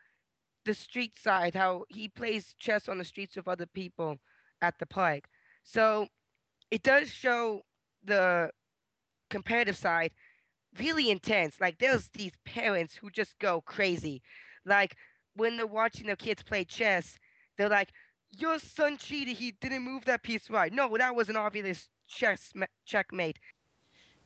the 0.64 0.74
street 0.74 1.18
side, 1.18 1.54
how 1.54 1.84
he 1.88 2.08
plays 2.08 2.54
chess 2.58 2.88
on 2.88 2.98
the 2.98 3.04
streets 3.04 3.36
with 3.36 3.48
other 3.48 3.66
people 3.66 4.18
at 4.62 4.78
the 4.78 4.86
park. 4.86 5.24
So 5.64 6.08
it 6.70 6.82
does 6.82 7.10
show 7.10 7.62
the 8.04 8.50
competitive 9.30 9.76
side 9.76 10.12
really 10.78 11.10
intense. 11.10 11.60
Like 11.60 11.78
there's 11.78 12.08
these 12.12 12.32
parents 12.44 12.94
who 12.94 13.10
just 13.10 13.38
go 13.38 13.60
crazy. 13.62 14.22
Like 14.64 14.96
when 15.34 15.56
they're 15.56 15.66
watching 15.66 16.06
their 16.06 16.16
kids 16.16 16.42
play 16.42 16.64
chess, 16.64 17.18
they're 17.56 17.68
like, 17.68 17.92
"Your 18.38 18.58
son 18.58 18.96
cheated. 18.98 19.36
He 19.36 19.52
didn't 19.52 19.82
move 19.82 20.04
that 20.06 20.22
piece 20.22 20.50
right. 20.50 20.72
No, 20.72 20.96
that 20.96 21.14
was 21.14 21.28
an 21.28 21.36
obvious 21.36 21.88
chess 22.08 22.52
checkmate." 22.86 23.38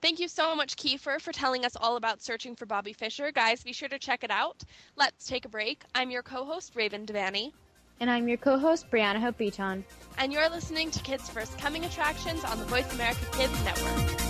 Thank 0.03 0.19
you 0.19 0.29
so 0.29 0.57
much, 0.57 0.77
Kiefer, 0.77 1.21
for 1.21 1.33
telling 1.33 1.65
us 1.67 1.77
all 1.77 1.97
about 1.97 2.23
searching 2.23 2.57
for 2.57 2.65
Bobby 2.65 2.95
Fischer. 2.95 3.31
Guys, 3.33 3.63
be 3.63 3.73
sure 3.73 3.89
to 3.89 3.99
check 3.99 4.25
it 4.25 4.31
out. 4.31 4.63
Let's 4.97 5.27
take 5.27 5.45
a 5.45 5.49
break. 5.49 5.83
I'm 5.95 6.11
your 6.11 6.23
co 6.23 6.45
host, 6.45 6.75
Raven 6.75 7.05
Devanney. 7.05 7.53
And 8.01 8.11
I'm 8.11 8.27
your 8.27 8.39
co 8.39 8.59
host, 8.59 8.91
Brianna 8.91 9.21
Hope 9.21 9.37
Beaton. 9.37 9.85
And 10.17 10.33
you're 10.33 10.49
listening 10.49 10.91
to 10.93 11.01
Kids 11.01 11.29
First 11.29 11.59
Coming 11.59 11.85
Attractions 11.85 12.45
on 12.45 12.59
the 12.59 12.65
Voice 12.65 12.91
America 12.95 13.27
Kids 13.33 13.65
Network. 13.65 14.30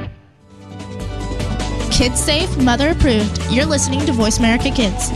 Kids 1.91 2.23
safe, 2.23 2.57
mother 2.57 2.89
approved. 2.89 3.39
You're 3.51 3.65
listening 3.65 3.99
to 4.05 4.13
Voice 4.13 4.39
America 4.39 4.71
Kids. 4.71 5.09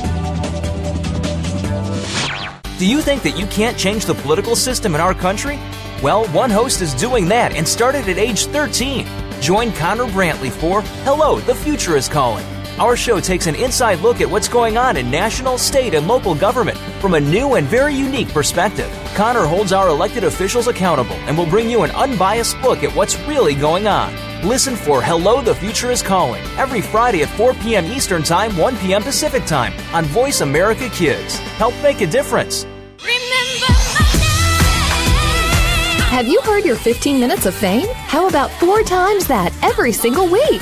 Do 2.77 2.85
you 2.85 3.01
think 3.01 3.23
that 3.23 3.35
you 3.37 3.47
can't 3.47 3.77
change 3.77 4.05
the 4.05 4.13
political 4.13 4.57
system 4.57 4.93
in 4.93 4.99
our 4.99 5.13
country? 5.13 5.57
Well, 6.03 6.27
one 6.27 6.49
host 6.49 6.81
is 6.81 6.93
doing 6.93 7.29
that 7.29 7.55
and 7.55 7.65
started 7.65 8.09
at 8.09 8.17
age 8.17 8.47
13. 8.47 9.07
Join 9.39 9.71
Connor 9.71 10.05
Brantley 10.07 10.51
for 10.51 10.81
Hello, 11.03 11.39
the 11.39 11.55
Future 11.55 11.95
is 11.95 12.09
Calling. 12.09 12.45
Our 12.77 12.97
show 12.97 13.21
takes 13.21 13.47
an 13.47 13.55
inside 13.55 14.01
look 14.01 14.19
at 14.19 14.29
what's 14.29 14.49
going 14.49 14.77
on 14.77 14.97
in 14.97 15.09
national, 15.09 15.57
state, 15.57 15.93
and 15.93 16.09
local 16.09 16.35
government 16.35 16.77
from 16.99 17.13
a 17.13 17.21
new 17.21 17.55
and 17.55 17.65
very 17.65 17.95
unique 17.95 18.27
perspective. 18.33 18.91
Connor 19.15 19.45
holds 19.45 19.71
our 19.71 19.87
elected 19.87 20.25
officials 20.25 20.67
accountable 20.67 21.15
and 21.25 21.37
will 21.37 21.45
bring 21.45 21.69
you 21.69 21.83
an 21.83 21.91
unbiased 21.91 22.59
look 22.61 22.83
at 22.83 22.93
what's 22.93 23.17
really 23.21 23.55
going 23.55 23.87
on. 23.87 24.13
Listen 24.45 24.75
for 24.75 25.01
Hello, 25.01 25.41
the 25.41 25.55
Future 25.55 25.89
is 25.89 26.03
Calling 26.03 26.43
every 26.59 26.79
Friday 26.79 27.23
at 27.23 27.29
4 27.29 27.55
p.m. 27.55 27.83
Eastern 27.85 28.21
Time, 28.21 28.55
1 28.55 28.77
p.m. 28.77 29.01
Pacific 29.01 29.43
Time 29.45 29.73
on 29.91 30.05
Voice 30.05 30.41
America 30.41 30.87
Kids. 30.89 31.39
Help 31.57 31.73
make 31.81 32.01
a 32.01 32.05
difference. 32.05 32.67
Have 36.11 36.27
you 36.27 36.39
heard 36.43 36.63
your 36.63 36.75
15 36.75 37.19
minutes 37.19 37.47
of 37.47 37.55
fame? 37.55 37.87
How 37.91 38.27
about 38.27 38.51
four 38.51 38.83
times 38.83 39.25
that 39.25 39.51
every 39.63 39.91
single 39.91 40.27
week? 40.27 40.61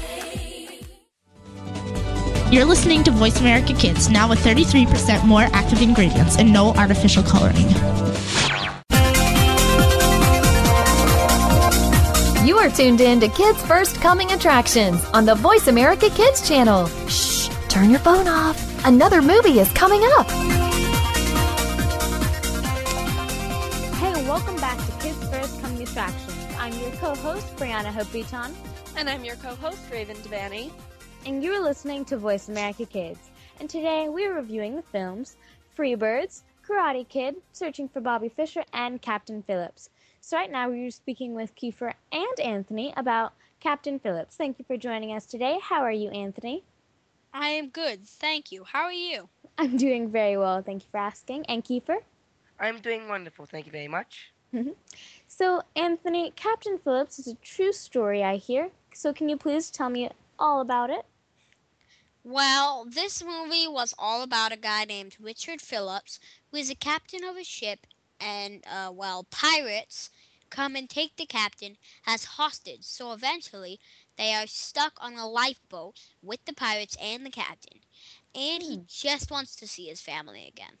You're 2.51 2.65
listening 2.65 3.01
to 3.05 3.11
Voice 3.11 3.39
America 3.39 3.71
Kids, 3.71 4.09
now 4.09 4.27
with 4.27 4.39
33% 4.39 5.23
more 5.25 5.43
active 5.53 5.81
ingredients 5.81 6.37
and 6.37 6.51
no 6.51 6.73
artificial 6.73 7.23
coloring. 7.23 7.69
You 12.45 12.57
are 12.57 12.69
tuned 12.69 12.99
in 12.99 13.21
to 13.21 13.29
Kids 13.29 13.61
First 13.61 14.01
Coming 14.01 14.33
Attractions 14.33 15.01
on 15.13 15.23
the 15.23 15.35
Voice 15.35 15.67
America 15.67 16.09
Kids 16.09 16.45
channel. 16.45 16.87
Shh, 17.07 17.47
turn 17.69 17.89
your 17.89 17.99
phone 17.99 18.27
off. 18.27 18.85
Another 18.85 19.21
movie 19.21 19.61
is 19.61 19.71
coming 19.71 20.01
up. 20.17 20.29
Hey, 23.95 24.27
welcome 24.27 24.57
back 24.57 24.77
to 24.77 24.91
Kids 25.01 25.25
First 25.29 25.61
Coming 25.61 25.83
Attractions. 25.83 26.37
I'm 26.59 26.73
your 26.79 26.91
co-host, 26.99 27.55
Brianna 27.55 27.93
Hope 27.93 28.11
Beaton. 28.11 28.53
And 28.97 29.09
I'm 29.09 29.23
your 29.23 29.37
co 29.37 29.55
host, 29.55 29.79
Raven 29.89 30.17
Devanney. 30.17 30.69
And 31.23 31.43
you're 31.43 31.63
listening 31.63 32.03
to 32.05 32.17
Voice 32.17 32.49
America 32.49 32.83
Kids. 32.83 33.29
And 33.59 33.69
today 33.69 34.09
we're 34.09 34.33
reviewing 34.33 34.75
the 34.75 34.81
films 34.81 35.37
Freebirds, 35.77 36.41
Karate 36.67 37.07
Kid, 37.07 37.35
Searching 37.51 37.87
for 37.87 38.01
Bobby 38.01 38.27
Fischer, 38.27 38.63
and 38.73 38.99
Captain 38.99 39.43
Phillips. 39.43 39.91
So 40.21 40.35
right 40.35 40.51
now 40.51 40.67
we're 40.67 40.89
speaking 40.89 41.35
with 41.35 41.55
Kiefer 41.55 41.93
and 42.11 42.39
Anthony 42.39 42.91
about 42.97 43.33
Captain 43.59 43.99
Phillips. 43.99 44.35
Thank 44.35 44.57
you 44.57 44.65
for 44.65 44.77
joining 44.77 45.15
us 45.15 45.27
today. 45.27 45.59
How 45.61 45.81
are 45.81 45.91
you, 45.91 46.09
Anthony? 46.09 46.63
I 47.35 47.49
am 47.49 47.69
good, 47.69 48.03
thank 48.07 48.51
you. 48.51 48.63
How 48.63 48.81
are 48.81 48.91
you? 48.91 49.29
I'm 49.59 49.77
doing 49.77 50.09
very 50.09 50.37
well. 50.37 50.63
Thank 50.63 50.81
you 50.81 50.87
for 50.89 50.97
asking. 50.97 51.45
And 51.45 51.63
Kiefer? 51.63 51.97
I'm 52.59 52.79
doing 52.79 53.07
wonderful. 53.07 53.45
Thank 53.45 53.67
you 53.67 53.71
very 53.71 53.87
much. 53.87 54.33
Mm-hmm. 54.55 54.71
so, 55.27 55.61
Anthony, 55.75 56.33
Captain 56.35 56.79
Phillips 56.79 57.19
is 57.19 57.27
a 57.27 57.35
true 57.35 57.71
story, 57.71 58.23
I 58.23 58.37
hear. 58.37 58.69
So, 58.93 59.13
can 59.13 59.29
you 59.29 59.37
please 59.37 59.69
tell 59.69 59.89
me 59.89 60.09
all 60.39 60.59
about 60.59 60.89
it? 60.89 61.05
Well, 62.23 62.85
this 62.85 63.21
movie 63.23 63.67
was 63.67 63.93
all 63.97 64.21
about 64.23 64.51
a 64.51 64.57
guy 64.57 64.85
named 64.85 65.17
Richard 65.19 65.61
Phillips, 65.61 66.19
who 66.49 66.57
is 66.57 66.69
a 66.69 66.75
captain 66.75 67.23
of 67.23 67.37
a 67.37 67.43
ship, 67.43 67.85
and, 68.19 68.65
uh, 68.65 68.91
well, 68.93 69.23
pirates 69.25 70.09
come 70.49 70.75
and 70.75 70.89
take 70.89 71.15
the 71.15 71.25
captain 71.25 71.77
as 72.05 72.25
hostage. 72.25 72.83
So 72.85 73.11
eventually, 73.11 73.79
they 74.17 74.33
are 74.33 74.47
stuck 74.47 74.93
on 74.99 75.13
a 75.15 75.27
lifeboat 75.27 75.99
with 76.21 76.43
the 76.45 76.53
pirates 76.53 76.95
and 76.99 77.25
the 77.25 77.29
captain. 77.29 77.81
And 78.35 78.63
he 78.63 78.81
just 78.87 79.29
wants 79.31 79.55
to 79.57 79.67
see 79.67 79.87
his 79.87 80.01
family 80.01 80.47
again. 80.47 80.79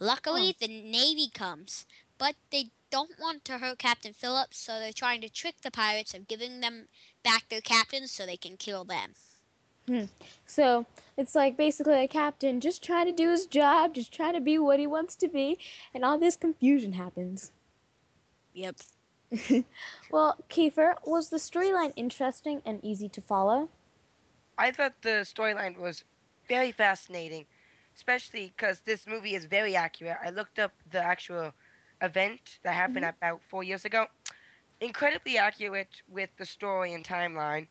Luckily, 0.00 0.56
the 0.58 0.68
Navy 0.68 1.28
comes, 1.28 1.86
but 2.18 2.36
they 2.50 2.70
don't 2.90 3.18
want 3.18 3.44
to 3.46 3.58
hurt 3.58 3.78
Captain 3.78 4.12
Phillips, 4.12 4.58
so 4.58 4.78
they're 4.78 4.92
trying 4.92 5.20
to 5.22 5.28
trick 5.30 5.60
the 5.62 5.70
pirates 5.70 6.14
of 6.14 6.28
giving 6.28 6.60
them 6.60 6.88
back 7.22 7.48
their 7.48 7.60
captain 7.62 8.08
so 8.08 8.26
they 8.26 8.36
can 8.36 8.56
kill 8.56 8.84
them. 8.84 9.16
Hmm. 9.86 10.04
So 10.46 10.86
it's 11.16 11.34
like 11.34 11.56
basically 11.56 12.02
a 12.02 12.08
captain 12.08 12.60
just 12.60 12.82
trying 12.82 13.06
to 13.06 13.12
do 13.12 13.30
his 13.30 13.46
job, 13.46 13.94
just 13.94 14.12
trying 14.12 14.34
to 14.34 14.40
be 14.40 14.58
what 14.58 14.78
he 14.78 14.86
wants 14.86 15.16
to 15.16 15.28
be, 15.28 15.58
and 15.94 16.04
all 16.04 16.18
this 16.18 16.36
confusion 16.36 16.92
happens. 16.94 17.52
Yep. 18.54 18.76
well, 20.10 20.36
Kiefer, 20.48 20.94
was 21.04 21.30
the 21.30 21.36
storyline 21.36 21.92
interesting 21.96 22.62
and 22.64 22.82
easy 22.84 23.08
to 23.08 23.20
follow? 23.20 23.70
I 24.58 24.70
thought 24.70 25.02
the 25.02 25.24
storyline 25.24 25.76
was 25.78 26.04
very 26.48 26.72
fascinating, 26.72 27.46
especially 27.94 28.48
because 28.48 28.80
this 28.80 29.06
movie 29.06 29.34
is 29.34 29.44
very 29.46 29.76
accurate. 29.76 30.18
I 30.22 30.30
looked 30.30 30.58
up 30.58 30.72
the 30.86 31.02
actual 31.02 31.54
event 32.00 32.58
that 32.62 32.74
happened 32.74 33.04
Mhm. 33.04 33.06
about 33.06 33.42
four 33.42 33.62
years 33.62 33.84
ago. 33.84 34.08
Incredibly 34.80 35.38
accurate 35.38 36.02
with 36.08 36.30
the 36.36 36.46
story 36.46 36.92
and 36.92 37.04
timeline. 37.04 37.68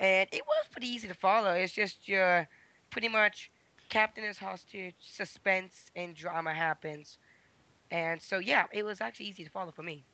And 0.00 0.28
it 0.32 0.42
was 0.46 0.66
pretty 0.70 0.88
easy 0.88 1.08
to 1.08 1.14
follow. 1.14 1.52
It's 1.52 1.72
just 1.72 2.08
your 2.08 2.48
pretty 2.90 3.08
much 3.08 3.50
captain 3.88 4.24
is 4.24 4.38
hostage, 4.38 4.94
suspense 5.00 5.86
and 5.96 6.14
drama 6.14 6.52
happens. 6.54 7.18
And 7.90 8.20
so 8.20 8.38
yeah, 8.38 8.66
it 8.72 8.84
was 8.84 9.00
actually 9.00 9.26
easy 9.26 9.44
to 9.44 9.50
follow 9.50 9.72
for 9.72 9.82
me. 9.82 10.04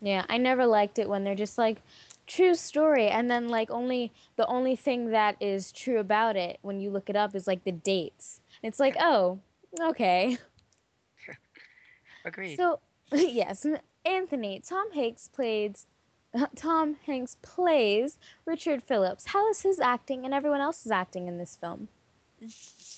Yeah, 0.00 0.24
I 0.28 0.38
never 0.38 0.66
liked 0.66 0.98
it 0.98 1.08
when 1.08 1.24
they're 1.24 1.34
just 1.34 1.58
like 1.58 1.82
true 2.26 2.54
story 2.54 3.08
and 3.08 3.30
then 3.30 3.48
like 3.48 3.70
only 3.70 4.12
the 4.36 4.46
only 4.46 4.76
thing 4.76 5.10
that 5.10 5.36
is 5.40 5.72
true 5.72 5.98
about 5.98 6.36
it 6.36 6.58
when 6.62 6.78
you 6.80 6.90
look 6.90 7.08
it 7.08 7.16
up 7.16 7.34
is 7.34 7.46
like 7.46 7.64
the 7.64 7.72
dates. 7.72 8.40
And 8.62 8.68
it's 8.70 8.80
like, 8.80 8.96
"Oh, 9.00 9.40
okay." 9.80 10.36
Agreed. 12.24 12.56
So, 12.56 12.80
yes, 13.12 13.66
Anthony, 14.04 14.60
Tom 14.60 14.92
Hanks 14.92 15.28
played 15.28 15.78
Tom 16.56 16.94
Hanks 17.06 17.36
plays 17.42 18.18
Richard 18.44 18.82
Phillips. 18.82 19.26
How 19.26 19.48
is 19.48 19.62
his 19.62 19.80
acting 19.80 20.24
and 20.24 20.34
everyone 20.34 20.60
else's 20.60 20.90
acting 20.90 21.26
in 21.28 21.38
this 21.38 21.56
film? 21.56 21.88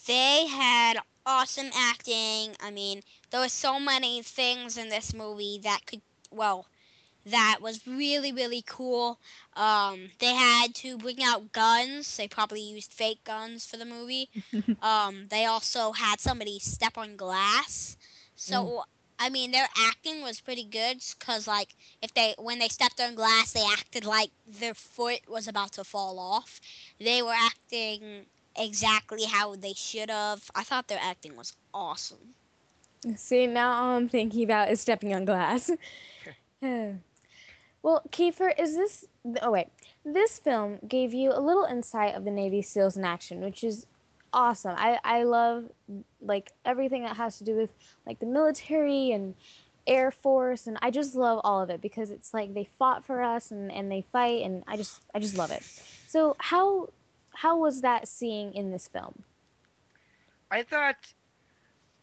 They 0.06 0.46
had 0.46 0.98
awesome 1.26 1.70
acting. 1.74 2.56
I 2.60 2.70
mean, 2.70 3.02
there 3.30 3.40
were 3.40 3.48
so 3.48 3.78
many 3.78 4.22
things 4.22 4.76
in 4.76 4.88
this 4.88 5.14
movie 5.14 5.58
that 5.62 5.86
could, 5.86 6.02
well, 6.30 6.66
that 7.26 7.58
was 7.60 7.86
really, 7.86 8.32
really 8.32 8.62
cool. 8.66 9.18
Um, 9.54 10.10
they 10.18 10.34
had 10.34 10.74
to 10.76 10.96
bring 10.98 11.22
out 11.22 11.52
guns. 11.52 12.16
They 12.16 12.28
probably 12.28 12.60
used 12.62 12.92
fake 12.92 13.24
guns 13.24 13.66
for 13.66 13.76
the 13.76 13.84
movie. 13.84 14.30
um, 14.82 15.28
they 15.28 15.44
also 15.46 15.92
had 15.92 16.20
somebody 16.20 16.58
step 16.58 16.96
on 16.98 17.16
glass. 17.16 17.96
So, 18.36 18.64
Mm. 18.64 18.84
I 19.20 19.28
mean, 19.28 19.52
their 19.52 19.68
acting 19.76 20.22
was 20.22 20.40
pretty 20.40 20.64
good 20.64 21.02
because, 21.18 21.46
like, 21.46 21.76
if 22.02 22.12
they 22.14 22.34
when 22.38 22.58
they 22.58 22.68
stepped 22.68 23.00
on 23.00 23.14
glass, 23.14 23.52
they 23.52 23.64
acted 23.70 24.06
like 24.06 24.30
their 24.48 24.74
foot 24.74 25.20
was 25.28 25.46
about 25.46 25.72
to 25.72 25.84
fall 25.84 26.18
off. 26.18 26.58
They 26.98 27.20
were 27.22 27.36
acting 27.36 28.24
exactly 28.56 29.24
how 29.24 29.56
they 29.56 29.74
should 29.74 30.08
have. 30.10 30.50
I 30.54 30.64
thought 30.64 30.88
their 30.88 30.98
acting 31.02 31.36
was 31.36 31.54
awesome. 31.74 32.34
See, 33.16 33.46
now 33.46 33.72
all 33.72 33.96
I'm 33.96 34.08
thinking 34.08 34.42
about 34.42 34.70
is 34.70 34.80
stepping 34.80 35.14
on 35.14 35.26
glass. 35.26 35.70
well, 36.62 38.02
Kiefer, 38.10 38.58
is 38.58 38.74
this. 38.74 39.04
Oh, 39.42 39.50
wait. 39.50 39.68
This 40.04 40.38
film 40.38 40.78
gave 40.88 41.12
you 41.12 41.30
a 41.30 41.40
little 41.40 41.64
insight 41.64 42.14
of 42.14 42.24
the 42.24 42.30
Navy 42.30 42.62
SEALs 42.62 42.96
in 42.96 43.04
action, 43.04 43.40
which 43.42 43.64
is 43.64 43.86
awesome. 44.32 44.74
I, 44.76 44.98
I 45.04 45.22
love, 45.24 45.64
like, 46.20 46.52
everything 46.64 47.02
that 47.04 47.16
has 47.16 47.38
to 47.38 47.44
do 47.44 47.54
with, 47.56 47.70
like, 48.06 48.18
the 48.18 48.26
military 48.26 49.12
and 49.12 49.34
Air 49.86 50.10
Force, 50.10 50.66
and 50.66 50.78
I 50.82 50.90
just 50.90 51.14
love 51.14 51.40
all 51.42 51.60
of 51.60 51.70
it 51.70 51.80
because 51.80 52.10
it's 52.10 52.32
like 52.32 52.54
they 52.54 52.68
fought 52.78 53.04
for 53.04 53.22
us 53.22 53.50
and, 53.50 53.72
and 53.72 53.90
they 53.90 54.02
fight, 54.12 54.42
and 54.44 54.62
I 54.66 54.76
just 54.76 55.00
I 55.14 55.18
just 55.18 55.36
love 55.36 55.50
it. 55.50 55.62
So 56.06 56.36
how 56.38 56.90
how 57.34 57.58
was 57.58 57.80
that 57.80 58.06
seeing 58.06 58.54
in 58.54 58.70
this 58.70 58.86
film? 58.88 59.24
I 60.50 60.62
thought 60.62 60.96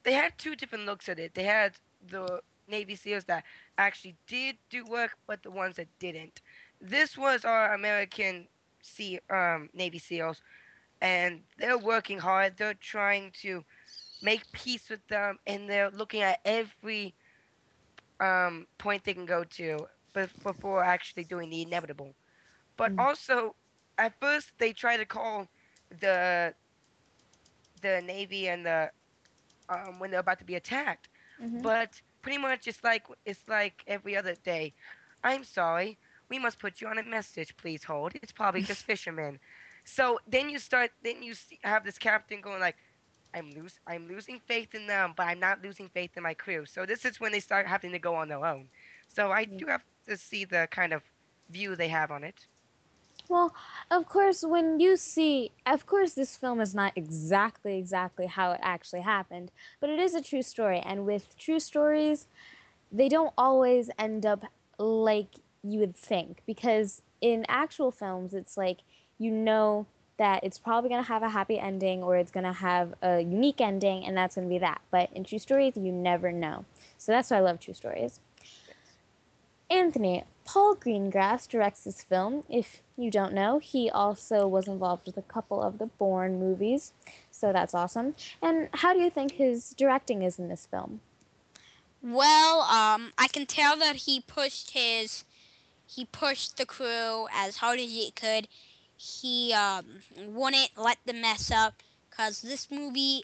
they 0.03 0.13
had 0.13 0.37
two 0.37 0.55
different 0.55 0.85
looks 0.85 1.07
at 1.07 1.19
it. 1.19 1.33
They 1.33 1.43
had 1.43 1.73
the 2.09 2.41
Navy 2.67 2.95
SEALs 2.95 3.25
that 3.25 3.43
actually 3.77 4.15
did 4.27 4.57
do 4.69 4.83
work, 4.85 5.11
but 5.27 5.43
the 5.43 5.51
ones 5.51 5.75
that 5.77 5.87
didn't. 5.99 6.41
This 6.81 7.17
was 7.17 7.45
our 7.45 7.73
American 7.73 8.47
sea 8.81 9.19
um, 9.29 9.69
Navy 9.73 9.99
SEALs, 9.99 10.41
and 11.01 11.43
they're 11.57 11.77
working 11.77 12.19
hard. 12.19 12.57
They're 12.57 12.73
trying 12.73 13.31
to 13.41 13.63
make 14.21 14.51
peace 14.51 14.89
with 14.89 15.05
them, 15.07 15.37
and 15.45 15.69
they're 15.69 15.89
looking 15.91 16.21
at 16.21 16.39
every 16.45 17.15
um, 18.19 18.67
point 18.77 19.03
they 19.03 19.13
can 19.13 19.25
go 19.25 19.43
to 19.43 19.87
before 20.13 20.83
actually 20.83 21.23
doing 21.23 21.49
the 21.49 21.61
inevitable. 21.61 22.15
But 22.77 22.93
also, 22.97 23.55
at 23.97 24.13
first, 24.19 24.51
they 24.57 24.73
try 24.73 24.97
to 24.97 25.05
call 25.05 25.47
the 25.89 26.53
the 27.81 28.01
Navy 28.01 28.47
and 28.47 28.65
the 28.65 28.91
um, 29.69 29.99
when 29.99 30.11
they're 30.11 30.19
about 30.19 30.39
to 30.39 30.45
be 30.45 30.55
attacked. 30.55 31.09
Mhm. 31.39 31.61
But 31.61 32.01
pretty 32.21 32.37
much 32.37 32.67
it's 32.67 32.83
like 32.83 33.05
it's 33.25 33.47
like 33.47 33.83
every 33.87 34.15
other 34.15 34.35
day. 34.35 34.73
I'm 35.23 35.43
sorry. 35.43 35.99
We 36.29 36.39
must 36.39 36.59
put 36.59 36.81
you 36.81 36.87
on 36.87 36.97
a 36.99 37.03
message. 37.03 37.55
Please 37.57 37.83
hold. 37.83 38.13
It's 38.15 38.31
probably 38.31 38.61
just 38.63 38.83
fishermen. 38.85 39.39
So 39.87 40.19
then 40.27 40.49
you 40.49 40.59
start. 40.59 40.91
Then 41.03 41.23
you 41.23 41.33
have 41.63 41.83
this 41.85 41.97
captain 41.97 42.41
going 42.41 42.59
like, 42.59 42.75
"I'm 43.33 43.51
lose. 43.51 43.79
I'm 43.87 44.07
losing 44.07 44.39
faith 44.39 44.75
in 44.75 44.85
them, 44.85 45.13
but 45.15 45.27
I'm 45.27 45.39
not 45.39 45.63
losing 45.63 45.89
faith 45.89 46.11
in 46.17 46.23
my 46.23 46.33
crew." 46.33 46.65
So 46.65 46.85
this 46.85 47.05
is 47.05 47.19
when 47.19 47.31
they 47.31 47.39
start 47.39 47.67
having 47.67 47.91
to 47.93 47.99
go 47.99 48.13
on 48.13 48.27
their 48.27 48.45
own. 48.45 48.67
So 49.07 49.31
I 49.31 49.45
mm. 49.45 49.57
do 49.57 49.65
have 49.67 49.83
to 50.07 50.17
see 50.17 50.45
the 50.45 50.67
kind 50.71 50.93
of 50.93 51.03
view 51.49 51.75
they 51.75 51.87
have 51.87 52.11
on 52.11 52.23
it. 52.23 52.47
Well, 53.29 53.53
of 53.91 54.07
course, 54.07 54.43
when 54.43 54.79
you 54.79 54.95
see, 54.95 55.51
of 55.65 55.85
course, 55.85 56.13
this 56.13 56.37
film 56.37 56.61
is 56.61 56.73
not 56.73 56.93
exactly, 56.95 57.77
exactly 57.77 58.25
how 58.25 58.51
it 58.53 58.59
actually 58.63 59.01
happened, 59.01 59.51
but 59.81 59.89
it 59.89 59.99
is 59.99 60.15
a 60.15 60.21
true 60.21 60.41
story. 60.41 60.79
And 60.79 61.05
with 61.05 61.37
true 61.37 61.59
stories, 61.59 62.27
they 62.91 63.09
don't 63.09 63.33
always 63.37 63.89
end 63.99 64.25
up 64.25 64.45
like 64.79 65.35
you 65.63 65.79
would 65.79 65.95
think. 65.95 66.41
Because 66.45 67.01
in 67.19 67.45
actual 67.49 67.91
films, 67.91 68.33
it's 68.33 68.55
like 68.55 68.79
you 69.19 69.31
know 69.31 69.85
that 70.17 70.43
it's 70.43 70.57
probably 70.57 70.89
going 70.89 71.03
to 71.03 71.07
have 71.07 71.23
a 71.23 71.29
happy 71.29 71.59
ending 71.59 72.01
or 72.03 72.17
it's 72.17 72.31
going 72.31 72.45
to 72.45 72.53
have 72.53 72.93
a 73.01 73.21
unique 73.21 73.61
ending, 73.61 74.05
and 74.05 74.17
that's 74.17 74.35
going 74.35 74.47
to 74.47 74.53
be 74.53 74.59
that. 74.59 74.81
But 74.91 75.09
in 75.13 75.23
true 75.23 75.39
stories, 75.39 75.73
you 75.75 75.91
never 75.91 76.31
know. 76.31 76.65
So 76.97 77.11
that's 77.11 77.29
why 77.29 77.37
I 77.37 77.41
love 77.41 77.59
true 77.59 77.73
stories. 77.73 78.19
Anthony, 79.69 80.23
Paul 80.45 80.75
Greengrass 80.77 81.47
directs 81.47 81.83
this 81.83 82.01
film. 82.01 82.43
If 82.49 82.81
you 82.97 83.11
don't 83.11 83.33
know, 83.33 83.59
he 83.59 83.89
also 83.89 84.47
was 84.47 84.67
involved 84.67 85.05
with 85.05 85.17
a 85.17 85.21
couple 85.23 85.61
of 85.61 85.77
the 85.77 85.87
Bourne 85.87 86.39
movies, 86.39 86.93
so 87.31 87.51
that's 87.51 87.73
awesome. 87.73 88.15
And 88.41 88.69
how 88.73 88.93
do 88.93 88.99
you 88.99 89.09
think 89.09 89.33
his 89.33 89.71
directing 89.71 90.23
is 90.23 90.39
in 90.39 90.47
this 90.47 90.65
film? 90.71 91.01
Well, 92.01 92.61
um, 92.61 93.11
I 93.17 93.27
can 93.27 93.45
tell 93.45 93.75
that 93.77 93.97
he 93.97 94.21
pushed 94.21 94.71
his, 94.71 95.25
he 95.85 96.05
pushed 96.05 96.57
the 96.57 96.65
crew 96.65 97.27
as 97.33 97.57
hard 97.57 97.79
as 97.79 97.91
he 97.91 98.11
could. 98.11 98.47
He 98.97 99.53
um, 99.53 100.01
wouldn't 100.17 100.71
let 100.77 100.97
them 101.05 101.21
mess 101.21 101.51
up, 101.51 101.83
cause 102.11 102.41
this 102.41 102.71
movie, 102.71 103.21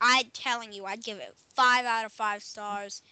I'm 0.00 0.30
telling 0.32 0.72
you, 0.72 0.84
I'd 0.86 1.04
give 1.04 1.18
it 1.18 1.34
five 1.36 1.84
out 1.84 2.04
of 2.06 2.12
five 2.12 2.42
stars. 2.42 3.02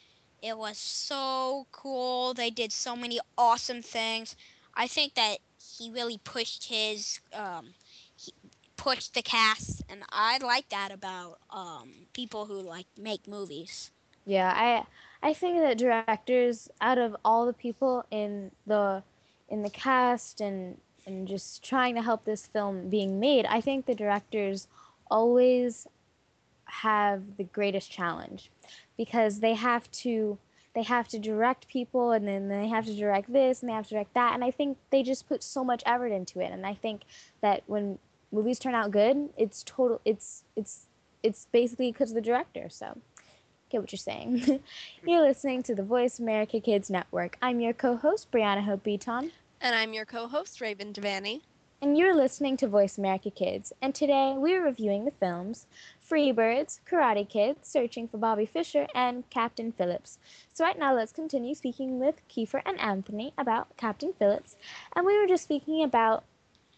It 0.43 0.59
was 0.59 0.79
so 0.79 1.67
cool. 1.73 2.35
They 2.35 2.51
did 2.51 2.73
so 2.73 2.97
many 2.97 3.19
awesome 3.39 3.83
things. 3.83 4.37
I 4.75 4.87
think 4.89 5.15
that 5.15 5.39
he 5.79 5.91
really 5.91 6.19
pushed 6.19 6.69
his, 6.69 7.21
um, 7.33 7.75
he 8.17 8.33
pushed 8.77 9.15
the 9.15 9.23
cast, 9.23 9.83
and 9.89 10.03
I 10.11 10.39
like 10.39 10.69
that 10.71 10.91
about 10.93 11.39
um, 11.51 12.07
people 12.13 12.47
who 12.47 12.61
like 12.61 12.87
make 12.99 13.27
movies. 13.29 13.91
Yeah, 14.27 14.53
I 14.55 14.87
I 15.27 15.33
think 15.35 15.59
that 15.61 15.79
directors 15.79 16.69
out 16.81 16.99
of 16.99 17.17
all 17.25 17.47
the 17.47 17.53
people 17.53 18.05
in 18.11 18.51
the 18.67 19.03
in 19.49 19.63
the 19.63 19.71
cast 19.71 20.41
and 20.41 20.79
and 21.07 21.27
just 21.27 21.65
trying 21.65 21.95
to 21.95 22.03
help 22.03 22.25
this 22.25 22.47
film 22.47 22.89
being 22.89 23.19
made, 23.19 23.47
I 23.47 23.61
think 23.61 23.87
the 23.87 23.95
directors 23.95 24.69
always 25.11 25.87
have 26.65 27.37
the 27.37 27.45
greatest 27.45 27.91
challenge 27.91 28.51
because 28.97 29.41
they 29.41 29.55
have 29.55 29.91
to 29.91 30.39
they 30.75 30.83
have 30.83 31.07
to 31.07 31.19
direct 31.19 31.69
people 31.69 32.13
and 32.13 32.27
then 32.27 32.49
they 32.49 32.67
have 32.67 32.87
to 32.87 32.95
direct 32.95 33.31
this 33.31 33.61
and 33.61 33.69
they 33.69 33.75
have 33.75 33.87
to 33.89 33.95
direct 33.95 34.15
that 34.15 34.33
and 34.35 34.43
I 34.43 34.51
think 34.51 34.79
they 34.91 35.03
just 35.03 35.29
put 35.29 35.43
so 35.43 35.63
much 35.63 35.83
effort 35.85 36.13
into 36.13 36.41
it 36.41 36.51
and 36.51 36.65
I 36.65 36.75
think 36.75 37.03
that 37.43 37.63
when 37.67 37.99
movies 38.33 38.59
turn 38.59 38.75
out 38.75 38.91
good, 38.91 39.29
it's 39.37 39.63
total 39.65 40.01
it's 40.05 40.45
it's 40.57 40.87
it's 41.23 41.47
basically 41.53 41.93
because 41.93 42.11
of 42.11 42.15
the 42.15 42.21
director. 42.23 42.69
So 42.69 42.97
get 43.71 43.81
what 43.81 43.93
you're 43.93 43.99
saying. 43.99 44.61
you're 45.07 45.23
listening 45.23 45.63
to 45.65 45.75
the 45.75 45.83
Voice 45.83 46.19
America 46.19 46.61
Kids 46.61 46.91
Network. 46.91 47.37
I'm 47.43 47.61
your 47.61 47.73
co-host 47.73 48.31
Brianna 48.31 48.65
Hope 48.65 48.83
Beaton. 48.83 49.33
And 49.65 49.77
I'm 49.77 49.93
your 49.93 50.05
co-host 50.05 50.61
Raven 50.61 50.93
Devaney. 50.93 51.41
And 51.83 51.97
you're 51.97 52.17
listening 52.17 52.57
to 52.57 52.67
Voice 52.67 52.99
America 52.99 53.31
Kids. 53.31 53.73
And 53.81 53.95
today 53.95 54.35
we're 54.37 54.65
reviewing 54.65 55.05
the 55.05 55.13
films 55.13 55.69
Freebirds, 56.05 56.81
Karate 56.85 57.29
Kid, 57.29 57.59
Searching 57.63 58.09
for 58.09 58.19
Bobby 58.19 58.45
Fischer, 58.45 58.89
and 58.97 59.23
Captain 59.31 59.71
Phillips. 59.71 60.19
So 60.53 60.65
right 60.65 60.77
now 60.77 60.97
let's 60.97 61.13
continue 61.13 61.55
speaking 61.55 62.01
with 62.01 62.17
Kiefer 62.29 62.61
and 62.67 62.81
Anthony 62.81 63.33
about 63.39 63.77
Captain 63.77 64.13
Phillips. 64.19 64.57
And 64.97 65.07
we 65.07 65.17
were 65.17 65.29
just 65.29 65.45
speaking 65.45 65.85
about 65.85 66.25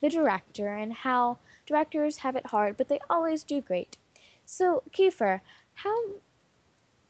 the 0.03 0.11
director 0.11 0.69
and 0.69 0.93
how 0.93 1.39
directors 1.65 2.19
have 2.19 2.37
it 2.37 2.49
hard, 2.49 2.77
but 2.77 2.89
they 2.89 3.01
always 3.09 3.45
do 3.45 3.63
great. 3.63 3.97
So 4.45 4.83
Kiefer, 4.93 5.41
how 5.73 5.97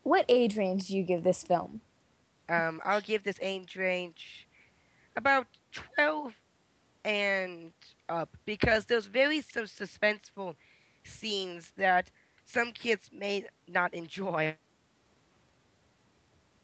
what 0.04 0.24
age 0.28 0.56
range 0.56 0.86
do 0.86 0.96
you 0.96 1.02
give 1.02 1.24
this 1.24 1.42
film? 1.42 1.80
Um, 2.48 2.80
I'll 2.84 3.00
give 3.00 3.24
this 3.24 3.38
age 3.42 3.74
range 3.74 4.46
about 5.16 5.46
12 5.74 6.34
and 7.04 7.72
up 8.08 8.36
because 8.46 8.86
there's 8.86 9.06
very 9.06 9.42
some 9.42 9.64
suspenseful 9.64 10.56
scenes 11.04 11.72
that 11.76 12.10
some 12.44 12.72
kids 12.72 13.10
may 13.12 13.46
not 13.68 13.94
enjoy. 13.94 14.56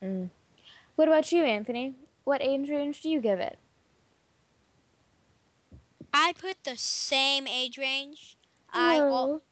Mm. 0.03 0.31
What 0.97 1.09
about 1.09 1.33
you, 1.33 1.45
Anthony? 1.45 1.95
What 2.25 2.43
age 2.43 2.69
range 2.71 3.03
do 3.03 3.09
you 3.09 3.21
give 3.21 3.41
it? 3.41 3.59
I 6.13 6.33
put 6.37 6.65
the 6.65 6.77
same 6.77 7.47
age 7.47 7.79
range. 7.79 8.37
I 8.73 9.03
al- 9.11 9.33
No. 9.33 9.43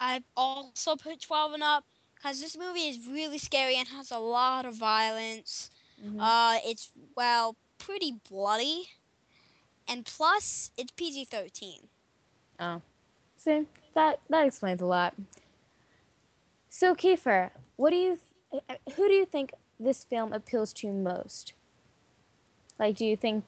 I 0.00 0.24
also 0.36 0.96
put 0.96 1.20
12 1.20 1.52
and 1.52 1.62
up 1.62 1.84
because 2.14 2.40
this 2.40 2.56
movie 2.56 2.88
is 2.88 3.06
really 3.06 3.38
scary 3.38 3.76
and 3.76 3.88
has 3.88 4.10
a 4.10 4.18
lot 4.18 4.64
of 4.64 4.74
violence. 4.74 5.70
Mhm. 5.98 6.18
Uh, 6.18 6.58
it's 6.64 6.92
well 7.16 7.56
pretty 7.78 8.12
bloody, 8.28 8.90
and 9.88 10.04
plus 10.04 10.70
it's 10.76 10.92
PG 10.92 11.24
13. 11.24 11.88
Oh, 12.60 12.80
see 13.36 13.66
that 13.94 14.20
that 14.28 14.46
explains 14.46 14.80
a 14.82 14.86
lot. 14.86 15.14
So 16.68 16.94
Kiefer, 16.94 17.50
what 17.76 17.90
do 17.90 17.96
you, 17.96 18.20
uh, 18.52 18.74
who 18.94 19.08
do 19.08 19.14
you 19.14 19.24
think 19.26 19.52
this 19.78 20.04
film 20.04 20.32
appeals 20.32 20.72
to 20.74 20.92
most? 20.92 21.52
Like, 22.78 22.96
do 22.96 23.04
you 23.06 23.16
think 23.16 23.44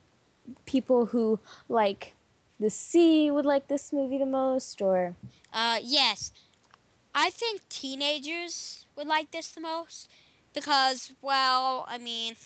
people 0.66 1.06
who 1.06 1.38
like 1.68 2.14
the 2.58 2.70
sea 2.70 3.30
would 3.30 3.44
like 3.46 3.68
this 3.68 3.92
movie 3.92 4.18
the 4.18 4.26
most, 4.26 4.80
or 4.82 5.14
Uh, 5.52 5.78
yes. 5.82 6.32
I 7.14 7.30
think 7.30 7.68
teenagers 7.68 8.86
would 8.96 9.06
like 9.06 9.30
this 9.30 9.50
the 9.50 9.60
most 9.60 10.08
because, 10.54 11.12
well, 11.22 11.84
I 11.88 11.98
mean, 11.98 12.36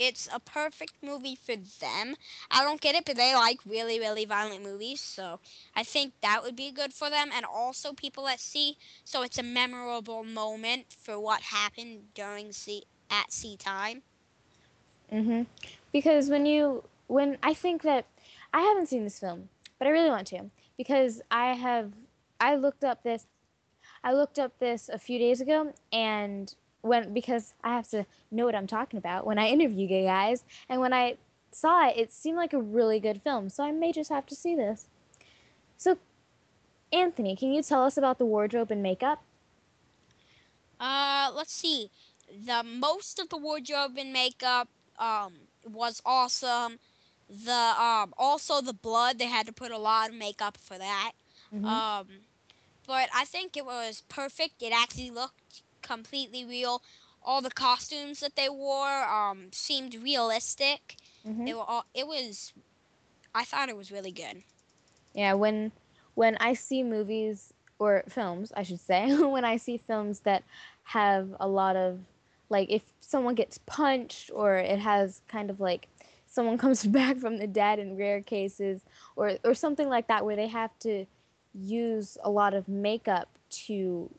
it's 0.00 0.28
a 0.34 0.40
perfect 0.40 0.94
movie 1.02 1.36
for 1.36 1.56
them. 1.56 2.16
I 2.50 2.64
don't 2.64 2.80
get 2.80 2.96
it, 2.96 3.04
but 3.06 3.16
they 3.16 3.34
like 3.34 3.60
really, 3.66 4.00
really 4.00 4.24
violent 4.26 4.64
movies, 4.64 5.00
so 5.00 5.40
I 5.76 5.84
think 5.84 6.14
that 6.22 6.42
would 6.44 6.56
be 6.56 6.72
good 6.72 6.94
for 6.94 7.10
them. 7.10 7.30
And 7.34 7.44
also 7.46 7.92
people 7.92 8.28
at 8.28 8.40
sea, 8.40 8.76
so 9.04 9.22
it's 9.22 9.38
a 9.38 9.44
memorable 9.44 10.24
moment 10.24 10.86
for 10.98 11.18
what 11.20 11.42
happened 11.42 12.14
during 12.14 12.52
sea 12.52 12.84
at 13.10 13.32
sea 13.32 13.56
time. 13.56 14.02
Mhm. 15.12 15.46
Because 15.92 16.30
when 16.30 16.46
you 16.46 16.84
when 17.06 17.38
I 17.42 17.54
think 17.54 17.82
that 17.82 18.06
I 18.52 18.60
haven't 18.62 18.86
seen 18.86 19.04
this 19.04 19.20
film, 19.20 19.48
but 19.78 19.86
I 19.88 19.90
really 19.90 20.10
want 20.10 20.26
to 20.28 20.50
because 20.76 21.22
I 21.30 21.54
have 21.54 21.92
I 22.40 22.56
looked 22.56 22.84
up 22.84 23.02
this 23.02 23.26
I 24.04 24.12
looked 24.12 24.38
up 24.38 24.58
this 24.58 24.88
a 24.88 24.98
few 24.98 25.18
days 25.18 25.40
ago 25.40 25.74
and 25.92 26.54
when 26.82 27.12
because 27.12 27.54
I 27.62 27.70
have 27.74 27.88
to 27.90 28.06
know 28.30 28.44
what 28.46 28.54
I'm 28.54 28.66
talking 28.66 28.98
about 28.98 29.26
when 29.26 29.38
I 29.38 29.48
interview 29.48 29.86
you 29.86 30.04
guys 30.04 30.44
and 30.68 30.80
when 30.80 30.92
I 30.92 31.16
saw 31.52 31.88
it 31.88 31.96
it 31.96 32.12
seemed 32.12 32.36
like 32.36 32.52
a 32.52 32.60
really 32.60 33.00
good 33.00 33.22
film 33.22 33.48
so 33.50 33.64
I 33.64 33.72
may 33.72 33.92
just 33.92 34.10
have 34.10 34.26
to 34.26 34.34
see 34.34 34.54
this. 34.54 34.86
So 35.76 35.98
Anthony, 36.92 37.36
can 37.36 37.52
you 37.52 37.62
tell 37.62 37.82
us 37.84 37.96
about 37.96 38.18
the 38.18 38.26
wardrobe 38.26 38.70
and 38.70 38.82
makeup? 38.82 39.22
Uh, 40.78 41.30
let's 41.34 41.52
see. 41.52 41.90
The 42.28 42.62
most 42.62 43.18
of 43.18 43.28
the 43.28 43.36
wardrobe 43.38 43.96
and 43.98 44.12
makeup 44.12 44.68
um 44.98 45.48
was 45.64 46.00
awesome. 46.04 46.78
The 47.28 47.52
um 47.80 48.14
also 48.16 48.60
the 48.60 48.72
blood 48.74 49.18
they 49.18 49.26
had 49.26 49.46
to 49.46 49.52
put 49.52 49.70
a 49.72 49.78
lot 49.78 50.10
of 50.10 50.14
makeup 50.16 50.56
for 50.56 50.78
that. 50.78 51.12
Mhm. 51.52 51.82
Um, 51.88 52.26
but 52.86 53.08
I 53.14 53.24
think 53.24 53.56
it 53.56 53.64
was 53.64 54.02
perfect. 54.08 54.62
It 54.62 54.72
actually 54.72 55.10
looked 55.10 55.39
completely 55.90 56.44
real. 56.44 56.82
All 57.22 57.42
the 57.42 57.50
costumes 57.50 58.20
that 58.20 58.36
they 58.36 58.48
wore 58.48 59.04
um 59.04 59.52
seemed 59.52 59.94
realistic. 59.94 60.96
Mhm. 61.24 61.46
They 61.46 61.54
were 61.54 61.64
all. 61.72 61.86
It 61.94 62.06
was. 62.06 62.52
I 63.34 63.44
thought 63.44 63.68
it 63.68 63.76
was 63.76 63.92
really 63.92 64.12
good. 64.12 64.44
Yeah, 65.14 65.34
when 65.34 65.72
when 66.14 66.36
I 66.40 66.54
see 66.54 66.82
movies 66.82 67.54
or 67.78 68.04
films, 68.08 68.52
I 68.56 68.62
should 68.62 68.80
say, 68.80 69.14
when 69.16 69.44
I 69.44 69.56
see 69.56 69.78
films 69.78 70.20
that 70.20 70.44
have 70.84 71.34
a 71.40 71.48
lot 71.48 71.76
of 71.76 72.00
like 72.50 72.70
if 72.70 72.82
someone 73.00 73.34
gets 73.34 73.58
punched 73.66 74.30
or 74.34 74.56
it 74.56 74.78
has 74.80 75.22
kind 75.28 75.50
of 75.50 75.60
like 75.60 75.88
someone 76.26 76.58
comes 76.64 76.84
back 76.86 77.18
from 77.18 77.38
the 77.38 77.46
dead 77.46 77.78
in 77.78 77.96
rare 77.96 78.20
cases 78.22 78.84
or 79.16 79.38
or 79.44 79.54
something 79.54 79.88
like 79.88 80.08
that 80.08 80.24
where 80.24 80.36
they 80.36 80.48
have 80.48 80.78
to 80.80 81.06
use 81.54 82.18
a 82.22 82.30
lot 82.30 82.54
of 82.54 82.68
makeup 82.68 83.28
to 83.50 84.10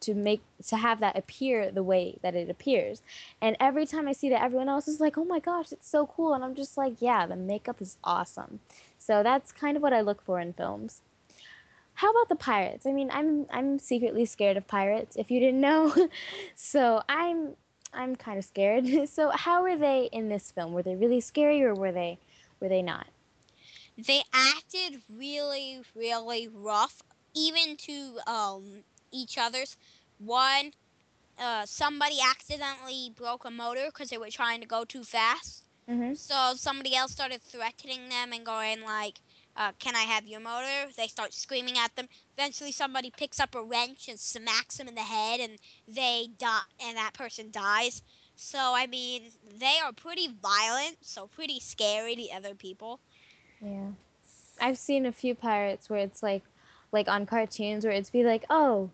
to 0.00 0.14
make 0.14 0.42
to 0.66 0.76
have 0.76 1.00
that 1.00 1.16
appear 1.16 1.70
the 1.70 1.82
way 1.82 2.18
that 2.22 2.34
it 2.34 2.50
appears. 2.50 3.02
And 3.40 3.56
every 3.60 3.86
time 3.86 4.08
I 4.08 4.12
see 4.12 4.28
that 4.30 4.42
everyone 4.42 4.68
else 4.68 4.88
is 4.88 5.00
like, 5.00 5.16
"Oh 5.18 5.24
my 5.24 5.40
gosh, 5.40 5.72
it's 5.72 5.88
so 5.88 6.06
cool." 6.06 6.34
And 6.34 6.44
I'm 6.44 6.54
just 6.54 6.76
like, 6.76 6.94
"Yeah, 7.00 7.26
the 7.26 7.36
makeup 7.36 7.80
is 7.80 7.96
awesome." 8.04 8.60
So 8.98 9.22
that's 9.22 9.52
kind 9.52 9.76
of 9.76 9.82
what 9.82 9.92
I 9.92 10.00
look 10.00 10.22
for 10.22 10.40
in 10.40 10.52
films. 10.52 11.02
How 11.94 12.10
about 12.10 12.28
the 12.28 12.36
pirates? 12.36 12.86
I 12.86 12.92
mean, 12.92 13.10
I'm 13.12 13.46
I'm 13.50 13.78
secretly 13.78 14.24
scared 14.24 14.56
of 14.56 14.66
pirates 14.66 15.16
if 15.16 15.30
you 15.30 15.40
didn't 15.40 15.60
know. 15.60 15.94
so, 16.56 17.02
I'm 17.08 17.56
I'm 17.92 18.16
kind 18.16 18.38
of 18.38 18.44
scared. 18.44 18.86
So, 19.08 19.30
how 19.30 19.62
were 19.62 19.76
they 19.76 20.08
in 20.12 20.28
this 20.28 20.50
film? 20.50 20.72
Were 20.72 20.82
they 20.82 20.96
really 20.96 21.20
scary 21.20 21.62
or 21.62 21.74
were 21.74 21.92
they 21.92 22.18
were 22.60 22.68
they 22.68 22.82
not? 22.82 23.06
They 23.96 24.22
acted 24.32 25.02
really, 25.08 25.82
really 25.94 26.48
rough, 26.48 27.02
even 27.34 27.76
to 27.78 28.18
um 28.26 28.84
each 29.14 29.38
other's. 29.38 29.78
One, 30.18 30.72
uh, 31.38 31.66
somebody 31.66 32.18
accidentally 32.20 33.10
broke 33.14 33.44
a 33.44 33.50
motor 33.50 33.86
because 33.86 34.10
they 34.10 34.18
were 34.18 34.30
trying 34.30 34.60
to 34.60 34.66
go 34.66 34.84
too 34.84 35.04
fast. 35.04 35.64
Mhm. 35.88 36.18
So 36.18 36.54
somebody 36.56 36.94
else 36.96 37.12
started 37.12 37.42
threatening 37.42 38.08
them 38.08 38.32
and 38.32 38.46
going 38.46 38.82
like, 38.82 39.20
uh, 39.56 39.72
"Can 39.78 39.96
I 39.96 40.02
have 40.02 40.26
your 40.26 40.40
motor?" 40.40 40.92
They 40.96 41.08
start 41.08 41.34
screaming 41.34 41.78
at 41.78 41.96
them. 41.96 42.08
Eventually, 42.36 42.72
somebody 42.72 43.10
picks 43.10 43.40
up 43.40 43.54
a 43.54 43.62
wrench 43.64 44.08
and 44.08 44.20
smacks 44.20 44.78
them 44.78 44.88
in 44.88 44.94
the 44.94 45.02
head, 45.02 45.40
and 45.40 45.58
they 45.88 46.28
die, 46.38 46.62
and 46.80 46.96
that 46.96 47.14
person 47.14 47.50
dies. 47.50 48.02
So 48.36 48.74
I 48.74 48.86
mean, 48.86 49.32
they 49.44 49.78
are 49.82 49.92
pretty 49.92 50.28
violent, 50.28 51.04
so 51.04 51.26
pretty 51.28 51.60
scary 51.60 52.16
to 52.16 52.30
other 52.30 52.54
people. 52.54 53.00
Yeah. 53.60 53.90
I've 54.60 54.78
seen 54.78 55.06
a 55.06 55.12
few 55.12 55.34
pirates 55.34 55.88
where 55.90 56.00
it's 56.00 56.22
like 56.22 56.44
like 56.92 57.08
on 57.08 57.26
cartoons 57.26 57.84
where 57.84 57.92
it's 57.94 58.10
be 58.10 58.24
like, 58.24 58.44
"Oh, 58.50 58.90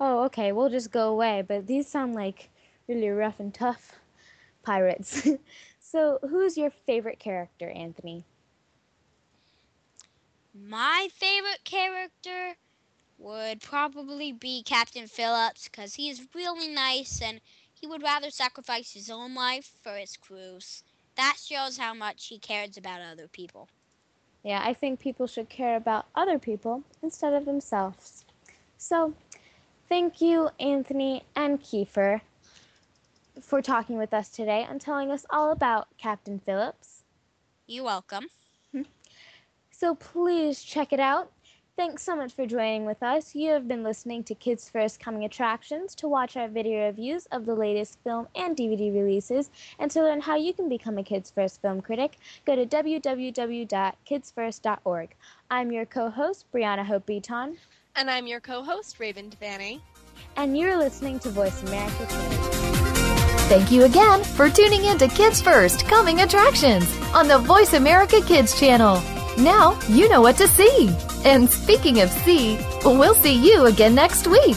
oh, 0.00 0.24
okay, 0.24 0.52
we'll 0.52 0.70
just 0.70 0.90
go 0.90 1.08
away." 1.10 1.42
But 1.46 1.66
these 1.66 1.88
sound 1.88 2.14
like 2.14 2.50
really 2.88 3.08
rough 3.08 3.40
and 3.40 3.52
tough 3.54 3.92
pirates. 4.62 5.28
so, 5.80 6.18
who's 6.22 6.56
your 6.56 6.70
favorite 6.70 7.18
character, 7.18 7.70
Anthony? 7.70 8.24
My 10.54 11.08
favorite 11.12 11.64
character 11.64 12.56
would 13.18 13.60
probably 13.60 14.32
be 14.32 14.62
Captain 14.62 15.06
Phillips 15.06 15.68
because 15.68 15.94
he 15.94 16.08
is 16.08 16.28
really 16.34 16.68
nice 16.68 17.20
and 17.20 17.40
he 17.72 17.86
would 17.86 18.02
rather 18.02 18.30
sacrifice 18.30 18.92
his 18.92 19.10
own 19.10 19.34
life 19.34 19.74
for 19.82 19.96
his 19.96 20.16
crews. 20.16 20.82
That 21.16 21.36
shows 21.38 21.78
how 21.78 21.94
much 21.94 22.26
he 22.28 22.38
cares 22.38 22.76
about 22.76 23.00
other 23.00 23.28
people. 23.28 23.68
Yeah, 24.42 24.62
I 24.64 24.72
think 24.74 25.00
people 25.00 25.26
should 25.26 25.48
care 25.48 25.76
about 25.76 26.06
other 26.14 26.38
people 26.38 26.84
instead 27.02 27.32
of 27.34 27.44
themselves. 27.44 28.24
So, 28.76 29.14
thank 29.88 30.20
you, 30.20 30.50
Anthony 30.58 31.22
and 31.34 31.62
Kiefer, 31.62 32.20
for 33.40 33.62
talking 33.62 33.98
with 33.98 34.14
us 34.14 34.28
today 34.28 34.66
and 34.68 34.80
telling 34.80 35.10
us 35.10 35.26
all 35.30 35.52
about 35.52 35.88
Captain 35.98 36.38
Phillips. 36.38 37.02
You're 37.66 37.84
welcome. 37.84 38.26
Hmm. 38.72 38.82
So, 39.70 39.94
please 39.94 40.62
check 40.62 40.92
it 40.92 41.00
out. 41.00 41.30
Thanks 41.76 42.02
so 42.02 42.16
much 42.16 42.32
for 42.32 42.46
joining 42.46 42.86
with 42.86 43.02
us. 43.02 43.34
You 43.34 43.50
have 43.50 43.68
been 43.68 43.82
listening 43.82 44.24
to 44.24 44.34
Kids 44.34 44.70
First 44.70 44.98
Coming 44.98 45.24
Attractions. 45.24 45.94
To 45.96 46.08
watch 46.08 46.38
our 46.38 46.48
video 46.48 46.86
reviews 46.86 47.26
of 47.32 47.44
the 47.44 47.54
latest 47.54 47.98
film 48.02 48.28
and 48.34 48.56
DVD 48.56 48.94
releases, 48.94 49.50
and 49.78 49.90
to 49.90 50.02
learn 50.02 50.22
how 50.22 50.36
you 50.36 50.54
can 50.54 50.70
become 50.70 50.96
a 50.96 51.02
Kids 51.02 51.30
First 51.30 51.60
film 51.60 51.82
critic, 51.82 52.16
go 52.46 52.56
to 52.56 52.64
www.kidsfirst.org. 52.64 55.14
I'm 55.50 55.70
your 55.70 55.84
co 55.84 56.08
host, 56.08 56.46
Brianna 56.50 56.86
Hope 56.86 57.04
Beaton, 57.04 57.58
And 57.96 58.10
I'm 58.10 58.26
your 58.26 58.40
co 58.40 58.62
host, 58.62 59.00
Raven 59.00 59.30
Devaney. 59.30 59.80
and 60.36 60.56
you're 60.58 60.76
listening 60.76 61.18
to 61.20 61.30
Voice 61.30 61.62
America 61.62 62.06
Kids. 62.08 62.56
Thank 63.48 63.70
you 63.70 63.84
again 63.84 64.22
for 64.24 64.50
tuning 64.50 64.84
in 64.84 64.98
to 64.98 65.08
Kids 65.08 65.40
First 65.40 65.86
Coming 65.86 66.20
Attractions 66.20 66.84
on 67.14 67.28
the 67.28 67.38
Voice 67.38 67.72
America 67.74 68.20
Kids 68.20 68.58
channel. 68.58 69.00
Now 69.38 69.78
you 69.88 70.08
know 70.08 70.20
what 70.20 70.36
to 70.36 70.48
see. 70.48 70.90
And 71.24 71.48
speaking 71.48 72.00
of 72.00 72.10
see, 72.10 72.58
we'll 72.84 73.14
see 73.14 73.34
you 73.34 73.66
again 73.66 73.94
next 73.94 74.26
week. 74.26 74.56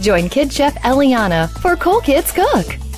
Join 0.00 0.28
Kid 0.28 0.52
Chef 0.52 0.74
Eliana 0.76 1.48
for 1.60 1.76
Cool 1.76 2.00
Kids 2.00 2.32
Cook. 2.32 2.85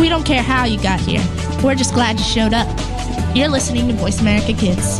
We 0.00 0.08
don't 0.08 0.24
care 0.24 0.42
how 0.42 0.64
you 0.64 0.82
got 0.82 0.98
here. 0.98 1.22
We're 1.62 1.74
just 1.74 1.92
glad 1.92 2.18
you 2.18 2.24
showed 2.24 2.54
up. 2.54 2.66
You're 3.36 3.48
listening 3.48 3.86
to 3.88 3.94
Voice 3.94 4.18
America 4.18 4.54
Kids. 4.54 4.98